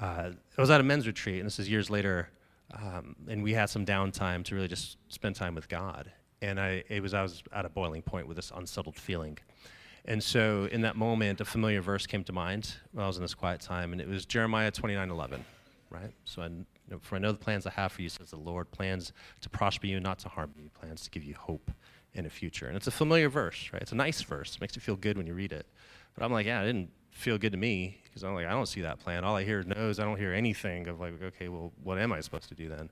Uh, 0.00 0.30
I 0.56 0.60
was 0.60 0.70
at 0.70 0.80
a 0.80 0.84
men's 0.84 1.06
retreat, 1.06 1.38
and 1.38 1.46
this 1.46 1.58
is 1.58 1.68
years 1.68 1.90
later, 1.90 2.28
um, 2.72 3.14
and 3.28 3.42
we 3.42 3.52
had 3.52 3.66
some 3.66 3.86
downtime 3.86 4.44
to 4.44 4.54
really 4.54 4.68
just 4.68 4.96
spend 5.08 5.36
time 5.36 5.54
with 5.54 5.68
God. 5.68 6.10
And 6.42 6.60
I, 6.60 6.84
it 6.88 7.02
was, 7.02 7.14
I 7.14 7.22
was 7.22 7.42
at 7.52 7.64
a 7.64 7.68
boiling 7.68 8.02
point 8.02 8.26
with 8.26 8.36
this 8.36 8.52
unsettled 8.54 8.96
feeling. 8.96 9.38
And 10.04 10.22
so 10.22 10.68
in 10.70 10.82
that 10.82 10.96
moment, 10.96 11.40
a 11.40 11.44
familiar 11.44 11.80
verse 11.80 12.06
came 12.06 12.24
to 12.24 12.32
mind 12.32 12.74
while 12.92 13.04
I 13.04 13.06
was 13.06 13.16
in 13.16 13.22
this 13.22 13.34
quiet 13.34 13.60
time, 13.60 13.92
and 13.92 14.00
it 14.00 14.08
was 14.08 14.26
Jeremiah 14.26 14.70
29 14.70 15.10
11, 15.10 15.44
right? 15.90 16.12
So 16.24 16.42
I, 16.42 16.46
you 16.46 16.64
know, 16.90 16.98
for 17.00 17.16
I 17.16 17.18
know 17.18 17.32
the 17.32 17.38
plans 17.38 17.66
I 17.66 17.70
have 17.70 17.92
for 17.92 18.02
you, 18.02 18.08
says 18.08 18.30
the 18.30 18.36
Lord, 18.36 18.70
plans 18.70 19.12
to 19.40 19.48
prosper 19.48 19.86
you, 19.86 20.00
not 20.00 20.18
to 20.20 20.28
harm 20.28 20.52
you, 20.56 20.68
plans 20.78 21.02
to 21.04 21.10
give 21.10 21.24
you 21.24 21.34
hope 21.34 21.70
in 22.12 22.26
a 22.26 22.30
future. 22.30 22.66
And 22.66 22.76
it's 22.76 22.86
a 22.86 22.92
familiar 22.92 23.28
verse, 23.28 23.70
right? 23.72 23.80
It's 23.80 23.92
a 23.92 23.96
nice 23.96 24.20
verse. 24.22 24.56
It 24.56 24.60
makes 24.60 24.76
you 24.76 24.82
feel 24.82 24.96
good 24.96 25.16
when 25.16 25.26
you 25.26 25.34
read 25.34 25.52
it. 25.52 25.66
But 26.14 26.24
I'm 26.24 26.32
like, 26.32 26.46
yeah, 26.46 26.60
I 26.60 26.64
didn't 26.64 26.90
feel 27.14 27.38
good 27.38 27.52
to 27.52 27.58
me 27.58 27.98
because 28.04 28.22
I'm 28.22 28.34
like, 28.34 28.46
I 28.46 28.50
don't 28.50 28.66
see 28.66 28.82
that 28.82 28.98
plan. 28.98 29.24
All 29.24 29.34
I 29.34 29.44
hear 29.44 29.60
is 29.60 29.66
no's. 29.66 29.98
I 29.98 30.04
don't 30.04 30.18
hear 30.18 30.32
anything 30.32 30.88
of 30.88 31.00
like, 31.00 31.20
okay, 31.22 31.48
well, 31.48 31.72
what 31.82 31.98
am 31.98 32.12
I 32.12 32.20
supposed 32.20 32.48
to 32.48 32.54
do 32.54 32.68
then? 32.68 32.90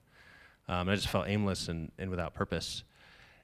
Um, 0.68 0.88
I 0.88 0.94
just 0.94 1.08
felt 1.08 1.28
aimless 1.28 1.68
and, 1.68 1.92
and 1.98 2.08
without 2.08 2.32
purpose. 2.32 2.84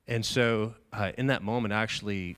And 0.07 0.25
so 0.25 0.75
uh, 0.93 1.13
in 1.19 1.27
that 1.27 1.43
moment, 1.43 1.75
actually, 1.75 2.37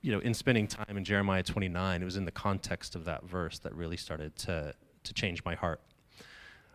you 0.00 0.12
know, 0.12 0.20
in 0.20 0.32
spending 0.32 0.66
time 0.66 0.96
in 0.96 1.04
Jeremiah 1.04 1.42
29, 1.42 2.02
it 2.02 2.04
was 2.04 2.16
in 2.16 2.24
the 2.24 2.32
context 2.32 2.94
of 2.94 3.04
that 3.04 3.24
verse 3.24 3.58
that 3.60 3.74
really 3.74 3.96
started 3.96 4.34
to, 4.36 4.74
to 5.04 5.14
change 5.14 5.44
my 5.44 5.54
heart. 5.54 5.80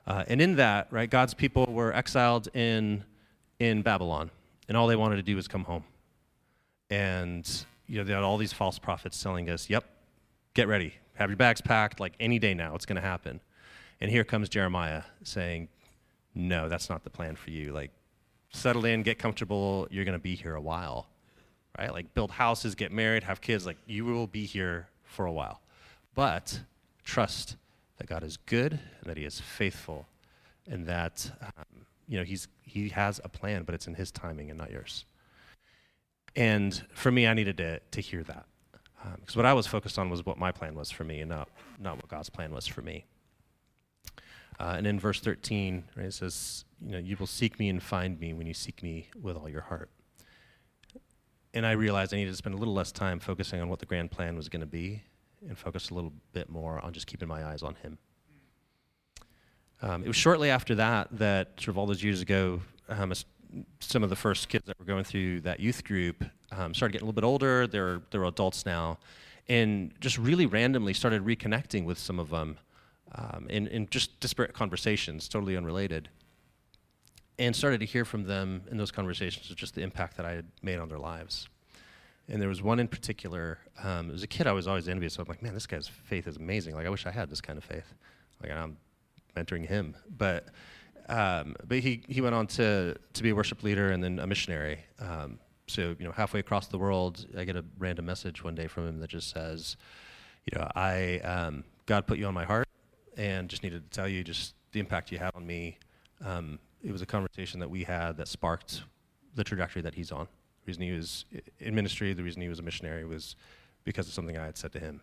Uh, 0.06 0.24
and 0.28 0.40
in 0.42 0.56
that, 0.58 0.88
right, 0.92 1.10
God's 1.10 1.34
people 1.34 1.66
were 1.66 1.94
exiled 1.94 2.48
in, 2.54 3.04
in 3.60 3.82
Babylon, 3.82 4.30
and 4.68 4.78
all 4.78 4.88
they 4.88 4.96
wanted 4.96 5.18
to 5.18 5.24
do 5.24 5.36
was 5.36 5.48
come 5.48 5.66
home. 5.66 5.84
And, 6.90 7.66
you 7.88 7.98
know, 7.98 8.06
they 8.06 8.14
had 8.14 8.24
all 8.24 8.38
these 8.38 8.54
false 8.54 8.80
prophets 8.80 9.22
telling 9.22 9.50
us, 9.50 9.70
yep, 9.70 9.84
get 10.58 10.68
ready, 10.68 10.94
have 11.14 11.30
your 11.30 11.38
bags 11.38 11.62
packed, 11.62 12.00
like 12.00 12.14
any 12.20 12.40
day 12.40 12.54
now, 12.54 12.76
it's 12.76 12.86
going 12.86 12.98
to 12.98 13.02
happen. 13.02 13.40
And 14.02 14.12
here 14.12 14.24
comes 14.24 14.50
Jeremiah 14.50 15.04
saying, 15.24 15.70
no, 16.36 16.68
that's 16.68 16.90
not 16.90 17.04
the 17.04 17.10
plan 17.10 17.36
for 17.36 17.50
you. 17.50 17.72
Like, 17.72 17.92
settle 18.52 18.86
in, 18.86 19.04
get 19.04 19.18
comfortable, 19.18 19.88
you're 19.90 20.06
going 20.06 20.14
to 20.14 20.20
be 20.20 20.36
here 20.36 20.56
a 20.56 20.62
while 20.62 21.08
right? 21.78 21.94
Like 21.94 22.14
build 22.14 22.32
houses, 22.32 22.76
get 22.76 22.92
married, 22.92 23.24
have 23.24 23.42
kids. 23.42 23.66
Like 23.66 23.78
you 23.86 24.06
will 24.06 24.28
be 24.28 24.46
here 24.46 24.88
for 25.04 25.26
a 25.26 25.32
while. 25.32 25.62
But 26.16 26.62
trust 27.04 27.58
that 27.98 28.08
God 28.08 28.24
is 28.24 28.38
good 28.38 28.74
and 28.74 29.10
that 29.10 29.18
He 29.18 29.26
is 29.26 29.40
faithful 29.40 30.08
and 30.70 30.86
that, 30.88 31.32
um, 31.42 31.86
you 32.08 32.18
know, 32.18 32.24
he's, 32.24 32.48
He 32.64 32.90
has 32.90 33.22
a 33.24 33.30
plan, 33.30 33.64
but 33.64 33.76
it's 33.76 33.88
in 33.88 33.94
His 33.94 34.12
timing 34.12 34.50
and 34.50 34.58
not 34.58 34.72
yours. 34.72 35.06
And 36.36 36.86
for 36.94 37.12
me, 37.12 37.28
I 37.28 37.34
needed 37.34 37.58
to, 37.58 37.80
to 37.80 38.02
hear 38.02 38.24
that. 38.24 38.46
Because 39.04 39.36
um, 39.36 39.40
what 39.40 39.46
I 39.46 39.54
was 39.54 39.68
focused 39.68 40.00
on 40.00 40.10
was 40.10 40.26
what 40.26 40.38
my 40.38 40.52
plan 40.52 40.76
was 40.76 40.92
for 40.92 41.04
me 41.04 41.22
and 41.22 41.30
not, 41.30 41.50
not 41.80 41.98
what 41.98 42.08
God's 42.08 42.30
plan 42.30 42.52
was 42.52 42.68
for 42.68 42.82
me. 42.82 43.06
Uh, 44.60 44.76
and 44.78 44.88
in 44.88 45.00
verse 45.00 45.20
13, 45.20 45.84
right, 45.96 46.08
it 46.08 46.14
says, 46.14 46.66
you 46.82 46.92
know, 46.92 46.98
you 46.98 47.16
will 47.20 47.28
seek 47.28 47.60
me 47.60 47.70
and 47.70 47.82
find 47.82 48.20
me 48.20 48.34
when 48.34 48.48
you 48.48 48.54
seek 48.54 48.82
me 48.82 49.10
with 49.22 49.38
all 49.38 49.48
your 49.48 49.62
heart 49.62 49.90
and 51.58 51.66
I 51.66 51.72
realized 51.72 52.14
I 52.14 52.18
needed 52.18 52.30
to 52.30 52.38
spend 52.38 52.54
a 52.54 52.58
little 52.58 52.76
less 52.76 52.92
time 52.92 53.20
focusing 53.20 53.60
on 53.60 53.68
what 53.68 53.80
the 53.80 53.88
grand 53.88 54.12
plan 54.12 54.36
was 54.36 54.48
going 54.48 54.60
to 54.62 54.68
be 54.68 55.02
and 55.48 55.58
focus 55.58 55.90
a 55.90 55.94
little 55.96 56.14
bit 56.32 56.50
more 56.50 56.80
on 56.86 56.94
just 56.94 57.08
keeping 57.08 57.28
my 57.28 57.44
eyes 57.44 57.64
on 57.64 57.74
him. 57.76 57.98
Um, 59.82 60.04
it 60.04 60.08
was 60.08 60.16
shortly 60.16 60.52
after 60.52 60.76
that 60.76 61.08
that, 61.14 61.54
sort 61.60 61.70
of 61.70 61.78
all 61.80 61.88
those 61.88 62.04
years 62.04 62.22
ago, 62.22 62.62
um, 62.90 63.12
some 63.80 64.04
of 64.04 64.10
the 64.10 64.16
first 64.16 64.50
kids 64.50 64.66
that 64.66 64.78
were 64.80 64.86
going 64.86 65.04
through 65.04 65.42
that 65.42 65.60
youth 65.60 65.84
group 65.84 66.24
um, 66.52 66.74
started 66.74 66.94
getting 66.94 67.06
a 67.06 67.10
little 67.10 67.22
bit 67.22 67.26
older. 67.26 67.68
They're, 67.68 68.02
they're 68.12 68.26
adults 68.26 68.66
now. 68.66 68.98
And 69.50 69.94
just 70.02 70.18
really 70.18 70.46
randomly 70.46 70.94
started 70.94 71.24
reconnecting 71.24 71.86
with 71.86 71.98
some 71.98 72.20
of 72.20 72.30
them 72.30 72.58
um, 73.16 73.48
in, 73.50 73.68
in 73.68 73.88
just 73.90 74.20
disparate 74.20 74.54
conversations, 74.54 75.30
totally 75.30 75.56
unrelated 75.56 76.10
and 77.40 77.56
started 77.56 77.80
to 77.80 77.86
hear 77.86 78.06
from 78.06 78.24
them 78.24 78.64
in 78.72 78.78
those 78.78 78.92
conversations 78.92 79.48
just 79.48 79.76
the 79.76 79.82
impact 79.82 80.18
that 80.18 80.26
I 80.26 80.32
had 80.32 80.46
made 80.62 80.80
on 80.80 80.90
their 80.90 80.98
lives. 80.98 81.48
And 82.30 82.42
there 82.42 82.50
was 82.50 82.62
one 82.62 82.80
in 82.80 82.88
particular. 82.88 83.60
Um, 83.82 84.10
was 84.10 84.24
a 84.24 84.28
kid 84.28 84.48
I 84.48 84.52
was 84.52 84.68
always 84.68 84.90
envious 84.90 85.16
of. 85.16 85.28
I'm 85.28 85.30
like, 85.30 85.42
man, 85.42 85.54
this 85.54 85.68
guy's 85.68 85.88
faith 85.88 86.28
is 86.28 86.36
amazing. 86.36 86.76
Like, 86.76 86.86
I 86.86 86.90
wish 86.90 87.06
I 87.06 87.12
had 87.12 87.30
this 87.30 87.40
kind 87.40 87.58
of 87.58 87.64
faith. 87.64 87.94
Like, 88.42 88.52
I'm 88.52 88.78
mentoring 89.36 89.66
him. 89.66 89.96
But, 90.18 90.48
um, 91.10 91.56
but 91.68 91.80
he, 91.80 92.04
he 92.08 92.22
went 92.22 92.36
on 92.36 92.48
to, 92.48 92.96
to 93.14 93.24
be 93.24 93.30
a 93.30 93.36
worship 93.36 93.64
leader 93.64 93.92
and 93.92 94.04
then 94.04 94.20
a 94.20 94.28
missionary. 94.28 94.80
Um, 95.00 95.40
so, 95.68 95.96
you 96.00 96.06
know, 96.06 96.12
halfway 96.12 96.40
across 96.40 96.68
the 96.68 96.78
world, 96.78 97.26
I 97.38 97.44
get 97.44 97.56
a 97.56 97.64
random 97.78 98.06
message 98.06 98.44
one 98.44 98.56
day 98.56 98.68
from 98.68 98.88
him 98.88 99.00
that 99.00 99.10
just 99.10 99.30
says, 99.30 99.78
you 100.46 100.58
know, 100.58 100.70
I, 100.76 101.20
um, 101.20 101.64
God 101.86 102.08
put 102.08 102.18
you 102.18 102.26
on 102.26 102.34
my 102.34 102.46
heart 102.46 102.68
and 103.18 103.50
just 103.50 103.64
needed 103.64 103.90
to 103.90 103.96
tell 103.96 104.08
you 104.08 104.24
just 104.24 104.54
the 104.72 104.80
impact 104.80 105.12
you 105.12 105.18
had 105.18 105.32
on 105.36 105.46
me. 105.46 105.78
Um, 106.24 106.60
it 106.84 106.92
was 106.92 107.02
a 107.02 107.06
conversation 107.06 107.60
that 107.60 107.70
we 107.70 107.84
had 107.84 108.18
that 108.18 108.28
sparked 108.28 108.84
the 109.36 109.44
trajectory 109.44 109.82
that 109.82 109.96
he's 109.96 110.12
on. 110.12 110.28
The 110.66 110.70
reason 110.70 110.84
he 110.84 110.92
was 110.92 111.26
in 111.60 111.76
ministry, 111.76 112.14
the 112.14 112.24
reason 112.24 112.42
he 112.42 112.50
was 112.50 112.60
a 112.60 112.64
missionary 112.64 113.06
was 113.06 113.36
because 113.84 114.08
of 114.08 114.14
something 114.14 114.38
I 114.38 114.46
had 114.46 114.58
said 114.58 114.72
to 114.74 114.80
him. 114.80 115.02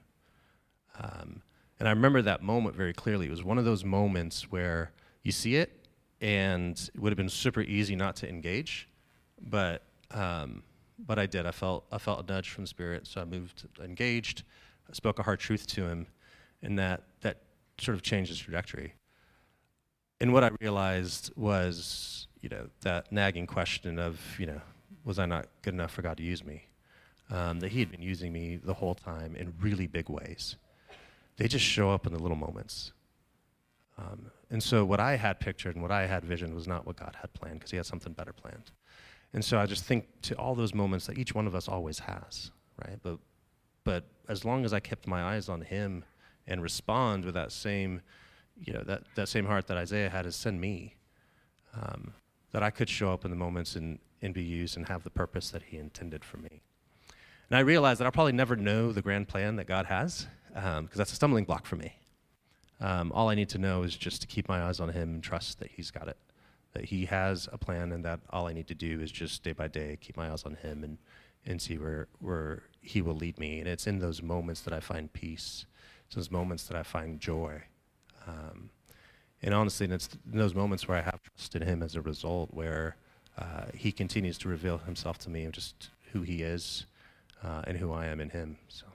Um, 0.99 1.43
and 1.79 1.89
I 1.89 1.91
remember 1.91 2.23
that 2.23 2.43
moment 2.43 2.77
very 2.77 2.93
clearly. 2.93 3.27
It 3.27 3.31
was 3.31 3.43
one 3.43 3.59
of 3.59 3.65
those 3.65 3.85
moments 3.85 4.51
where 4.51 4.93
you 5.23 5.33
see 5.33 5.57
it, 5.57 5.84
and 6.25 6.91
it 6.95 7.01
would 7.01 7.13
have 7.13 7.17
been 7.17 7.29
super 7.29 7.61
easy 7.61 7.95
not 7.95 8.17
to 8.17 8.29
engage, 8.29 8.89
but 9.41 9.83
um, 10.11 10.63
but 10.99 11.19
I 11.19 11.27
did. 11.27 11.47
I 11.47 11.51
felt 11.51 11.85
I 11.93 11.99
felt 11.99 12.29
a 12.29 12.33
nudge 12.33 12.51
from 12.51 12.67
Spirit, 12.67 13.07
so 13.07 13.21
I 13.21 13.25
moved, 13.25 13.69
engaged, 13.83 14.43
I 14.89 14.93
spoke 14.93 15.19
a 15.19 15.23
hard 15.23 15.39
truth 15.39 15.67
to 15.69 15.87
him, 15.87 16.07
and 16.63 16.79
that 16.79 17.05
that 17.21 17.43
sort 17.79 17.95
of 17.95 18.03
changed 18.03 18.31
his 18.31 18.39
trajectory 18.39 18.95
and 20.21 20.33
what 20.33 20.45
I 20.45 20.51
realized 20.61 21.33
was, 21.37 22.29
you 22.41 22.49
know, 22.49 22.69
that 22.81 23.11
nagging 23.13 23.47
question 23.47 23.99
of, 23.99 24.19
you 24.39 24.47
know, 24.47 24.61
was 25.05 25.19
I 25.19 25.27
not 25.27 25.49
good 25.63 25.75
enough 25.75 25.91
for 25.91 26.03
God 26.03 26.17
to 26.17 26.23
use 26.23 26.45
me? 26.45 26.65
Um, 27.31 27.61
that 27.61 27.73
He 27.73 27.81
had 27.81 27.91
been 27.91 28.03
using 28.03 28.33
me 28.33 28.57
the 28.57 28.75
whole 28.75 28.95
time 28.95 29.35
in 29.37 29.53
really 29.61 29.87
big 29.87 30.09
ways. 30.09 30.57
They 31.37 31.49
just 31.49 31.65
show 31.65 31.91
up 31.91 32.07
in 32.07 32.13
the 32.13 32.19
little 32.19 32.37
moments. 32.37 32.93
Um, 33.99 34.31
and 34.55 34.63
so 34.63 34.85
what 34.85 35.01
I 35.01 35.17
had 35.17 35.39
pictured 35.39 35.75
and 35.75 35.83
what 35.83 35.93
I 35.93 36.07
had 36.07 36.25
visioned 36.25 36.55
was 36.55 36.67
not 36.67 36.87
what 36.87 36.97
God 36.97 37.15
had 37.21 37.33
planned 37.35 37.59
because 37.59 37.71
He 37.71 37.77
had 37.77 37.87
something 37.87 38.15
better 38.15 38.33
planned. 38.33 38.71
And 39.35 39.45
so 39.45 39.59
I 39.59 39.67
just 39.67 39.85
think 39.85 40.07
to 40.23 40.35
all 40.37 40.55
those 40.55 40.73
moments 40.73 41.07
that 41.07 41.19
each 41.19 41.35
one 41.35 41.47
of 41.47 41.55
us 41.55 41.69
always 41.69 41.99
has, 41.99 42.51
right? 42.87 42.99
But, 43.03 43.19
but 43.85 44.05
as 44.29 44.45
long 44.45 44.65
as 44.65 44.73
I 44.73 44.81
kept 44.81 45.07
my 45.07 45.23
eyes 45.23 45.51
on 45.51 45.61
Him 45.61 46.05
and 46.47 46.63
respond 46.63 47.27
with 47.27 47.35
that 47.35 47.53
same 47.53 48.01
you 48.57 48.73
know, 48.73 48.83
that, 48.85 49.03
that 49.15 49.29
same 49.29 49.47
heart 49.47 49.67
that 49.67 49.77
Isaiah 49.77 50.09
had 50.09 50.27
is 50.27 50.37
send 50.37 50.61
me. 50.61 50.95
Um, 51.75 52.15
that 52.53 52.63
I 52.63 52.71
could 52.71 52.89
show 52.89 53.13
up 53.13 53.25
in 53.25 53.33
the 53.33 53.37
moments 53.37 53.75
and, 53.75 53.99
and 54.23 54.33
be 54.33 54.45
used 54.45 54.77
and 54.77 54.87
have 54.87 55.03
the 55.03 55.11
purpose 55.11 55.51
that 55.51 55.65
he 55.65 55.77
intended 55.77 56.25
for 56.25 56.37
me. 56.37 56.63
And 57.51 57.59
I 57.59 57.61
realized 57.61 57.99
that 58.01 58.05
I'll 58.05 58.13
probably 58.13 58.33
never 58.33 58.55
know 58.55 58.93
the 58.93 59.03
grand 59.03 59.27
plan 59.27 59.57
that 59.57 59.67
God 59.67 59.87
has, 59.87 60.29
because 60.55 60.79
um, 60.79 60.89
that's 60.95 61.13
a 61.13 61.17
stumbling 61.17 61.45
block 61.45 61.67
for 61.67 61.75
me. 61.75 61.97
Um, 62.81 63.13
all 63.13 63.29
I 63.29 63.35
need 63.35 63.49
to 63.51 63.59
know 63.59 63.83
is 63.83 63.97
just 63.97 64.21
to 64.23 64.27
keep 64.27 64.49
my 64.49 64.63
eyes 64.63 64.81
on 64.81 64.91
him 64.91 65.15
and 65.15 65.23
trust 65.23 65.61
that 65.61 65.71
he's 65.71 65.91
got 65.91 66.09
it, 66.09 66.17
that 66.73 66.87
he 66.87 67.07
has 67.07 67.49
a 67.53 67.59
plan, 67.59 67.93
and 67.93 68.05
that 68.05 68.21
all 68.31 68.47
I 68.47 68.53
need 68.53 68.69
to 68.69 68.75
do 68.75 69.01
is 69.01 69.11
just 69.11 69.43
day 69.43 69.53
by 69.53 69.69
day 69.69 69.97
keep 70.01 70.17
my 70.17 70.31
eyes 70.31 70.45
on 70.45 70.57
him 70.57 70.83
and, 70.83 70.99
and 71.47 71.63
see 71.63 71.79
where, 71.79 72.09
where 72.19 72.65
he 72.81 73.01
will 73.01 73.15
lead 73.15 73.39
me. 73.39 73.61
And 73.61 73.69
it's 73.69 73.87
in 73.87 74.01
those 74.01 74.23
moments 74.23 74.61
that 74.63 74.73
I 74.73 74.81
find 74.81 75.13
peace, 75.13 75.67
it's 76.07 76.17
those 76.17 76.31
moments 76.31 76.65
that 76.65 76.77
I 76.77 76.83
find 76.83 77.21
joy. 77.21 77.63
Um, 78.27 78.71
and 79.45 79.53
honestly, 79.53 79.87
it's 79.87 80.09
in 80.33 80.39
those 80.39 80.55
moments 80.55 80.89
where 80.89 80.97
I 80.97 81.03
have 81.03 81.21
trusted 81.23 81.63
Him 81.63 81.83
as 81.83 81.97
a 81.97 82.01
result, 82.01 82.55
where 82.55 82.97
uh, 83.37 83.67
He 83.75 83.93
continues 83.93 84.39
to 84.39 84.49
reveal 84.49 84.79
Himself 84.79 85.19
to 85.19 85.31
me 85.31 85.45
of 85.45 85.53
just 85.53 85.91
who 86.13 86.23
He 86.23 86.43
is 86.43 86.87
uh, 87.43 87.61
and 87.67 87.77
who 87.77 87.93
I 87.93 88.07
am 88.07 88.21
in 88.21 88.31
Him. 88.31 88.57
So. 88.69 88.87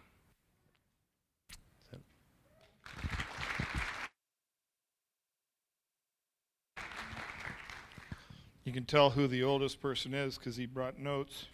You 8.70 8.74
can 8.74 8.86
tell 8.86 9.10
who 9.10 9.26
the 9.26 9.42
oldest 9.42 9.82
person 9.82 10.14
is 10.14 10.38
because 10.38 10.56
he 10.56 10.68
brought 10.68 11.00
notes. 11.00 11.48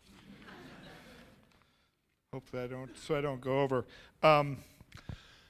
Hope 2.34 2.43
that 2.51 2.66
I 2.66 2.68
don't 2.68 2.89
so 2.97 3.16
I 3.18 3.22
don't 3.22 3.39
go 3.39 3.61
over. 3.61 3.86
Um, 4.22 4.57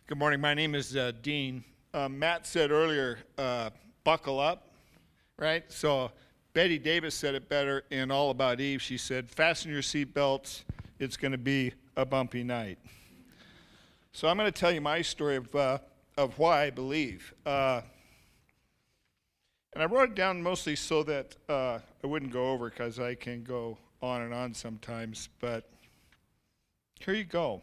good 0.05 0.19
morning. 0.19 0.39
My 0.39 0.53
name 0.53 0.75
is 0.75 0.95
uh, 0.95 1.11
Dean. 1.23 1.63
uh, 1.95 2.07
Matt 2.07 2.45
said 2.45 2.69
earlier, 2.69 3.17
uh, 3.39 3.71
buckle 4.03 4.39
up, 4.39 4.67
right? 5.39 5.63
So 5.71 6.11
Bette 6.53 6.77
Davis 6.77 7.15
said 7.15 7.33
it 7.33 7.49
better 7.49 7.83
in 7.89 8.11
All 8.11 8.29
About 8.29 8.61
Eve. 8.61 8.79
She 8.79 8.99
said, 8.99 9.27
fasten 9.27 9.71
your 9.71 9.81
seatbelts. 9.81 10.65
It's 10.99 11.17
going 11.17 11.31
to 11.31 11.39
be 11.39 11.73
a 11.97 12.05
bumpy 12.05 12.43
night. 12.43 12.77
So 14.11 14.27
I'm 14.27 14.37
going 14.37 14.51
to 14.51 14.59
tell 14.59 14.71
you 14.71 14.81
my 14.81 15.01
story 15.01 15.37
of, 15.37 15.55
uh, 15.55 15.79
of 16.15 16.37
why 16.37 16.65
I 16.65 16.69
believe. 16.69 17.33
And 19.75 19.83
I 19.83 19.87
wrote 19.87 20.11
it 20.11 20.15
down 20.15 20.41
mostly 20.41 20.77
so 20.77 21.03
that 21.03 21.35
uh, 21.49 21.79
I 22.01 22.07
wouldn't 22.07 22.31
go 22.31 22.51
over 22.51 22.69
because 22.69 22.97
I 22.97 23.13
can 23.13 23.43
go 23.43 23.77
on 24.01 24.21
and 24.21 24.33
on 24.33 24.53
sometimes. 24.53 25.27
But 25.41 25.69
here 27.01 27.13
you 27.13 27.25
go. 27.25 27.61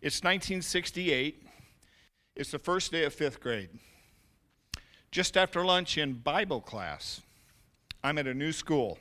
It's 0.00 0.22
1968. 0.22 1.44
It's 2.36 2.52
the 2.52 2.60
first 2.60 2.92
day 2.92 3.02
of 3.02 3.12
fifth 3.12 3.40
grade. 3.40 3.70
Just 5.10 5.36
after 5.36 5.64
lunch 5.64 5.98
in 5.98 6.12
Bible 6.12 6.60
class, 6.60 7.20
I'm 8.04 8.16
at 8.16 8.28
a 8.28 8.34
new 8.34 8.52
school. 8.52 8.96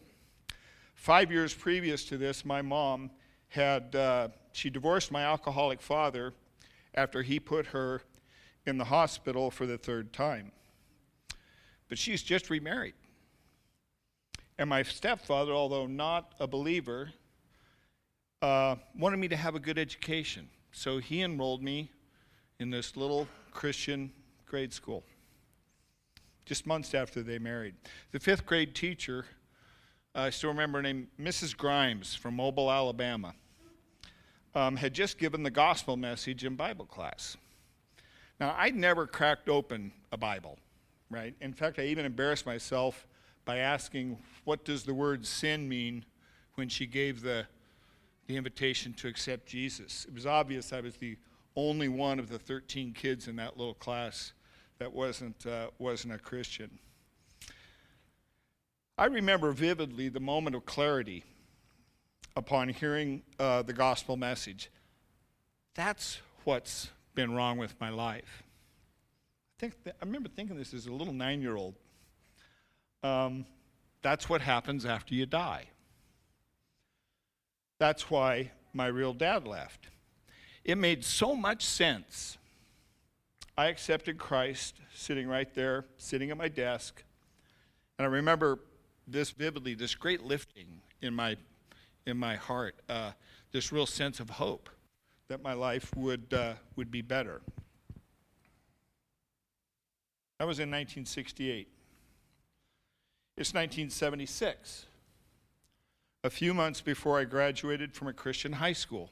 Five 0.96 1.32
years 1.32 1.54
previous 1.54 2.04
to 2.06 2.18
this, 2.18 2.44
my 2.44 2.64
mom 2.64 3.12
had, 3.50 3.96
uh, 3.96 4.30
she 4.52 4.72
divorced 4.72 5.12
my 5.12 5.22
alcoholic 5.22 5.80
father 5.80 6.34
after 6.96 7.22
he 7.22 7.40
put 7.40 7.68
her 7.68 8.02
in 8.66 8.80
the 8.80 8.86
hospital 8.86 9.52
for 9.52 9.68
the 9.68 9.78
third 9.78 10.12
time. 10.12 10.52
But 11.90 11.98
she's 11.98 12.24
just 12.24 12.50
remarried. 12.50 12.94
And 14.58 14.70
my 14.70 14.84
stepfather, 14.84 15.52
although 15.52 15.88
not 15.88 16.34
a 16.40 16.48
believer, 16.48 17.12
uh, 18.42 18.76
wanted 18.98 19.18
me 19.18 19.28
to 19.28 19.36
have 19.36 19.56
a 19.56 19.60
good 19.60 19.78
education. 19.78 20.50
So 20.72 21.00
he 21.00 21.22
enrolled 21.22 21.64
me 21.64 21.92
in 22.60 22.70
this 22.70 22.96
little 22.96 23.28
Christian 23.52 24.12
grade 24.46 24.74
school 24.74 25.04
just 26.50 26.66
months 26.66 26.96
after 26.96 27.22
they 27.22 27.38
married. 27.38 27.76
The 28.12 28.20
fifth 28.20 28.44
grade 28.44 28.74
teacher, 28.74 29.24
uh, 30.16 30.22
I 30.22 30.30
still 30.32 30.50
remember 30.50 30.80
her 30.80 30.82
name, 30.82 31.08
Mrs. 31.20 31.56
Grimes 31.56 32.16
from 32.16 32.36
Mobile, 32.36 32.72
Alabama, 32.72 33.36
um, 34.56 34.76
had 34.76 34.96
just 34.96 35.20
given 35.20 35.44
the 35.44 35.52
gospel 35.52 35.96
message 35.96 36.44
in 36.44 36.56
Bible 36.56 36.86
class. 36.86 37.38
Now, 38.40 38.56
I'd 38.58 38.76
never 38.76 39.06
cracked 39.06 39.48
open 39.48 39.92
a 40.12 40.18
Bible, 40.18 40.58
right? 41.10 41.36
In 41.42 41.54
fact, 41.54 41.80
I 41.80 41.84
even 41.84 42.06
embarrassed 42.06 42.46
myself 42.46 43.08
by 43.46 43.58
asking, 43.58 44.18
what 44.44 44.64
does 44.64 44.84
the 44.84 44.94
word 44.94 45.26
sin 45.26 45.68
mean 45.68 46.06
when 46.56 46.70
she 46.70 46.86
gave 46.86 47.22
the, 47.22 47.48
the 48.28 48.38
invitation 48.38 48.94
to 48.94 49.08
accept 49.08 49.48
Jesus? 49.48 50.06
It 50.08 50.14
was 50.14 50.26
obvious 50.26 50.72
I 50.72 50.82
was 50.82 50.96
the 50.98 51.18
only 51.56 51.88
one 51.88 52.20
of 52.20 52.30
the 52.30 52.40
13 52.40 52.94
kids 52.94 53.28
in 53.28 53.36
that 53.38 53.58
little 53.58 53.74
class 53.74 54.34
that 54.78 54.94
wasn't, 54.94 55.46
uh, 55.46 55.68
wasn't 55.78 56.14
a 56.14 56.18
Christian. 56.18 56.80
I 58.98 59.06
remember 59.06 59.52
vividly 59.52 60.10
the 60.10 60.20
moment 60.20 60.56
of 60.56 60.66
clarity 60.66 61.24
upon 62.36 62.70
hearing 62.70 63.24
uh, 63.40 63.62
the 63.62 63.74
gospel 63.74 64.16
message. 64.16 64.70
That's 65.74 66.20
what's 66.44 66.90
been 67.16 67.34
wrong 67.34 67.58
with 67.58 67.80
my 67.80 67.90
life. 67.90 68.44
Think 69.60 69.84
th- 69.84 69.96
I 70.02 70.06
remember 70.06 70.30
thinking 70.30 70.58
this 70.58 70.74
as 70.74 70.88
a 70.88 70.92
little 70.92 71.14
nine 71.14 71.42
year 71.42 71.58
old. 71.58 71.76
Um, 73.04 73.46
that's 74.02 74.30
what 74.30 74.42
happens 74.42 74.86
after 74.86 75.14
you 75.14 75.26
die. 75.26 75.66
That's 77.78 78.10
why 78.10 78.52
my 78.74 78.88
real 78.88 79.14
dad 79.14 79.46
left. 79.46 79.88
It 80.64 80.78
made 80.78 81.04
so 81.04 81.36
much 81.36 81.66
sense 81.66 82.38
I 83.58 83.68
accepted 83.68 84.18
Christ 84.18 84.76
sitting 84.94 85.28
right 85.28 85.54
there, 85.54 85.86
sitting 85.98 86.32
at 86.32 86.38
my 86.38 86.48
desk. 86.48 87.04
And 87.98 88.06
I 88.06 88.10
remember 88.10 88.60
this 89.06 89.32
vividly, 89.32 89.74
this 89.74 89.96
great 89.96 90.24
lifting 90.24 90.82
in 91.02 91.14
my, 91.14 91.36
in 92.06 92.16
my 92.16 92.36
heart, 92.36 92.76
uh, 92.88 93.12
this 93.52 93.74
real 93.74 93.86
sense 93.86 94.22
of 94.22 94.30
hope 94.30 94.70
that 95.28 95.44
my 95.44 95.52
life 95.52 95.94
would, 95.96 96.34
uh, 96.34 96.54
would 96.78 96.90
be 96.90 97.02
better. 97.02 97.42
That 100.40 100.48
was 100.48 100.60
in 100.60 100.70
1968. 100.70 101.68
It's 103.36 103.54
1976, 103.54 104.86
a 106.24 106.30
few 106.30 106.54
months 106.54 106.82
before 106.82 107.20
I 107.20 107.26
graduated 107.26 107.94
from 107.94 108.08
a 108.08 108.14
Christian 108.14 108.54
high 108.54 108.74
school. 108.74 109.12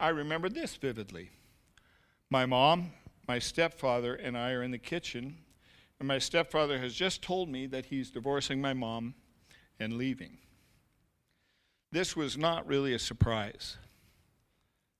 I 0.00 0.08
remember 0.08 0.48
this 0.48 0.76
vividly. 0.76 1.30
My 2.30 2.44
mom, 2.46 2.92
my 3.28 3.38
stepfather, 3.38 4.14
and 4.14 4.36
I 4.36 4.52
are 4.52 4.62
in 4.62 4.70
the 4.70 4.78
kitchen, 4.78 5.38
and 5.98 6.08
my 6.08 6.18
stepfather 6.18 6.78
has 6.78 6.94
just 6.94 7.22
told 7.22 7.48
me 7.48 7.66
that 7.66 7.86
he's 7.86 8.10
divorcing 8.10 8.60
my 8.60 8.74
mom 8.74 9.14
and 9.78 9.96
leaving. 9.98 10.38
This 11.92 12.16
was 12.16 12.36
not 12.36 12.66
really 12.66 12.94
a 12.94 12.98
surprise. 12.98 13.76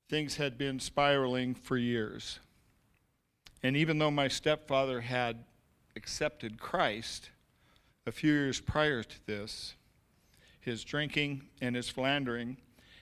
Things 0.08 0.36
had 0.36 0.56
been 0.56 0.80
spiraling 0.80 1.54
for 1.54 1.76
years. 1.76 2.40
And 3.66 3.76
even 3.76 3.98
though 3.98 4.12
my 4.12 4.28
stepfather 4.28 5.00
had 5.00 5.42
accepted 5.96 6.60
Christ 6.60 7.30
a 8.06 8.12
few 8.12 8.32
years 8.32 8.60
prior 8.60 9.02
to 9.02 9.26
this, 9.26 9.74
his 10.60 10.84
drinking 10.84 11.48
and 11.60 11.74
his 11.74 11.88
philandering 11.88 12.58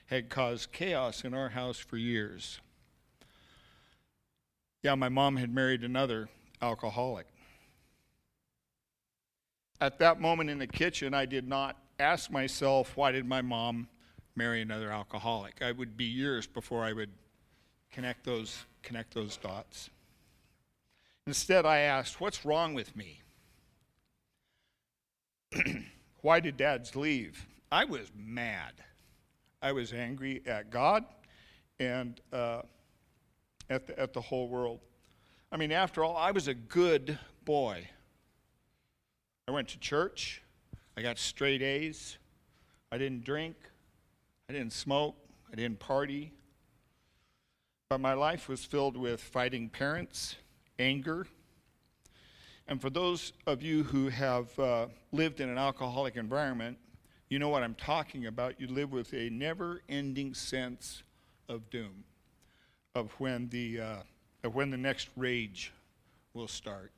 had 0.07 0.31
caused 0.31 0.71
chaos 0.71 1.23
in 1.23 1.35
our 1.35 1.49
house 1.49 1.77
for 1.77 1.97
years. 1.97 2.61
Yeah, 4.81 4.95
my 4.95 5.07
mom 5.07 5.37
had 5.37 5.53
married 5.53 5.83
another 5.83 6.29
alcoholic. 6.63 7.27
At 9.79 9.99
that 9.99 10.19
moment 10.19 10.49
in 10.49 10.57
the 10.57 10.65
kitchen, 10.65 11.13
I 11.13 11.27
did 11.27 11.47
not 11.47 11.77
ask 11.99 12.31
myself, 12.31 12.97
why 12.97 13.11
did 13.11 13.27
my 13.27 13.43
mom 13.43 13.87
marry 14.35 14.63
another 14.63 14.89
alcoholic? 14.89 15.61
I 15.61 15.73
would 15.73 15.95
be 15.95 16.05
years 16.05 16.47
before 16.47 16.83
I 16.83 16.91
would 16.91 17.11
connect 17.91 18.23
those, 18.23 18.65
connect 18.81 19.13
those 19.13 19.37
dots. 19.37 19.91
Instead, 21.27 21.65
I 21.65 21.79
asked, 21.79 22.21
what's 22.21 22.45
wrong 22.45 22.73
with 22.73 22.95
me? 22.95 23.21
why 26.21 26.39
did 26.39 26.57
dads 26.57 26.95
leave? 26.95 27.47
I 27.71 27.85
was 27.85 28.11
mad. 28.15 28.73
I 29.61 29.71
was 29.71 29.91
angry 29.91 30.43
at 30.45 30.69
God 30.69 31.03
and 31.79 32.21
uh, 32.31 32.61
at 33.69 33.87
the, 33.87 33.99
at 33.99 34.13
the 34.13 34.21
whole 34.21 34.47
world. 34.47 34.79
I 35.51 35.57
mean, 35.57 35.71
after 35.71 36.03
all, 36.03 36.15
I 36.15 36.31
was 36.31 36.47
a 36.47 36.53
good 36.53 37.17
boy. 37.43 37.87
I 39.47 39.51
went 39.51 39.67
to 39.69 39.79
church, 39.79 40.43
I 40.97 41.01
got 41.01 41.17
straight 41.17 41.61
A's, 41.61 42.17
I 42.91 42.97
didn't 42.97 43.23
drink, 43.23 43.55
I 44.49 44.53
didn't 44.53 44.73
smoke, 44.73 45.15
I 45.51 45.55
didn't 45.55 45.79
party. 45.79 46.31
But 47.89 47.99
my 47.99 48.13
life 48.13 48.49
was 48.49 48.65
filled 48.65 48.97
with 48.97 49.21
fighting 49.21 49.69
parents, 49.69 50.35
anger. 50.79 51.27
And 52.67 52.81
for 52.81 52.89
those 52.89 53.33
of 53.45 53.61
you 53.61 53.83
who 53.83 54.09
have 54.09 54.57
uh, 54.59 54.87
lived 55.11 55.39
in 55.39 55.49
an 55.49 55.57
alcoholic 55.57 56.15
environment, 56.15 56.77
you 57.29 57.39
know 57.39 57.49
what 57.49 57.63
I'm 57.63 57.75
talking 57.75 58.25
about. 58.25 58.59
You 58.59 58.67
live 58.67 58.91
with 58.91 59.13
a 59.13 59.29
never 59.29 59.81
ending 59.89 60.33
sense 60.33 61.03
of 61.47 61.69
doom 61.69 62.03
of 62.95 63.11
when 63.19 63.49
the, 63.49 63.79
uh, 63.79 63.97
of 64.43 64.55
when 64.55 64.71
the 64.71 64.77
next 64.77 65.09
rage 65.15 65.71
will 66.33 66.47
start. 66.47 66.91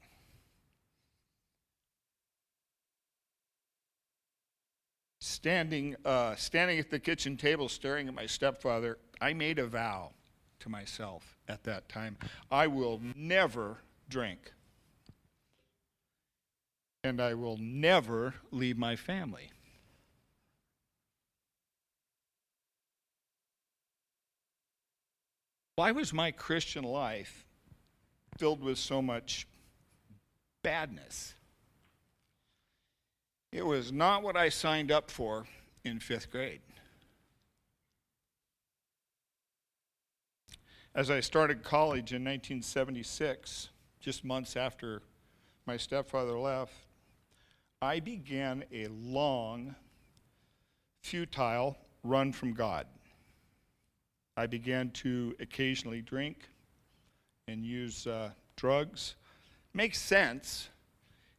Standing, 5.19 5.95
uh, 6.05 6.36
standing 6.36 6.80
at 6.80 6.89
the 6.89 6.99
kitchen 6.99 7.36
table 7.36 7.67
staring 7.67 8.07
at 8.07 8.13
my 8.13 8.25
stepfather, 8.25 8.97
I 9.19 9.34
made 9.34 9.59
a 9.59 9.65
vow 9.65 10.11
to 10.59 10.69
myself 10.69 11.37
at 11.48 11.64
that 11.64 11.89
time 11.89 12.18
I 12.52 12.68
will 12.68 13.02
never 13.16 13.78
drink. 14.10 14.54
And 17.04 17.22
I 17.22 17.36
will 17.36 17.58
never 17.58 18.34
leave 18.52 18.78
my 18.78 18.95
family. 18.95 19.52
Why 25.76 25.91
was 25.91 26.12
my 26.12 26.32
Christian 26.32 26.84
life 26.84 27.45
filled 28.38 28.62
with 28.62 28.80
so 28.80 29.02
much 29.02 29.48
badness? 30.64 31.36
It 33.52 33.66
was 33.66 33.91
not 33.91 34.24
what 34.24 34.36
I 34.36 34.50
signed 34.50 34.91
up 34.91 35.12
for 35.12 35.45
in 35.86 36.00
fifth 36.00 36.32
grade. 36.32 36.62
As 40.98 41.12
I 41.12 41.20
started 41.20 41.62
college 41.62 42.12
in 42.12 42.24
1976, 42.24 43.70
just 44.00 44.26
months 44.26 44.58
after 44.58 45.04
my 45.68 45.78
stepfather 45.78 46.39
left, 46.39 46.74
I 47.84 48.00
began 48.00 48.64
a 48.74 48.88
long, 48.88 49.76
futile 51.04 51.78
run 52.04 52.34
from 52.34 52.54
God. 52.54 52.88
I 54.38 54.48
began 54.48 54.89
to 54.93 55.36
occasionally 55.39 56.02
drink 56.02 56.50
and 57.48 57.64
use 57.64 58.08
uh, 58.08 58.32
drugs. 58.56 59.18
Makes 59.76 60.02
sense. 60.02 60.70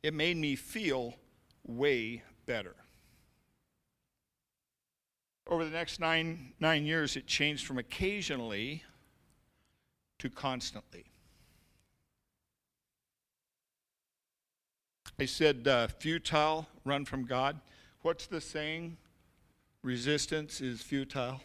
It 0.05 0.15
made 0.15 0.37
me 0.37 0.55
feel 0.55 1.17
way 1.67 2.23
better. 2.47 2.77
Over 5.49 5.65
the 5.65 5.73
next 5.73 5.99
nine, 5.99 6.53
nine 6.61 6.87
years, 6.87 7.17
it 7.17 7.27
changed 7.27 7.67
from 7.67 7.79
occasionally 7.79 8.85
to 10.19 10.31
constantly. 10.31 11.05
I 15.21 15.25
said, 15.27 15.67
uh, 15.67 15.89
futile, 15.89 16.69
run 16.85 17.05
from 17.05 17.25
God. 17.25 17.61
What's 18.03 18.27
the 18.27 18.41
saying? 18.41 18.97
Resistance 19.83 20.61
is 20.61 20.81
futile. 20.81 21.41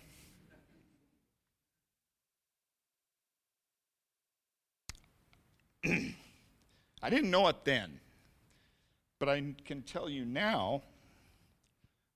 I 5.85 7.09
didn't 7.09 7.31
know 7.31 7.47
it 7.47 7.65
then, 7.65 7.99
but 9.19 9.27
I 9.27 9.55
can 9.65 9.81
tell 9.81 10.07
you 10.07 10.23
now 10.23 10.83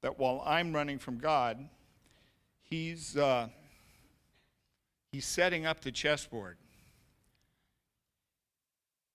that 0.01 0.19
while 0.19 0.43
I'm 0.45 0.73
running 0.73 0.99
from 0.99 1.17
God, 1.17 1.67
He's, 2.61 3.17
uh, 3.17 3.49
he's 5.11 5.25
setting 5.25 5.65
up 5.65 5.81
the 5.81 5.91
chessboard. 5.91 6.57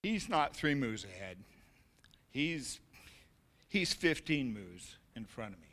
He's 0.03 0.28
not 0.28 0.57
three 0.57 0.74
moves 0.74 1.05
ahead. 1.05 1.38
He's, 2.30 2.80
he's 3.68 3.93
15 3.93 4.53
moves 4.53 4.97
in 5.14 5.24
front 5.24 5.55
of 5.55 5.61
me. 5.61 5.66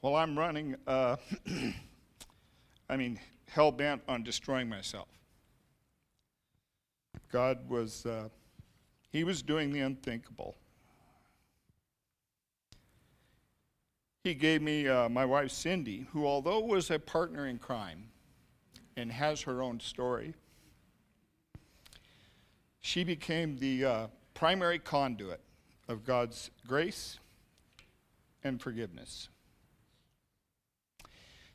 While 0.00 0.16
I'm 0.16 0.38
running, 0.38 0.76
uh, 0.86 1.16
I 2.88 2.96
mean, 2.96 3.20
hell 3.48 3.70
bent 3.70 4.02
on 4.08 4.22
destroying 4.22 4.68
myself. 4.68 5.08
God 7.30 7.68
was, 7.68 8.06
uh, 8.06 8.28
He 9.10 9.24
was 9.24 9.42
doing 9.42 9.72
the 9.72 9.80
unthinkable. 9.80 10.56
He 14.22 14.34
gave 14.34 14.60
me 14.60 14.86
uh, 14.86 15.08
my 15.08 15.24
wife 15.24 15.50
Cindy, 15.50 16.06
who, 16.12 16.26
although 16.26 16.60
was 16.60 16.90
a 16.90 16.98
partner 16.98 17.46
in 17.46 17.58
crime 17.58 18.08
and 18.96 19.10
has 19.10 19.40
her 19.42 19.62
own 19.62 19.80
story, 19.80 20.34
she 22.80 23.02
became 23.02 23.56
the 23.58 23.84
uh, 23.84 24.06
primary 24.34 24.78
conduit 24.78 25.40
of 25.88 26.04
God's 26.04 26.50
grace 26.66 27.18
and 28.44 28.60
forgiveness. 28.60 29.30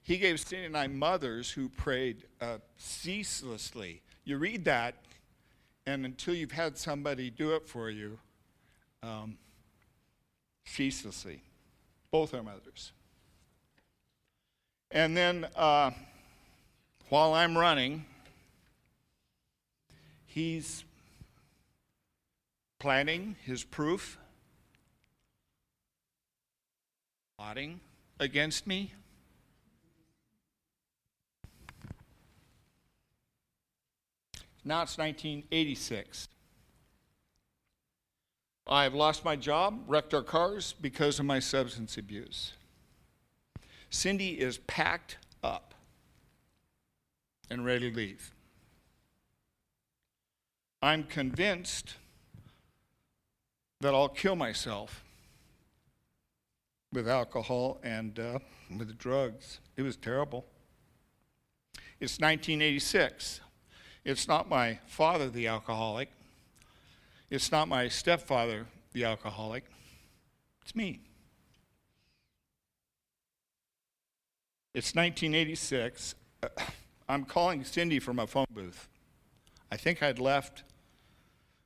He 0.01 0.17
gave 0.17 0.39
Cindy 0.39 0.65
and 0.65 0.77
I 0.77 0.87
mothers 0.87 1.51
who 1.51 1.69
prayed 1.69 2.25
uh, 2.41 2.57
ceaselessly. 2.77 4.01
You 4.23 4.37
read 4.37 4.65
that, 4.65 4.95
and 5.85 6.03
until 6.03 6.33
you've 6.33 6.51
had 6.51 6.79
somebody 6.79 7.29
do 7.29 7.55
it 7.55 7.67
for 7.67 7.91
you, 7.91 8.17
um, 9.03 9.37
ceaselessly 10.65 11.43
both 12.15 12.33
our 12.33 12.41
mothers. 12.41 12.93
And 14.89 15.17
then 15.17 15.45
uh, 15.53 15.91
while 17.09 17.33
I'm 17.33 17.57
running, 17.57 18.05
he's 20.25 20.85
planning 22.79 23.35
his 23.43 23.65
proof, 23.65 24.17
plotting 27.37 27.81
against 28.17 28.65
me. 28.65 28.93
Now 34.63 34.83
it's 34.83 34.97
1986. 34.97 36.29
I've 38.67 38.95
lost 38.95 39.23
my 39.23 39.35
job, 39.35 39.83
wrecked 39.87 40.13
our 40.13 40.23
cars 40.23 40.73
because 40.81 41.19
of 41.19 41.25
my 41.25 41.39
substance 41.39 41.97
abuse. 41.97 42.53
Cindy 43.89 44.39
is 44.39 44.57
packed 44.57 45.17
up 45.43 45.75
and 47.49 47.63
ready 47.63 47.91
to 47.91 47.95
leave. 47.95 48.33
I'm 50.81 51.03
convinced 51.03 51.95
that 53.81 53.93
I'll 53.93 54.09
kill 54.09 54.35
myself 54.35 55.03
with 56.91 57.07
alcohol 57.07 57.79
and 57.83 58.17
uh, 58.19 58.39
with 58.75 58.97
drugs. 58.97 59.59
It 59.77 59.83
was 59.83 59.95
terrible. 59.95 60.45
It's 61.99 62.19
1986. 62.19 63.41
It's 64.03 64.27
not 64.27 64.49
my 64.49 64.79
father, 64.87 65.29
the 65.29 65.47
alcoholic. 65.47 66.09
It's 67.35 67.51
not 67.51 67.67
my 67.67 67.89
stepfather, 67.89 68.65
the 68.93 69.03
alcoholic, 69.03 69.65
it's 70.61 70.73
me. 70.73 71.01
It's 74.73 74.95
1986. 74.95 76.15
Uh, 76.41 76.47
I'm 77.09 77.25
calling 77.25 77.65
Cindy 77.65 77.99
from 77.99 78.19
a 78.19 78.25
phone 78.25 78.45
booth. 78.51 78.87
I 79.69 79.75
think 79.75 80.01
I'd 80.01 80.17
left 80.17 80.63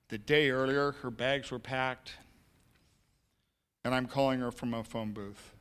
the 0.07 0.17
day 0.17 0.49
earlier. 0.49 0.93
Her 1.03 1.11
bags 1.11 1.51
were 1.51 1.59
packed. 1.59 2.13
And 3.86 3.93
I'm 3.93 4.07
calling 4.07 4.39
her 4.39 4.51
from 4.51 4.74
a 4.74 4.84
phone 4.84 5.11
booth. 5.11 5.53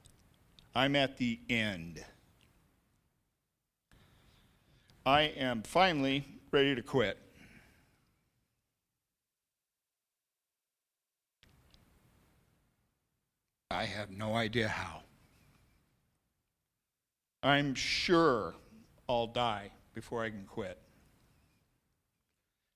I'm 0.74 0.96
at 0.96 1.18
the 1.18 1.38
end. 1.50 2.02
I 5.04 5.24
am 5.24 5.62
finally 5.64 6.24
ready 6.50 6.74
to 6.74 6.80
quit. 6.80 7.18
I 13.70 13.84
have 13.84 14.10
no 14.10 14.34
idea 14.34 14.68
how. 14.68 15.02
I'm 17.42 17.74
sure 17.74 18.54
I'll 19.08 19.26
die 19.26 19.70
before 19.94 20.24
I 20.24 20.30
can 20.30 20.44
quit. 20.44 20.78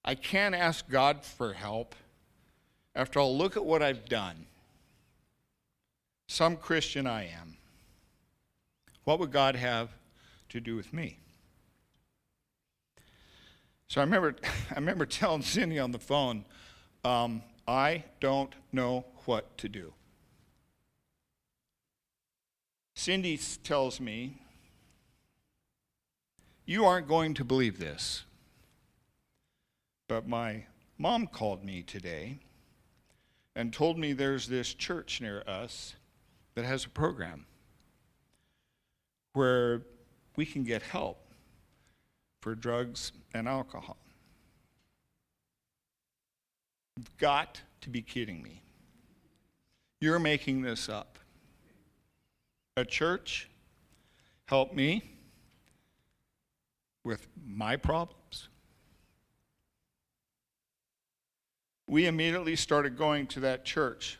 I 0.04 0.14
can't 0.14 0.54
ask 0.54 0.88
God 0.88 1.24
for 1.24 1.52
help. 1.52 1.94
After 2.94 3.20
all, 3.20 3.36
look 3.36 3.56
at 3.56 3.64
what 3.64 3.82
I've 3.82 4.06
done. 4.06 4.46
Some 6.28 6.56
Christian 6.56 7.06
I 7.06 7.24
am. 7.24 7.56
What 9.04 9.18
would 9.18 9.32
God 9.32 9.56
have 9.56 9.90
to 10.50 10.60
do 10.60 10.76
with 10.76 10.92
me? 10.92 11.18
So 13.88 14.00
I 14.00 14.04
remember, 14.04 14.36
I 14.70 14.74
remember 14.74 15.06
telling 15.06 15.42
Cindy 15.42 15.78
on 15.78 15.92
the 15.92 15.98
phone, 15.98 16.44
um, 17.04 17.42
I 17.66 18.04
don't 18.20 18.54
know 18.72 19.04
what 19.24 19.56
to 19.58 19.68
do. 19.68 19.92
Cindy 22.94 23.38
tells 23.64 24.00
me, 24.00 24.38
You 26.64 26.84
aren't 26.84 27.08
going 27.08 27.34
to 27.34 27.44
believe 27.44 27.78
this. 27.78 28.24
But 30.08 30.28
my 30.28 30.66
mom 30.98 31.26
called 31.26 31.64
me 31.64 31.82
today 31.82 32.38
and 33.56 33.72
told 33.72 33.98
me 33.98 34.12
there's 34.12 34.46
this 34.46 34.74
church 34.74 35.20
near 35.20 35.42
us 35.46 35.94
that 36.54 36.64
has 36.64 36.84
a 36.84 36.90
program 36.90 37.46
where 39.32 39.82
we 40.36 40.44
can 40.44 40.64
get 40.64 40.82
help 40.82 41.18
for 42.40 42.54
drugs 42.54 43.12
and 43.32 43.48
alcohol. 43.48 43.96
You've 46.96 47.16
got 47.16 47.62
to 47.80 47.90
be 47.90 48.02
kidding 48.02 48.42
me. 48.42 48.62
You're 50.00 50.18
making 50.18 50.62
this 50.62 50.88
up 50.88 51.11
a 52.76 52.84
church 52.84 53.50
help 54.46 54.72
me 54.72 55.02
with 57.04 57.28
my 57.44 57.76
problems. 57.76 58.48
We 61.86 62.06
immediately 62.06 62.56
started 62.56 62.96
going 62.96 63.26
to 63.28 63.40
that 63.40 63.64
church 63.64 64.18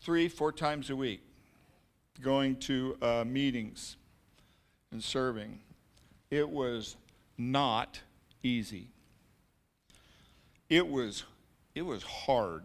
three, 0.00 0.28
four 0.28 0.52
times 0.52 0.90
a 0.90 0.96
week, 0.96 1.22
going 2.20 2.56
to 2.56 2.96
uh, 3.00 3.24
meetings 3.26 3.96
and 4.92 5.02
serving. 5.02 5.60
It 6.30 6.48
was 6.48 6.96
not 7.38 8.00
easy. 8.42 8.88
It 10.68 10.86
was, 10.86 11.24
it 11.74 11.82
was 11.82 12.02
hard. 12.02 12.64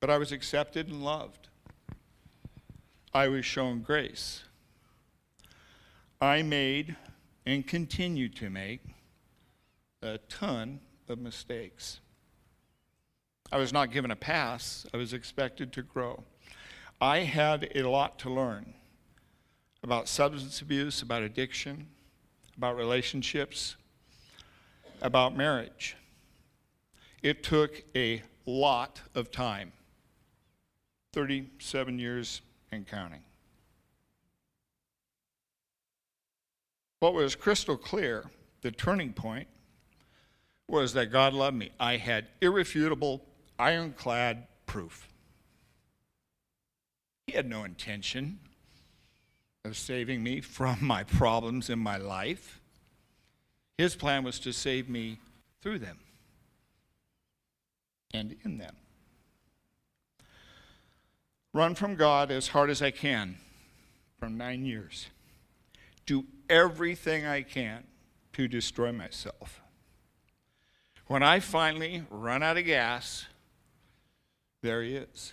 But 0.00 0.10
I 0.10 0.18
was 0.18 0.32
accepted 0.32 0.88
and 0.88 1.02
loved. 1.02 1.43
I 3.14 3.28
was 3.28 3.44
shown 3.44 3.82
grace. 3.82 4.42
I 6.20 6.42
made 6.42 6.96
and 7.46 7.64
continue 7.64 8.28
to 8.30 8.50
make 8.50 8.80
a 10.02 10.18
ton 10.28 10.80
of 11.08 11.20
mistakes. 11.20 12.00
I 13.52 13.58
was 13.58 13.72
not 13.72 13.92
given 13.92 14.10
a 14.10 14.16
pass, 14.16 14.84
I 14.92 14.96
was 14.96 15.12
expected 15.12 15.72
to 15.74 15.82
grow. 15.82 16.24
I 17.00 17.18
had 17.18 17.70
a 17.76 17.88
lot 17.88 18.18
to 18.20 18.30
learn 18.30 18.74
about 19.84 20.08
substance 20.08 20.60
abuse, 20.60 21.00
about 21.00 21.22
addiction, 21.22 21.86
about 22.56 22.76
relationships, 22.76 23.76
about 25.02 25.36
marriage. 25.36 25.96
It 27.22 27.44
took 27.44 27.84
a 27.94 28.22
lot 28.44 29.02
of 29.14 29.30
time 29.30 29.72
37 31.12 32.00
years 32.00 32.40
and 32.72 32.86
counting. 32.86 33.22
What 37.00 37.14
was 37.14 37.34
crystal 37.34 37.76
clear, 37.76 38.24
the 38.62 38.70
turning 38.70 39.12
point, 39.12 39.48
was 40.68 40.94
that 40.94 41.12
God 41.12 41.34
loved 41.34 41.56
me. 41.56 41.70
I 41.78 41.96
had 41.96 42.28
irrefutable, 42.40 43.24
ironclad 43.58 44.46
proof. 44.66 45.08
He 47.26 47.34
had 47.34 47.48
no 47.48 47.64
intention 47.64 48.38
of 49.64 49.76
saving 49.76 50.22
me 50.22 50.40
from 50.40 50.78
my 50.80 51.04
problems 51.04 51.70
in 51.70 51.78
my 51.78 51.96
life. 51.96 52.60
His 53.78 53.96
plan 53.96 54.24
was 54.24 54.38
to 54.40 54.52
save 54.52 54.88
me 54.88 55.18
through 55.60 55.80
them 55.80 55.98
and 58.12 58.36
in 58.44 58.58
them. 58.58 58.76
Run 61.54 61.76
from 61.76 61.94
God 61.94 62.32
as 62.32 62.48
hard 62.48 62.68
as 62.68 62.82
I 62.82 62.90
can 62.90 63.36
for 64.18 64.28
nine 64.28 64.64
years. 64.64 65.06
Do 66.04 66.24
everything 66.50 67.24
I 67.24 67.42
can 67.42 67.84
to 68.32 68.48
destroy 68.48 68.90
myself. 68.90 69.62
When 71.06 71.22
I 71.22 71.38
finally 71.38 72.02
run 72.10 72.42
out 72.42 72.56
of 72.56 72.66
gas, 72.66 73.26
there 74.62 74.82
he 74.82 74.96
is. 74.96 75.32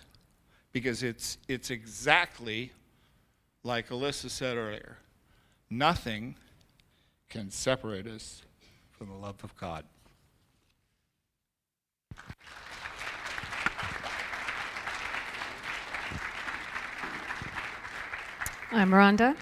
Because 0.70 1.02
it's, 1.02 1.38
it's 1.48 1.70
exactly 1.70 2.70
like 3.64 3.88
Alyssa 3.88 4.30
said 4.30 4.56
earlier 4.56 4.98
nothing 5.68 6.36
can 7.30 7.50
separate 7.50 8.06
us 8.06 8.42
from 8.90 9.08
the 9.08 9.14
love 9.14 9.42
of 9.42 9.56
God. 9.56 9.84
I'm 18.74 18.90
Rhonda. 18.90 19.36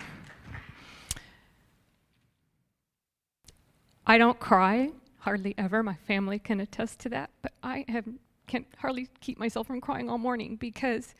I 4.04 4.18
don't 4.18 4.40
cry 4.40 4.90
hardly 5.18 5.54
ever. 5.56 5.84
My 5.84 5.94
family 5.94 6.40
can 6.40 6.58
attest 6.58 6.98
to 7.00 7.08
that, 7.10 7.30
but 7.40 7.52
I 7.62 7.84
have 7.86 8.06
can 8.48 8.66
hardly 8.78 9.08
keep 9.20 9.38
myself 9.38 9.68
from 9.68 9.80
crying 9.80 10.10
all 10.10 10.18
morning 10.18 10.56
because 10.56 11.14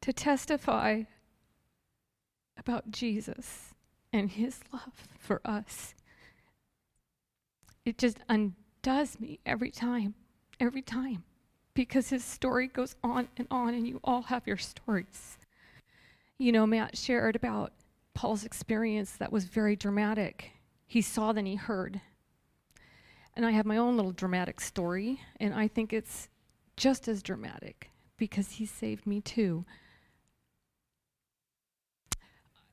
to 0.00 0.10
testify 0.10 1.02
about 2.56 2.90
Jesus 2.90 3.74
and 4.10 4.30
his 4.30 4.60
love 4.72 5.06
for 5.18 5.42
us 5.44 5.94
it 7.84 7.98
just 7.98 8.16
undoes 8.30 9.20
me 9.20 9.38
every 9.44 9.70
time, 9.70 10.14
every 10.58 10.80
time 10.80 11.24
because 11.74 12.08
his 12.08 12.24
story 12.24 12.68
goes 12.68 12.96
on 13.04 13.28
and 13.36 13.46
on 13.50 13.74
and 13.74 13.86
you 13.86 14.00
all 14.02 14.22
have 14.22 14.46
your 14.46 14.56
stories 14.56 15.36
you 16.38 16.52
know, 16.52 16.66
Matt 16.66 16.96
shared 16.96 17.36
about 17.36 17.72
Paul's 18.14 18.44
experience 18.44 19.12
that 19.12 19.32
was 19.32 19.44
very 19.44 19.76
dramatic. 19.76 20.52
He 20.86 21.02
saw, 21.02 21.32
then 21.32 21.46
he 21.46 21.56
heard. 21.56 22.00
And 23.34 23.44
I 23.44 23.50
have 23.50 23.66
my 23.66 23.76
own 23.76 23.96
little 23.96 24.12
dramatic 24.12 24.60
story, 24.60 25.20
and 25.38 25.54
I 25.54 25.68
think 25.68 25.92
it's 25.92 26.28
just 26.76 27.08
as 27.08 27.22
dramatic 27.22 27.90
because 28.16 28.52
he 28.52 28.66
saved 28.66 29.06
me 29.06 29.20
too. 29.20 29.64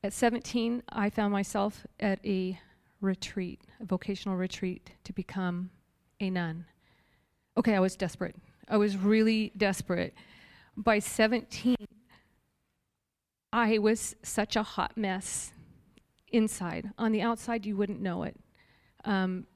At 0.02 0.12
17, 0.12 0.82
I 0.88 1.10
found 1.10 1.32
myself 1.32 1.86
at 2.00 2.24
a 2.24 2.58
retreat, 3.00 3.62
a 3.80 3.84
vocational 3.84 4.36
retreat, 4.36 4.90
to 5.04 5.12
become 5.12 5.70
a 6.20 6.30
nun. 6.30 6.66
Okay, 7.56 7.74
I 7.74 7.80
was 7.80 7.96
desperate. 7.96 8.36
I 8.68 8.76
was 8.76 8.96
really 8.96 9.52
desperate. 9.56 10.14
By 10.76 10.98
17, 10.98 11.76
I 13.54 13.78
was 13.78 14.16
such 14.24 14.56
a 14.56 14.64
hot 14.64 14.96
mess 14.96 15.52
inside. 16.32 16.90
On 16.98 17.12
the 17.12 17.22
outside, 17.22 17.64
you 17.64 17.76
wouldn't 17.76 18.00
know 18.00 18.24
it. 18.24 18.34
Um, 19.04 19.46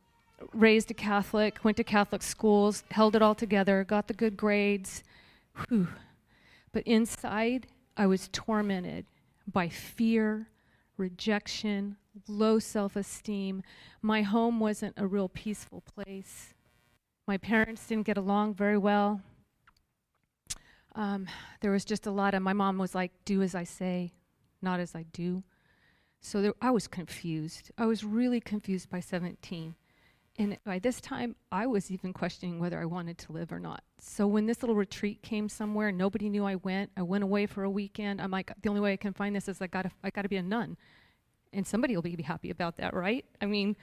raised 0.55 0.93
a 0.93 0.95
Catholic, 0.95 1.65
went 1.65 1.77
to 1.79 1.85
Catholic 1.85 2.23
schools, 2.23 2.85
held 2.93 3.17
it 3.17 3.23
all 3.23 3.35
together, 3.35 3.83
got 3.83 4.07
the 4.07 4.15
good 4.15 4.37
grades. 4.37 5.03
Whew. 5.69 5.89
But 6.71 6.85
inside, 6.85 7.67
I 7.97 8.07
was 8.07 8.29
tormented 8.29 9.05
by 9.53 9.69
fear, 9.69 10.47
rejection, 10.97 11.97
low 12.29 12.61
self 12.61 12.95
esteem. 12.95 13.65
My 14.01 14.23
home 14.23 14.61
wasn't 14.61 14.95
a 14.97 15.09
real 15.09 15.29
peaceful 15.29 15.81
place. 15.81 16.55
My 17.27 17.37
parents 17.37 17.89
didn't 17.89 18.07
get 18.07 18.17
along 18.17 18.55
very 18.55 18.79
well 18.79 19.23
um, 20.99 21.29
there 21.61 21.71
was 21.71 21.85
just 21.85 22.07
a 22.07 22.11
lot 22.11 22.35
of 22.35 22.43
my 22.43 22.53
mom 22.53 22.77
was 22.77 22.95
like, 22.95 23.13
"Do 23.25 23.41
as 23.41 23.55
I 23.55 23.63
say, 23.63 24.13
not 24.61 24.81
as 24.81 24.95
I 24.97 25.05
do." 25.05 25.45
So 26.21 26.43
there, 26.43 26.55
I 26.61 26.73
was 26.73 26.89
confused. 26.89 27.71
I 27.79 27.87
was 27.87 28.03
really 28.03 28.41
confused 28.41 28.91
by 28.91 28.99
17. 28.99 29.77
And 30.41 30.59
by 30.65 30.81
this 30.81 31.01
time, 31.01 31.37
I 31.53 31.69
was 31.69 31.93
even 31.93 32.13
questioning 32.13 32.59
whether 32.59 32.81
I 32.81 32.85
wanted 32.85 33.17
to 33.19 33.33
live 33.33 33.53
or 33.53 33.61
not. 33.61 33.83
So 34.01 34.27
when 34.27 34.47
this 34.47 34.61
little 34.61 34.75
retreat 34.75 35.23
came 35.23 35.49
somewhere, 35.49 35.93
nobody 35.93 36.29
knew 36.29 36.45
I 36.45 36.57
went. 36.57 36.91
I 36.97 37.03
went 37.03 37.23
away 37.23 37.47
for 37.47 37.63
a 37.63 37.71
weekend. 37.71 38.21
I'm 38.21 38.33
like, 38.33 38.53
the 38.61 38.69
only 38.69 38.81
way 38.81 38.93
I 38.93 38.97
can 38.97 39.13
find 39.13 39.35
this 39.35 39.49
is 39.49 39.63
I 39.63 39.69
gotta, 39.69 39.93
I 40.03 40.11
gotta 40.11 40.29
be 40.29 40.37
a 40.37 40.43
nun, 40.43 40.77
and 41.53 41.67
somebody 41.67 41.95
will 41.95 42.03
be 42.03 42.21
happy 42.23 42.51
about 42.51 42.77
that, 42.79 42.95
right? 42.95 43.25
I 43.41 43.47
mean, 43.47 43.77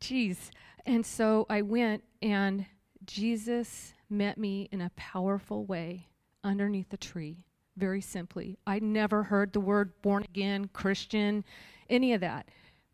geez. 0.00 0.50
And 0.86 1.04
so 1.04 1.44
I 1.50 1.60
went, 1.60 2.04
and 2.22 2.64
Jesus 3.04 3.92
met 4.08 4.38
me 4.38 4.68
in 4.72 4.80
a 4.80 4.90
powerful 4.96 5.66
way 5.66 6.08
underneath 6.44 6.90
the 6.90 6.96
tree, 6.96 7.44
very 7.76 8.00
simply. 8.00 8.58
I 8.66 8.78
never 8.78 9.24
heard 9.24 9.52
the 9.52 9.60
word 9.60 10.00
born 10.02 10.22
again, 10.22 10.68
Christian, 10.72 11.44
any 11.90 12.12
of 12.12 12.20
that. 12.20 12.48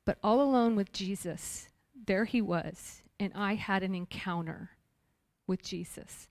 But 0.05 0.19
all 0.23 0.41
alone 0.41 0.77
with 0.77 0.93
Jesus, 0.93 1.69
there 2.07 2.25
he 2.25 2.41
was, 2.41 3.03
and 3.19 3.33
I 3.35 3.55
had 3.55 3.83
an 3.83 3.95
encounter 3.95 4.71
with 5.47 5.63
Jesus. 5.63 6.29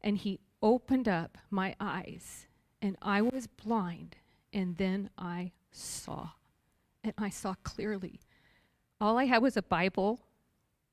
And 0.00 0.16
he 0.16 0.40
opened 0.62 1.08
up 1.08 1.36
my 1.50 1.74
eyes, 1.80 2.46
and 2.80 2.96
I 3.02 3.20
was 3.20 3.46
blind, 3.46 4.16
and 4.52 4.76
then 4.76 5.10
I 5.18 5.52
saw. 5.70 6.30
And 7.04 7.12
I 7.18 7.30
saw 7.30 7.54
clearly. 7.62 8.20
All 9.00 9.18
I 9.18 9.24
had 9.24 9.42
was 9.42 9.56
a 9.56 9.62
Bible 9.62 10.20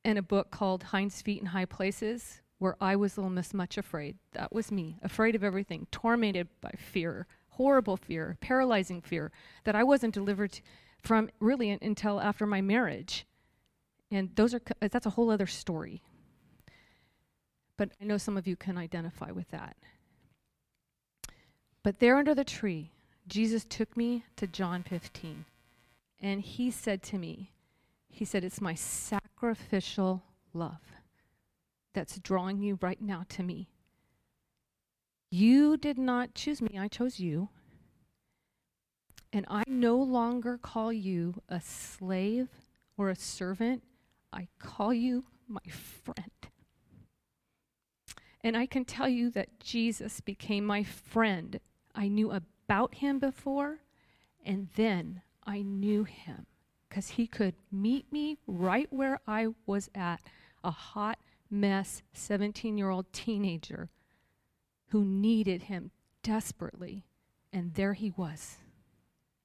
and 0.03 0.17
a 0.17 0.23
book 0.23 0.51
called 0.51 0.83
Hinds 0.83 1.21
Feet 1.21 1.39
in 1.39 1.47
High 1.47 1.65
Places, 1.65 2.41
where 2.59 2.75
I 2.79 2.95
was 2.95 3.17
almost 3.17 3.53
much 3.53 3.77
afraid. 3.77 4.17
That 4.33 4.53
was 4.53 4.71
me, 4.71 4.97
afraid 5.01 5.33
of 5.33 5.43
everything, 5.43 5.87
tormented 5.91 6.49
by 6.61 6.71
fear, 6.77 7.25
horrible 7.49 7.97
fear, 7.97 8.37
paralyzing 8.41 9.01
fear 9.01 9.31
that 9.63 9.75
I 9.75 9.83
wasn't 9.83 10.13
delivered 10.13 10.59
from 11.01 11.29
really 11.39 11.71
until 11.81 12.19
after 12.19 12.45
my 12.45 12.61
marriage. 12.61 13.25
And 14.11 14.35
those 14.35 14.53
are 14.53 14.61
uh, 14.81 14.89
that's 14.91 15.05
a 15.05 15.11
whole 15.11 15.31
other 15.31 15.47
story. 15.47 16.03
But 17.77 17.91
I 18.01 18.05
know 18.05 18.17
some 18.17 18.37
of 18.37 18.45
you 18.45 18.57
can 18.57 18.77
identify 18.77 19.31
with 19.31 19.49
that. 19.51 19.77
But 21.81 21.99
there 21.99 22.17
under 22.17 22.35
the 22.35 22.43
tree, 22.43 22.91
Jesus 23.27 23.63
took 23.63 23.95
me 23.95 24.25
to 24.35 24.47
John 24.47 24.83
15. 24.83 25.45
And 26.21 26.41
he 26.41 26.69
said 26.71 27.01
to 27.03 27.17
me, 27.17 27.53
he 28.09 28.25
said, 28.25 28.43
It's 28.43 28.59
my 28.59 28.73
sacrificial 28.73 30.23
love 30.53 30.98
that's 31.93 32.19
drawing 32.19 32.61
you 32.61 32.77
right 32.81 33.01
now 33.01 33.25
to 33.29 33.43
me. 33.43 33.69
You 35.31 35.77
did 35.77 35.97
not 35.97 36.33
choose 36.33 36.61
me, 36.61 36.77
I 36.77 36.87
chose 36.87 37.19
you. 37.19 37.49
And 39.31 39.45
I 39.47 39.63
no 39.67 39.95
longer 39.95 40.57
call 40.57 40.91
you 40.91 41.41
a 41.47 41.61
slave 41.61 42.47
or 42.97 43.09
a 43.09 43.15
servant, 43.15 43.83
I 44.33 44.47
call 44.59 44.93
you 44.93 45.25
my 45.47 45.61
friend. 45.71 46.31
And 48.41 48.57
I 48.57 48.65
can 48.65 48.85
tell 48.85 49.07
you 49.09 49.29
that 49.31 49.59
Jesus 49.59 50.21
became 50.21 50.65
my 50.65 50.83
friend. 50.83 51.59
I 51.93 52.07
knew 52.07 52.31
about 52.31 52.95
him 52.95 53.19
before, 53.19 53.79
and 54.45 54.69
then 54.75 55.21
I 55.45 55.61
knew 55.61 56.05
him 56.05 56.45
because 56.87 57.09
he 57.09 57.27
could 57.27 57.55
meet 57.71 58.11
me 58.11 58.37
right 58.47 58.87
where 58.91 59.19
I 59.27 59.49
was 59.65 59.89
at, 59.93 60.21
a 60.63 60.71
hot 60.71 61.19
mess 61.49 62.01
17 62.13 62.77
year 62.77 62.89
old 62.89 63.11
teenager 63.11 63.89
who 64.89 65.03
needed 65.03 65.63
him 65.63 65.91
desperately. 66.23 67.05
And 67.51 67.73
there 67.73 67.93
he 67.93 68.11
was, 68.15 68.57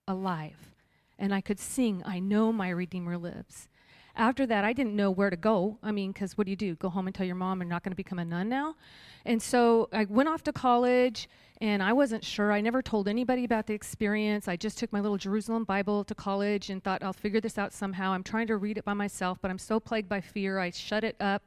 alive. 0.07 0.75
And 1.19 1.35
I 1.35 1.41
could 1.41 1.61
sing, 1.61 2.03
I 2.05 2.19
know 2.19 2.53
my 2.53 2.69
Redeemer 2.69 3.17
lives. 3.17 3.69
after 4.17 4.47
that, 4.47 4.65
I 4.65 4.73
didn't 4.73 4.95
know 4.95 5.11
where 5.11 5.31
to 5.31 5.37
go. 5.37 5.79
I 5.83 5.91
mean, 5.91 6.13
because 6.13 6.37
what 6.37 6.45
do 6.45 6.51
you 6.51 6.57
do? 6.57 6.75
Go 6.77 6.89
home 6.89 7.07
and 7.07 7.15
tell 7.15 7.27
your 7.27 7.35
mom 7.35 7.61
you're 7.61 7.69
not 7.69 7.83
going 7.83 7.93
to 7.93 7.97
become 7.97 8.19
a 8.19 8.25
nun 8.25 8.49
now? 8.49 8.77
And 9.25 9.41
so 9.41 9.89
I 9.93 10.05
went 10.05 10.29
off 10.29 10.43
to 10.45 10.53
college 10.53 11.29
and 11.61 11.83
I 11.83 11.93
wasn't 11.93 12.25
sure. 12.25 12.53
I 12.53 12.61
never 12.61 12.83
told 12.83 13.09
anybody 13.09 13.45
about 13.45 13.67
the 13.67 13.75
experience. 13.75 14.49
I 14.49 14.57
just 14.57 14.79
took 14.79 14.93
my 14.93 15.01
little 15.01 15.17
Jerusalem 15.17 15.65
Bible 15.65 16.05
to 16.05 16.15
college 16.15 16.71
and 16.71 16.83
thought 16.83 17.03
I'll 17.03 17.13
figure 17.13 17.41
this 17.41 17.59
out 17.59 17.73
somehow. 17.73 18.13
I'm 18.13 18.23
trying 18.23 18.49
to 18.49 18.57
read 18.57 18.77
it 18.77 18.85
by 18.85 18.95
myself, 18.95 19.39
but 19.41 19.51
I'm 19.51 19.59
so 19.59 19.81
plagued 19.81 20.09
by 20.09 20.21
fear. 20.21 20.59
I 20.59 20.71
shut 20.71 21.05
it 21.05 21.17
up. 21.21 21.43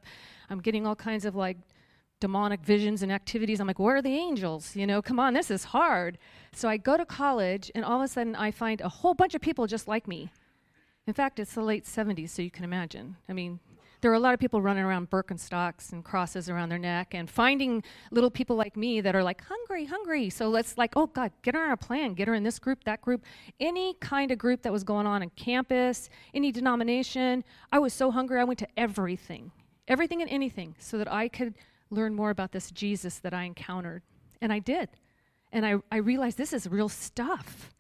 I'm 0.50 0.60
getting 0.60 0.86
all 0.88 0.96
kinds 0.96 1.26
of 1.26 1.36
like 1.36 1.58
demonic 2.20 2.62
visions 2.62 3.04
and 3.04 3.12
activities. 3.12 3.60
I'm 3.60 3.68
like, 3.68 3.80
where 3.80 3.98
are 3.98 4.02
the 4.02 4.16
angels? 4.16 4.76
You 4.76 4.88
know, 4.88 5.02
come 5.02 5.20
on, 5.20 5.34
this 5.34 5.52
is 5.52 5.66
hard. 5.66 6.18
So 6.54 6.68
I 6.68 6.78
go 6.78 6.98
to 6.98 7.06
college, 7.06 7.72
and 7.76 7.86
all 7.86 7.98
of 7.98 8.04
a 8.04 8.08
sudden 8.08 8.36
I 8.36 8.52
find 8.52 8.82
a 8.82 8.90
whole 8.90 9.14
bunch 9.14 9.36
of 9.36 9.42
people 9.42 9.68
just 9.68 9.88
like 9.88 10.08
me. 10.08 10.32
In 11.06 11.14
fact, 11.14 11.40
it's 11.40 11.54
the 11.54 11.62
late 11.62 11.86
70s, 11.86 12.30
so 12.30 12.42
you 12.42 12.52
can 12.52 12.64
imagine. 12.64 13.16
I 13.30 13.34
mean, 13.34 13.60
there 14.02 14.12
were 14.12 14.16
a 14.16 14.20
lot 14.20 14.34
of 14.34 14.40
people 14.40 14.62
running 14.62 14.84
around 14.84 15.10
Birkenstocks 15.10 15.92
and 15.92 16.04
crosses 16.04 16.50
around 16.50 16.70
their 16.70 16.78
neck 16.78 17.14
and 17.16 17.30
finding 17.30 17.84
little 18.12 18.30
people 18.30 18.56
like 18.56 18.78
me 18.78 19.02
that 19.02 19.16
are 19.16 19.24
like 19.24 19.42
hungry, 19.44 19.86
hungry. 19.86 20.30
So 20.30 20.50
let's 20.50 20.78
like, 20.78 20.96
oh 20.96 21.08
God, 21.08 21.32
get 21.42 21.56
her 21.56 21.64
on 21.64 21.72
a 21.72 21.78
plan, 21.78 22.14
get 22.14 22.28
her 22.28 22.36
in 22.36 22.44
this 22.44 22.60
group, 22.60 22.84
that 22.84 23.02
group, 23.02 23.24
any 23.60 23.96
kind 23.96 24.32
of 24.32 24.38
group 24.38 24.62
that 24.64 24.72
was 24.72 24.84
going 24.84 25.08
on 25.08 25.24
on 25.24 25.32
campus, 25.32 26.10
any 26.34 26.52
denomination. 26.52 27.44
I 27.72 27.80
was 27.80 27.94
so 27.94 28.12
hungry, 28.12 28.40
I 28.40 28.44
went 28.44 28.60
to 28.60 28.68
everything, 28.78 29.52
everything 29.88 30.22
and 30.22 30.30
anything, 30.30 30.76
so 30.80 30.98
that 30.98 31.12
I 31.12 31.28
could 31.28 31.54
learn 31.90 32.14
more 32.14 32.30
about 32.30 32.52
this 32.52 32.72
Jesus 32.72 33.20
that 33.20 33.34
I 33.34 33.44
encountered. 33.44 34.04
And 34.42 34.54
I 34.54 34.60
did. 34.60 34.90
And 35.52 35.66
I, 35.66 35.76
I 35.92 35.98
realized 35.98 36.38
this 36.38 36.54
is 36.54 36.68
real 36.68 36.90
stuff. 36.90 37.74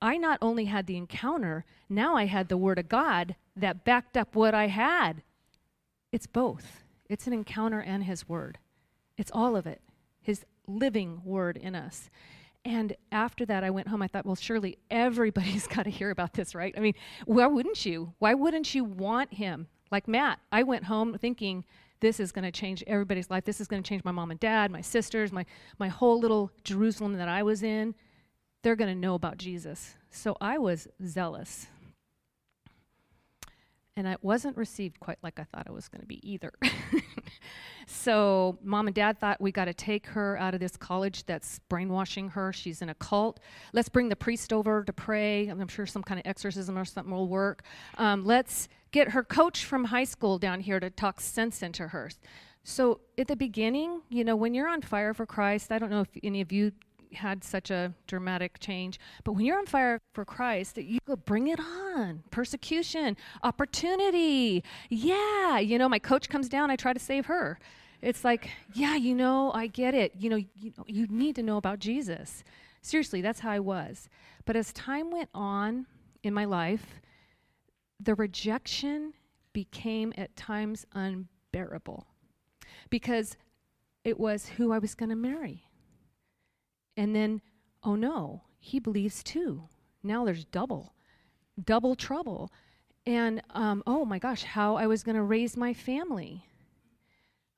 I 0.00 0.18
not 0.18 0.38
only 0.42 0.66
had 0.66 0.86
the 0.86 0.96
encounter, 0.96 1.64
now 1.88 2.16
I 2.16 2.26
had 2.26 2.48
the 2.48 2.58
Word 2.58 2.78
of 2.78 2.88
God 2.88 3.36
that 3.56 3.84
backed 3.84 4.16
up 4.16 4.34
what 4.34 4.54
I 4.54 4.66
had. 4.66 5.22
It's 6.12 6.26
both. 6.26 6.84
It's 7.08 7.26
an 7.26 7.32
encounter 7.32 7.80
and 7.80 8.04
His 8.04 8.28
Word. 8.28 8.58
It's 9.16 9.30
all 9.32 9.56
of 9.56 9.66
it, 9.66 9.80
His 10.20 10.44
living 10.66 11.22
Word 11.24 11.56
in 11.56 11.74
us. 11.74 12.10
And 12.66 12.96
after 13.12 13.44
that, 13.46 13.62
I 13.62 13.70
went 13.70 13.88
home. 13.88 14.02
I 14.02 14.08
thought, 14.08 14.26
well, 14.26 14.36
surely 14.36 14.78
everybody's 14.90 15.66
got 15.66 15.84
to 15.84 15.90
hear 15.90 16.10
about 16.10 16.34
this, 16.34 16.54
right? 16.54 16.74
I 16.76 16.80
mean, 16.80 16.94
why 17.24 17.46
wouldn't 17.46 17.84
you? 17.86 18.12
Why 18.18 18.34
wouldn't 18.34 18.74
you 18.74 18.84
want 18.84 19.34
Him? 19.34 19.68
Like 19.90 20.08
Matt, 20.08 20.40
I 20.50 20.62
went 20.62 20.84
home 20.84 21.16
thinking, 21.18 21.64
this 22.00 22.20
is 22.20 22.32
going 22.32 22.44
to 22.44 22.50
change 22.50 22.82
everybody's 22.86 23.30
life. 23.30 23.44
This 23.44 23.60
is 23.60 23.68
going 23.68 23.82
to 23.82 23.88
change 23.88 24.04
my 24.04 24.12
mom 24.12 24.30
and 24.30 24.40
dad, 24.40 24.70
my 24.70 24.80
sisters, 24.80 25.32
my, 25.32 25.46
my 25.78 25.88
whole 25.88 26.18
little 26.18 26.50
Jerusalem 26.64 27.14
that 27.14 27.28
I 27.28 27.42
was 27.42 27.62
in 27.62 27.94
they're 28.64 28.74
going 28.74 28.92
to 28.92 29.00
know 29.00 29.14
about 29.14 29.36
Jesus. 29.38 29.94
So 30.10 30.36
I 30.40 30.58
was 30.58 30.88
zealous. 31.06 31.68
And 33.96 34.08
it 34.08 34.18
wasn't 34.22 34.56
received 34.56 34.98
quite 34.98 35.18
like 35.22 35.38
I 35.38 35.44
thought 35.44 35.66
it 35.68 35.72
was 35.72 35.86
going 35.86 36.00
to 36.00 36.06
be 36.06 36.18
either. 36.28 36.50
so 37.86 38.58
mom 38.64 38.88
and 38.88 38.94
dad 38.94 39.20
thought 39.20 39.40
we 39.40 39.52
got 39.52 39.66
to 39.66 39.74
take 39.74 40.06
her 40.06 40.36
out 40.38 40.52
of 40.52 40.58
this 40.58 40.76
college 40.76 41.24
that's 41.26 41.60
brainwashing 41.68 42.30
her. 42.30 42.52
She's 42.52 42.82
in 42.82 42.88
a 42.88 42.94
cult. 42.94 43.38
Let's 43.72 43.88
bring 43.88 44.08
the 44.08 44.16
priest 44.16 44.52
over 44.52 44.82
to 44.82 44.92
pray. 44.92 45.46
I'm 45.46 45.68
sure 45.68 45.86
some 45.86 46.02
kind 46.02 46.18
of 46.18 46.26
exorcism 46.26 46.76
or 46.76 46.84
something 46.84 47.12
will 47.12 47.28
work. 47.28 47.62
Um, 47.98 48.24
let's 48.24 48.68
get 48.94 49.08
her 49.08 49.24
coach 49.24 49.64
from 49.64 49.86
high 49.86 50.04
school 50.04 50.38
down 50.38 50.60
here 50.60 50.78
to 50.78 50.88
talk 50.88 51.20
sense 51.20 51.62
into 51.62 51.88
her. 51.88 52.08
So 52.62 53.00
at 53.18 53.26
the 53.26 53.34
beginning, 53.34 54.02
you 54.08 54.22
know, 54.22 54.36
when 54.36 54.54
you're 54.54 54.68
on 54.68 54.82
fire 54.82 55.12
for 55.12 55.26
Christ, 55.26 55.72
I 55.72 55.80
don't 55.80 55.90
know 55.90 56.02
if 56.02 56.08
any 56.22 56.40
of 56.40 56.52
you 56.52 56.70
had 57.12 57.42
such 57.42 57.72
a 57.72 57.92
dramatic 58.06 58.60
change. 58.60 59.00
But 59.24 59.32
when 59.32 59.44
you're 59.44 59.58
on 59.58 59.66
fire 59.66 60.00
for 60.12 60.24
Christ, 60.24 60.78
you 60.78 61.00
go 61.08 61.16
bring 61.16 61.48
it 61.48 61.58
on. 61.58 62.22
Persecution, 62.30 63.16
opportunity. 63.42 64.62
Yeah, 64.90 65.58
you 65.58 65.76
know, 65.76 65.88
my 65.88 65.98
coach 65.98 66.28
comes 66.28 66.48
down, 66.48 66.70
I 66.70 66.76
try 66.76 66.92
to 66.92 67.00
save 67.00 67.26
her. 67.26 67.58
It's 68.00 68.22
like, 68.22 68.48
yeah, 68.74 68.94
you 68.94 69.16
know, 69.16 69.50
I 69.52 69.66
get 69.66 69.94
it. 69.94 70.12
You 70.16 70.30
know, 70.30 70.36
you, 70.36 70.72
you 70.86 71.08
need 71.08 71.34
to 71.34 71.42
know 71.42 71.56
about 71.56 71.80
Jesus. 71.80 72.44
Seriously, 72.80 73.22
that's 73.22 73.40
how 73.40 73.50
I 73.50 73.58
was. 73.58 74.08
But 74.44 74.54
as 74.54 74.72
time 74.72 75.10
went 75.10 75.30
on 75.34 75.86
in 76.22 76.32
my 76.32 76.44
life, 76.44 77.00
the 78.00 78.14
rejection 78.14 79.12
became 79.52 80.12
at 80.16 80.36
times 80.36 80.84
unbearable 80.94 82.06
because 82.90 83.36
it 84.04 84.18
was 84.18 84.46
who 84.46 84.72
I 84.72 84.78
was 84.78 84.94
going 84.94 85.10
to 85.10 85.16
marry. 85.16 85.64
And 86.96 87.14
then, 87.14 87.40
oh 87.82 87.94
no, 87.94 88.42
he 88.58 88.78
believes 88.78 89.22
too. 89.22 89.64
Now 90.02 90.24
there's 90.24 90.44
double, 90.44 90.94
double 91.64 91.94
trouble. 91.94 92.50
And 93.06 93.42
um, 93.50 93.82
oh 93.86 94.04
my 94.04 94.18
gosh, 94.18 94.42
how 94.42 94.76
I 94.76 94.86
was 94.86 95.02
going 95.02 95.16
to 95.16 95.22
raise 95.22 95.56
my 95.56 95.72
family. 95.72 96.46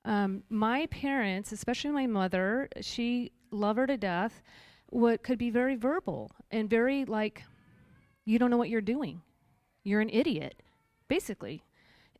Um, 0.04 0.44
my 0.48 0.86
parents, 0.86 1.50
especially 1.52 1.90
my 1.90 2.06
mother, 2.06 2.68
she 2.80 3.32
loved 3.50 3.78
her 3.78 3.86
to 3.86 3.96
death, 3.96 4.40
what 4.90 5.22
could 5.24 5.38
be 5.38 5.50
very 5.50 5.74
verbal 5.74 6.30
and 6.50 6.70
very 6.70 7.04
like, 7.04 7.42
you 8.24 8.38
don't 8.38 8.50
know 8.50 8.56
what 8.56 8.68
you're 8.68 8.80
doing. 8.80 9.20
You're 9.86 10.00
an 10.00 10.10
idiot, 10.10 10.62
basically. 11.08 11.62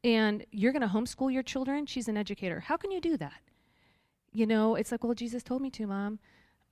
And 0.05 0.45
you're 0.53 0.73
going 0.73 0.83
to 0.83 0.89
homeschool 0.89 1.33
your 1.33 1.43
children. 1.43 1.87
She's 1.87 2.09
an 2.09 2.17
educator. 2.17 2.61
How 2.61 2.77
can 2.77 2.91
you 2.91 3.01
do 3.01 3.17
that? 3.17 3.41
You 4.33 4.47
know, 4.47 4.75
it's 4.75 4.93
like, 4.93 5.03
well, 5.03 5.15
Jesus 5.15 5.43
told 5.43 5.63
me 5.63 5.71
to, 5.71 5.87
mom 5.87 6.19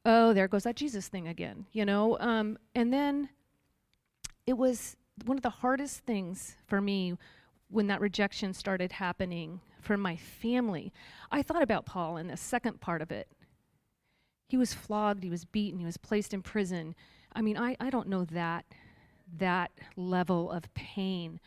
oh, 0.05 0.33
there 0.33 0.49
goes 0.49 0.65
that 0.65 0.77
Jesus 0.77 1.09
thing 1.09 1.29
again, 1.29 1.67
you 1.73 1.85
know? 1.85 2.19
Um, 2.21 2.59
and 2.75 2.93
then 2.93 3.31
it 4.47 4.55
was 4.55 4.97
one 5.25 5.37
of 5.37 5.43
the 5.43 5.51
hardest 5.51 6.01
things 6.01 6.57
for 6.67 6.81
me 6.81 7.17
when 7.71 7.87
that 7.87 8.01
rejection 8.01 8.53
started 8.53 8.93
happening 8.93 9.61
from 9.81 10.01
my 10.01 10.17
family. 10.17 10.93
I 11.31 11.43
thought 11.43 11.63
about 11.63 11.87
Paul 11.87 12.17
in 12.17 12.29
the 12.29 12.37
second 12.37 12.81
part 12.81 13.03
of 13.03 13.11
it. 13.11 13.29
He 14.49 14.57
was 14.57 14.75
flogged, 14.75 15.25
he 15.25 15.31
was 15.31 15.45
beaten, 15.45 15.81
he 15.81 15.87
was 15.87 15.97
placed 15.97 16.35
in 16.35 16.43
prison. 16.43 16.95
I 17.35 17.41
mean, 17.41 17.57
I, 17.57 17.77
I 17.81 17.91
don't 17.91 18.09
know 18.09 18.25
that 18.27 18.67
that 19.39 19.73
level 19.97 20.51
of 20.51 20.73
pain. 20.75 21.41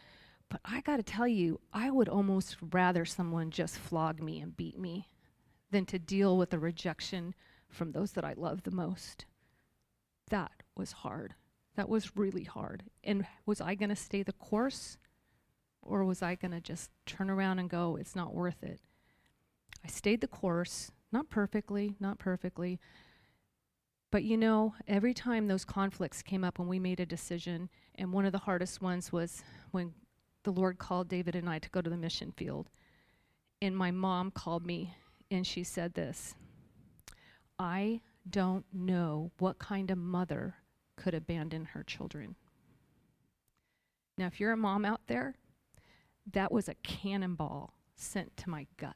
But 0.50 0.62
I 0.64 0.82
got 0.82 0.98
to 0.98 1.04
tell 1.04 1.28
you, 1.28 1.60
I 1.74 1.92
would 1.92 2.08
almost 2.08 2.58
rather 2.72 3.06
someone 3.06 3.52
just 3.52 3.78
flog 3.78 4.22
me 4.22 4.40
and 4.40 4.56
beat 4.56 4.80
me 4.80 5.10
than 5.72 5.86
to 5.88 6.00
deal 6.00 6.38
with 6.38 6.50
the 6.50 6.60
rejection 6.60 7.36
from 7.70 7.92
those 7.92 8.14
that 8.14 8.24
I 8.24 8.34
love 8.38 8.64
the 8.64 8.72
most. 8.72 9.26
That 10.30 10.52
was 10.76 10.92
hard. 10.92 11.36
That 11.76 11.90
was 11.90 12.16
really 12.16 12.44
hard. 12.44 12.84
And 13.04 13.26
was 13.46 13.62
I 13.62 13.76
going 13.76 13.90
to 13.90 13.96
stay 13.96 14.24
the 14.24 14.34
course? 14.34 14.98
Or 15.82 16.04
was 16.04 16.22
I 16.22 16.36
going 16.36 16.52
to 16.52 16.62
just 16.62 16.92
turn 17.06 17.30
around 17.30 17.60
and 17.60 17.70
go, 17.70 17.98
it's 17.98 18.16
not 18.16 18.34
worth 18.34 18.64
it? 18.64 18.80
I 19.86 19.88
stayed 19.88 20.22
the 20.22 20.28
course, 20.28 20.92
not 21.12 21.30
perfectly, 21.30 21.96
not 22.00 22.20
perfectly. 22.20 22.80
But 24.12 24.24
you 24.24 24.38
know, 24.38 24.74
every 24.88 25.14
time 25.14 25.47
those 25.47 25.66
conflicts 25.66 26.22
came 26.22 26.43
up 26.43 26.60
when 26.60 26.68
we 26.68 26.80
made 26.80 26.99
a 26.99 27.05
decision, 27.05 27.70
and 27.95 28.14
one 28.14 28.26
of 28.26 28.32
the 28.32 28.38
hardest 28.38 28.82
ones 28.82 29.12
was 29.12 29.43
when 29.72 29.93
the 30.43 30.51
Lord 30.51 30.78
called 30.78 31.10
David 31.10 31.36
and 31.36 31.49
I 31.49 31.60
to 31.60 31.70
go 31.70 31.82
to 31.82 31.89
the 31.89 31.97
mission 31.97 32.32
field. 32.32 32.70
And 33.62 33.76
my 33.76 33.91
mom 33.91 34.32
called 34.32 34.66
me 34.66 34.93
and 35.30 35.45
she 35.45 35.64
said 35.64 35.93
this 35.93 36.36
I 37.60 38.01
don't 38.30 38.66
know 38.72 39.32
what 39.39 39.60
kind 39.60 39.91
of 39.91 39.97
mother 39.97 40.55
could 40.95 41.14
abandon 41.14 41.66
her 41.66 41.84
children. 41.84 42.36
Now, 44.18 44.28
if 44.28 44.39
you're 44.39 44.51
a 44.51 44.58
mom 44.58 44.86
out 44.86 45.01
there, 45.08 45.36
that 46.32 46.51
was 46.51 46.68
a 46.68 46.76
cannonball 46.76 47.74
sent 47.95 48.36
to 48.38 48.49
my 48.49 48.68
gut. 48.78 48.95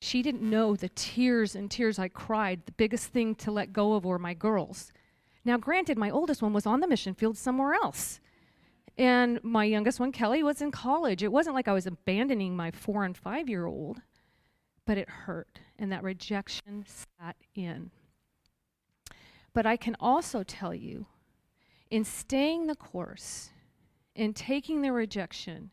She 0.00 0.22
didn't 0.22 0.48
know 0.48 0.76
the 0.76 0.88
tears 0.90 1.54
and 1.54 1.70
tears 1.70 1.98
I 1.98 2.08
cried. 2.08 2.66
The 2.66 2.72
biggest 2.72 3.08
thing 3.08 3.34
to 3.36 3.50
let 3.50 3.72
go 3.72 3.94
of 3.94 4.04
were 4.04 4.18
my 4.18 4.34
girls. 4.34 4.92
Now, 5.44 5.56
granted, 5.56 5.98
my 5.98 6.10
oldest 6.10 6.42
one 6.42 6.52
was 6.52 6.66
on 6.66 6.80
the 6.80 6.88
mission 6.88 7.14
field 7.14 7.36
somewhere 7.36 7.74
else. 7.74 8.20
And 8.98 9.42
my 9.42 9.64
youngest 9.64 10.00
one, 10.00 10.12
Kelly, 10.12 10.42
was 10.42 10.60
in 10.60 10.70
college. 10.70 11.22
It 11.22 11.32
wasn't 11.32 11.54
like 11.54 11.68
I 11.68 11.72
was 11.72 11.86
abandoning 11.86 12.56
my 12.56 12.70
four 12.70 13.04
and 13.04 13.16
five 13.16 13.48
year 13.48 13.66
old 13.66 14.02
but 14.90 14.98
it 14.98 15.08
hurt, 15.08 15.60
and 15.78 15.92
that 15.92 16.02
rejection 16.02 16.84
sat 16.84 17.36
in. 17.54 17.92
But 19.52 19.64
I 19.64 19.76
can 19.76 19.96
also 20.00 20.42
tell 20.42 20.74
you, 20.74 21.06
in 21.92 22.02
staying 22.02 22.66
the 22.66 22.74
course, 22.74 23.50
in 24.16 24.34
taking 24.34 24.82
the 24.82 24.90
rejection, 24.90 25.70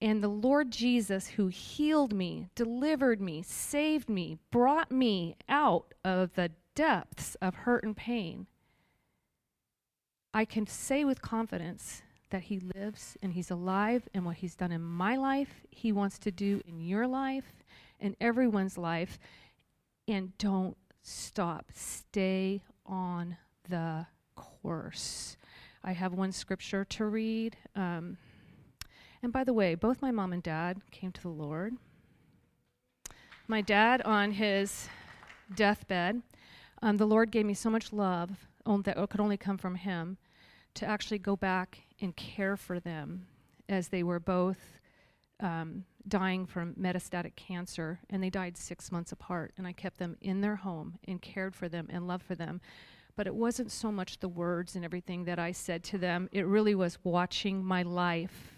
and 0.00 0.22
the 0.22 0.28
Lord 0.28 0.70
Jesus, 0.70 1.28
who 1.28 1.48
healed 1.48 2.12
me, 2.12 2.48
delivered 2.54 3.20
me, 3.20 3.42
saved 3.42 4.08
me, 4.08 4.38
brought 4.50 4.92
me 4.92 5.36
out 5.48 5.94
of 6.04 6.34
the 6.34 6.50
depths 6.74 7.34
of 7.36 7.54
hurt 7.54 7.82
and 7.82 7.96
pain, 7.96 8.46
I 10.34 10.44
can 10.44 10.66
say 10.66 11.04
with 11.04 11.22
confidence 11.22 12.02
that 12.30 12.42
He 12.42 12.60
lives 12.60 13.16
and 13.22 13.32
He's 13.32 13.50
alive, 13.50 14.06
and 14.12 14.26
what 14.26 14.36
He's 14.36 14.54
done 14.54 14.70
in 14.70 14.82
my 14.82 15.16
life, 15.16 15.62
He 15.70 15.92
wants 15.92 16.18
to 16.20 16.30
do 16.30 16.60
in 16.66 16.80
your 16.80 17.06
life 17.06 17.64
in 17.98 18.16
everyone's 18.20 18.76
life. 18.76 19.18
And 20.06 20.36
don't 20.38 20.76
stop. 21.02 21.66
Stay 21.74 22.62
on 22.84 23.36
the 23.68 24.06
course. 24.36 25.36
I 25.82 25.92
have 25.92 26.12
one 26.12 26.32
scripture 26.32 26.84
to 26.84 27.06
read. 27.06 27.56
Um, 27.74 28.18
And 29.22 29.32
by 29.32 29.44
the 29.44 29.52
way, 29.52 29.74
both 29.74 30.02
my 30.02 30.10
mom 30.10 30.32
and 30.32 30.42
dad 30.42 30.80
came 30.90 31.12
to 31.12 31.22
the 31.22 31.28
Lord. 31.28 31.74
My 33.48 33.60
dad, 33.60 34.02
on 34.02 34.32
his 34.32 34.88
deathbed, 35.54 36.22
um, 36.82 36.96
the 36.96 37.06
Lord 37.06 37.30
gave 37.30 37.46
me 37.46 37.54
so 37.54 37.70
much 37.70 37.92
love 37.92 38.30
that 38.84 38.96
could 39.08 39.20
only 39.20 39.36
come 39.36 39.58
from 39.58 39.76
Him 39.76 40.18
to 40.74 40.86
actually 40.86 41.18
go 41.18 41.36
back 41.36 41.78
and 42.00 42.14
care 42.16 42.56
for 42.56 42.80
them 42.80 43.26
as 43.68 43.88
they 43.88 44.02
were 44.02 44.20
both 44.20 44.58
um, 45.40 45.84
dying 46.08 46.46
from 46.46 46.74
metastatic 46.74 47.36
cancer, 47.36 48.00
and 48.10 48.22
they 48.22 48.30
died 48.30 48.56
six 48.56 48.90
months 48.90 49.12
apart. 49.12 49.52
And 49.56 49.66
I 49.66 49.72
kept 49.72 49.98
them 49.98 50.16
in 50.20 50.40
their 50.40 50.56
home 50.56 50.98
and 51.06 51.22
cared 51.22 51.54
for 51.54 51.68
them 51.68 51.86
and 51.90 52.06
loved 52.06 52.24
for 52.24 52.34
them. 52.34 52.60
But 53.14 53.26
it 53.26 53.34
wasn't 53.34 53.72
so 53.72 53.90
much 53.90 54.18
the 54.18 54.28
words 54.28 54.76
and 54.76 54.84
everything 54.84 55.24
that 55.24 55.38
I 55.38 55.52
said 55.52 55.82
to 55.84 55.98
them, 55.98 56.28
it 56.32 56.46
really 56.46 56.74
was 56.74 56.98
watching 57.02 57.64
my 57.64 57.82
life 57.82 58.55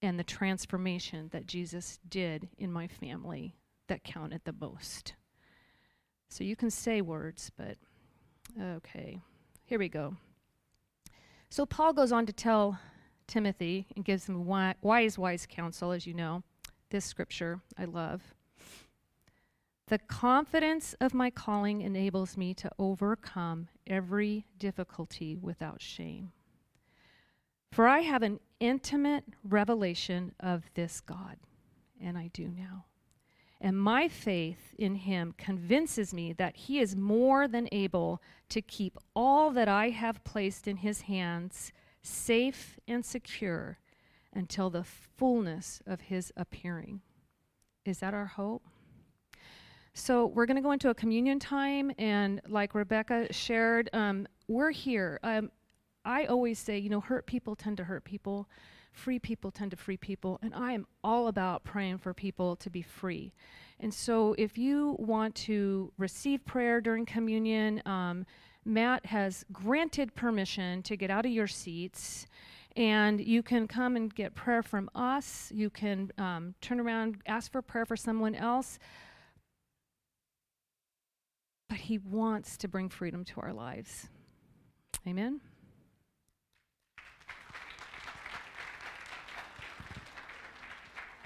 and 0.00 0.18
the 0.18 0.24
transformation 0.24 1.28
that 1.32 1.46
Jesus 1.46 1.98
did 2.08 2.48
in 2.58 2.72
my 2.72 2.86
family 2.86 3.56
that 3.88 4.04
counted 4.04 4.42
the 4.44 4.54
most. 4.60 5.14
So 6.28 6.44
you 6.44 6.56
can 6.56 6.70
say 6.70 7.00
words, 7.00 7.50
but 7.56 7.76
okay, 8.60 9.20
here 9.64 9.78
we 9.78 9.88
go. 9.88 10.16
So 11.50 11.64
Paul 11.64 11.92
goes 11.92 12.12
on 12.12 12.26
to 12.26 12.32
tell 12.32 12.78
Timothy 13.26 13.86
and 13.96 14.04
gives 14.04 14.28
him 14.28 14.44
wise, 14.44 15.18
wise 15.18 15.46
counsel, 15.48 15.92
as 15.92 16.06
you 16.06 16.14
know. 16.14 16.42
This 16.90 17.04
scripture 17.04 17.60
I 17.76 17.84
love. 17.84 18.22
The 19.88 19.98
confidence 19.98 20.94
of 21.00 21.14
my 21.14 21.30
calling 21.30 21.80
enables 21.80 22.36
me 22.36 22.52
to 22.54 22.70
overcome 22.78 23.68
every 23.86 24.44
difficulty 24.58 25.34
without 25.34 25.80
shame. 25.80 26.32
For 27.70 27.86
I 27.86 28.00
have 28.00 28.22
an 28.22 28.40
intimate 28.60 29.24
revelation 29.44 30.34
of 30.40 30.64
this 30.74 31.00
God, 31.00 31.36
and 32.00 32.16
I 32.16 32.30
do 32.32 32.48
now. 32.48 32.86
And 33.60 33.76
my 33.76 34.08
faith 34.08 34.74
in 34.78 34.94
him 34.94 35.34
convinces 35.36 36.14
me 36.14 36.32
that 36.34 36.56
he 36.56 36.78
is 36.78 36.94
more 36.94 37.48
than 37.48 37.68
able 37.72 38.22
to 38.50 38.62
keep 38.62 38.96
all 39.16 39.50
that 39.50 39.68
I 39.68 39.90
have 39.90 40.22
placed 40.22 40.68
in 40.68 40.76
his 40.76 41.02
hands 41.02 41.72
safe 42.00 42.78
and 42.86 43.04
secure 43.04 43.78
until 44.32 44.70
the 44.70 44.84
fullness 44.84 45.82
of 45.86 46.02
his 46.02 46.32
appearing. 46.36 47.00
Is 47.84 47.98
that 47.98 48.14
our 48.14 48.26
hope? 48.26 48.62
So, 49.94 50.26
we're 50.26 50.46
going 50.46 50.56
to 50.56 50.62
go 50.62 50.70
into 50.70 50.90
a 50.90 50.94
communion 50.94 51.40
time, 51.40 51.90
and 51.98 52.40
like 52.46 52.72
Rebecca 52.76 53.32
shared, 53.32 53.90
um, 53.92 54.28
we're 54.46 54.70
here. 54.70 55.18
Um, 55.24 55.50
I 56.08 56.24
always 56.24 56.58
say, 56.58 56.78
you 56.78 56.88
know, 56.88 57.00
hurt 57.00 57.26
people 57.26 57.54
tend 57.54 57.76
to 57.76 57.84
hurt 57.84 58.02
people, 58.02 58.48
free 58.92 59.18
people 59.18 59.50
tend 59.50 59.72
to 59.72 59.76
free 59.76 59.98
people, 59.98 60.38
and 60.40 60.54
I 60.54 60.72
am 60.72 60.86
all 61.04 61.28
about 61.28 61.64
praying 61.64 61.98
for 61.98 62.14
people 62.14 62.56
to 62.56 62.70
be 62.70 62.80
free. 62.80 63.34
And 63.78 63.92
so 63.92 64.34
if 64.38 64.56
you 64.56 64.96
want 64.98 65.34
to 65.34 65.92
receive 65.98 66.46
prayer 66.46 66.80
during 66.80 67.04
communion, 67.04 67.82
um, 67.84 68.24
Matt 68.64 69.04
has 69.04 69.44
granted 69.52 70.14
permission 70.14 70.82
to 70.84 70.96
get 70.96 71.10
out 71.10 71.26
of 71.26 71.30
your 71.30 71.46
seats 71.46 72.26
and 72.74 73.20
you 73.20 73.42
can 73.42 73.66
come 73.66 73.94
and 73.94 74.14
get 74.14 74.34
prayer 74.34 74.62
from 74.62 74.88
us. 74.94 75.52
You 75.54 75.68
can 75.68 76.10
um, 76.16 76.54
turn 76.62 76.80
around, 76.80 77.18
ask 77.26 77.52
for 77.52 77.60
prayer 77.60 77.84
for 77.84 77.96
someone 77.96 78.34
else. 78.34 78.78
But 81.68 81.78
he 81.78 81.98
wants 81.98 82.56
to 82.58 82.68
bring 82.68 82.88
freedom 82.88 83.24
to 83.26 83.40
our 83.40 83.52
lives. 83.52 84.08
Amen. 85.06 85.40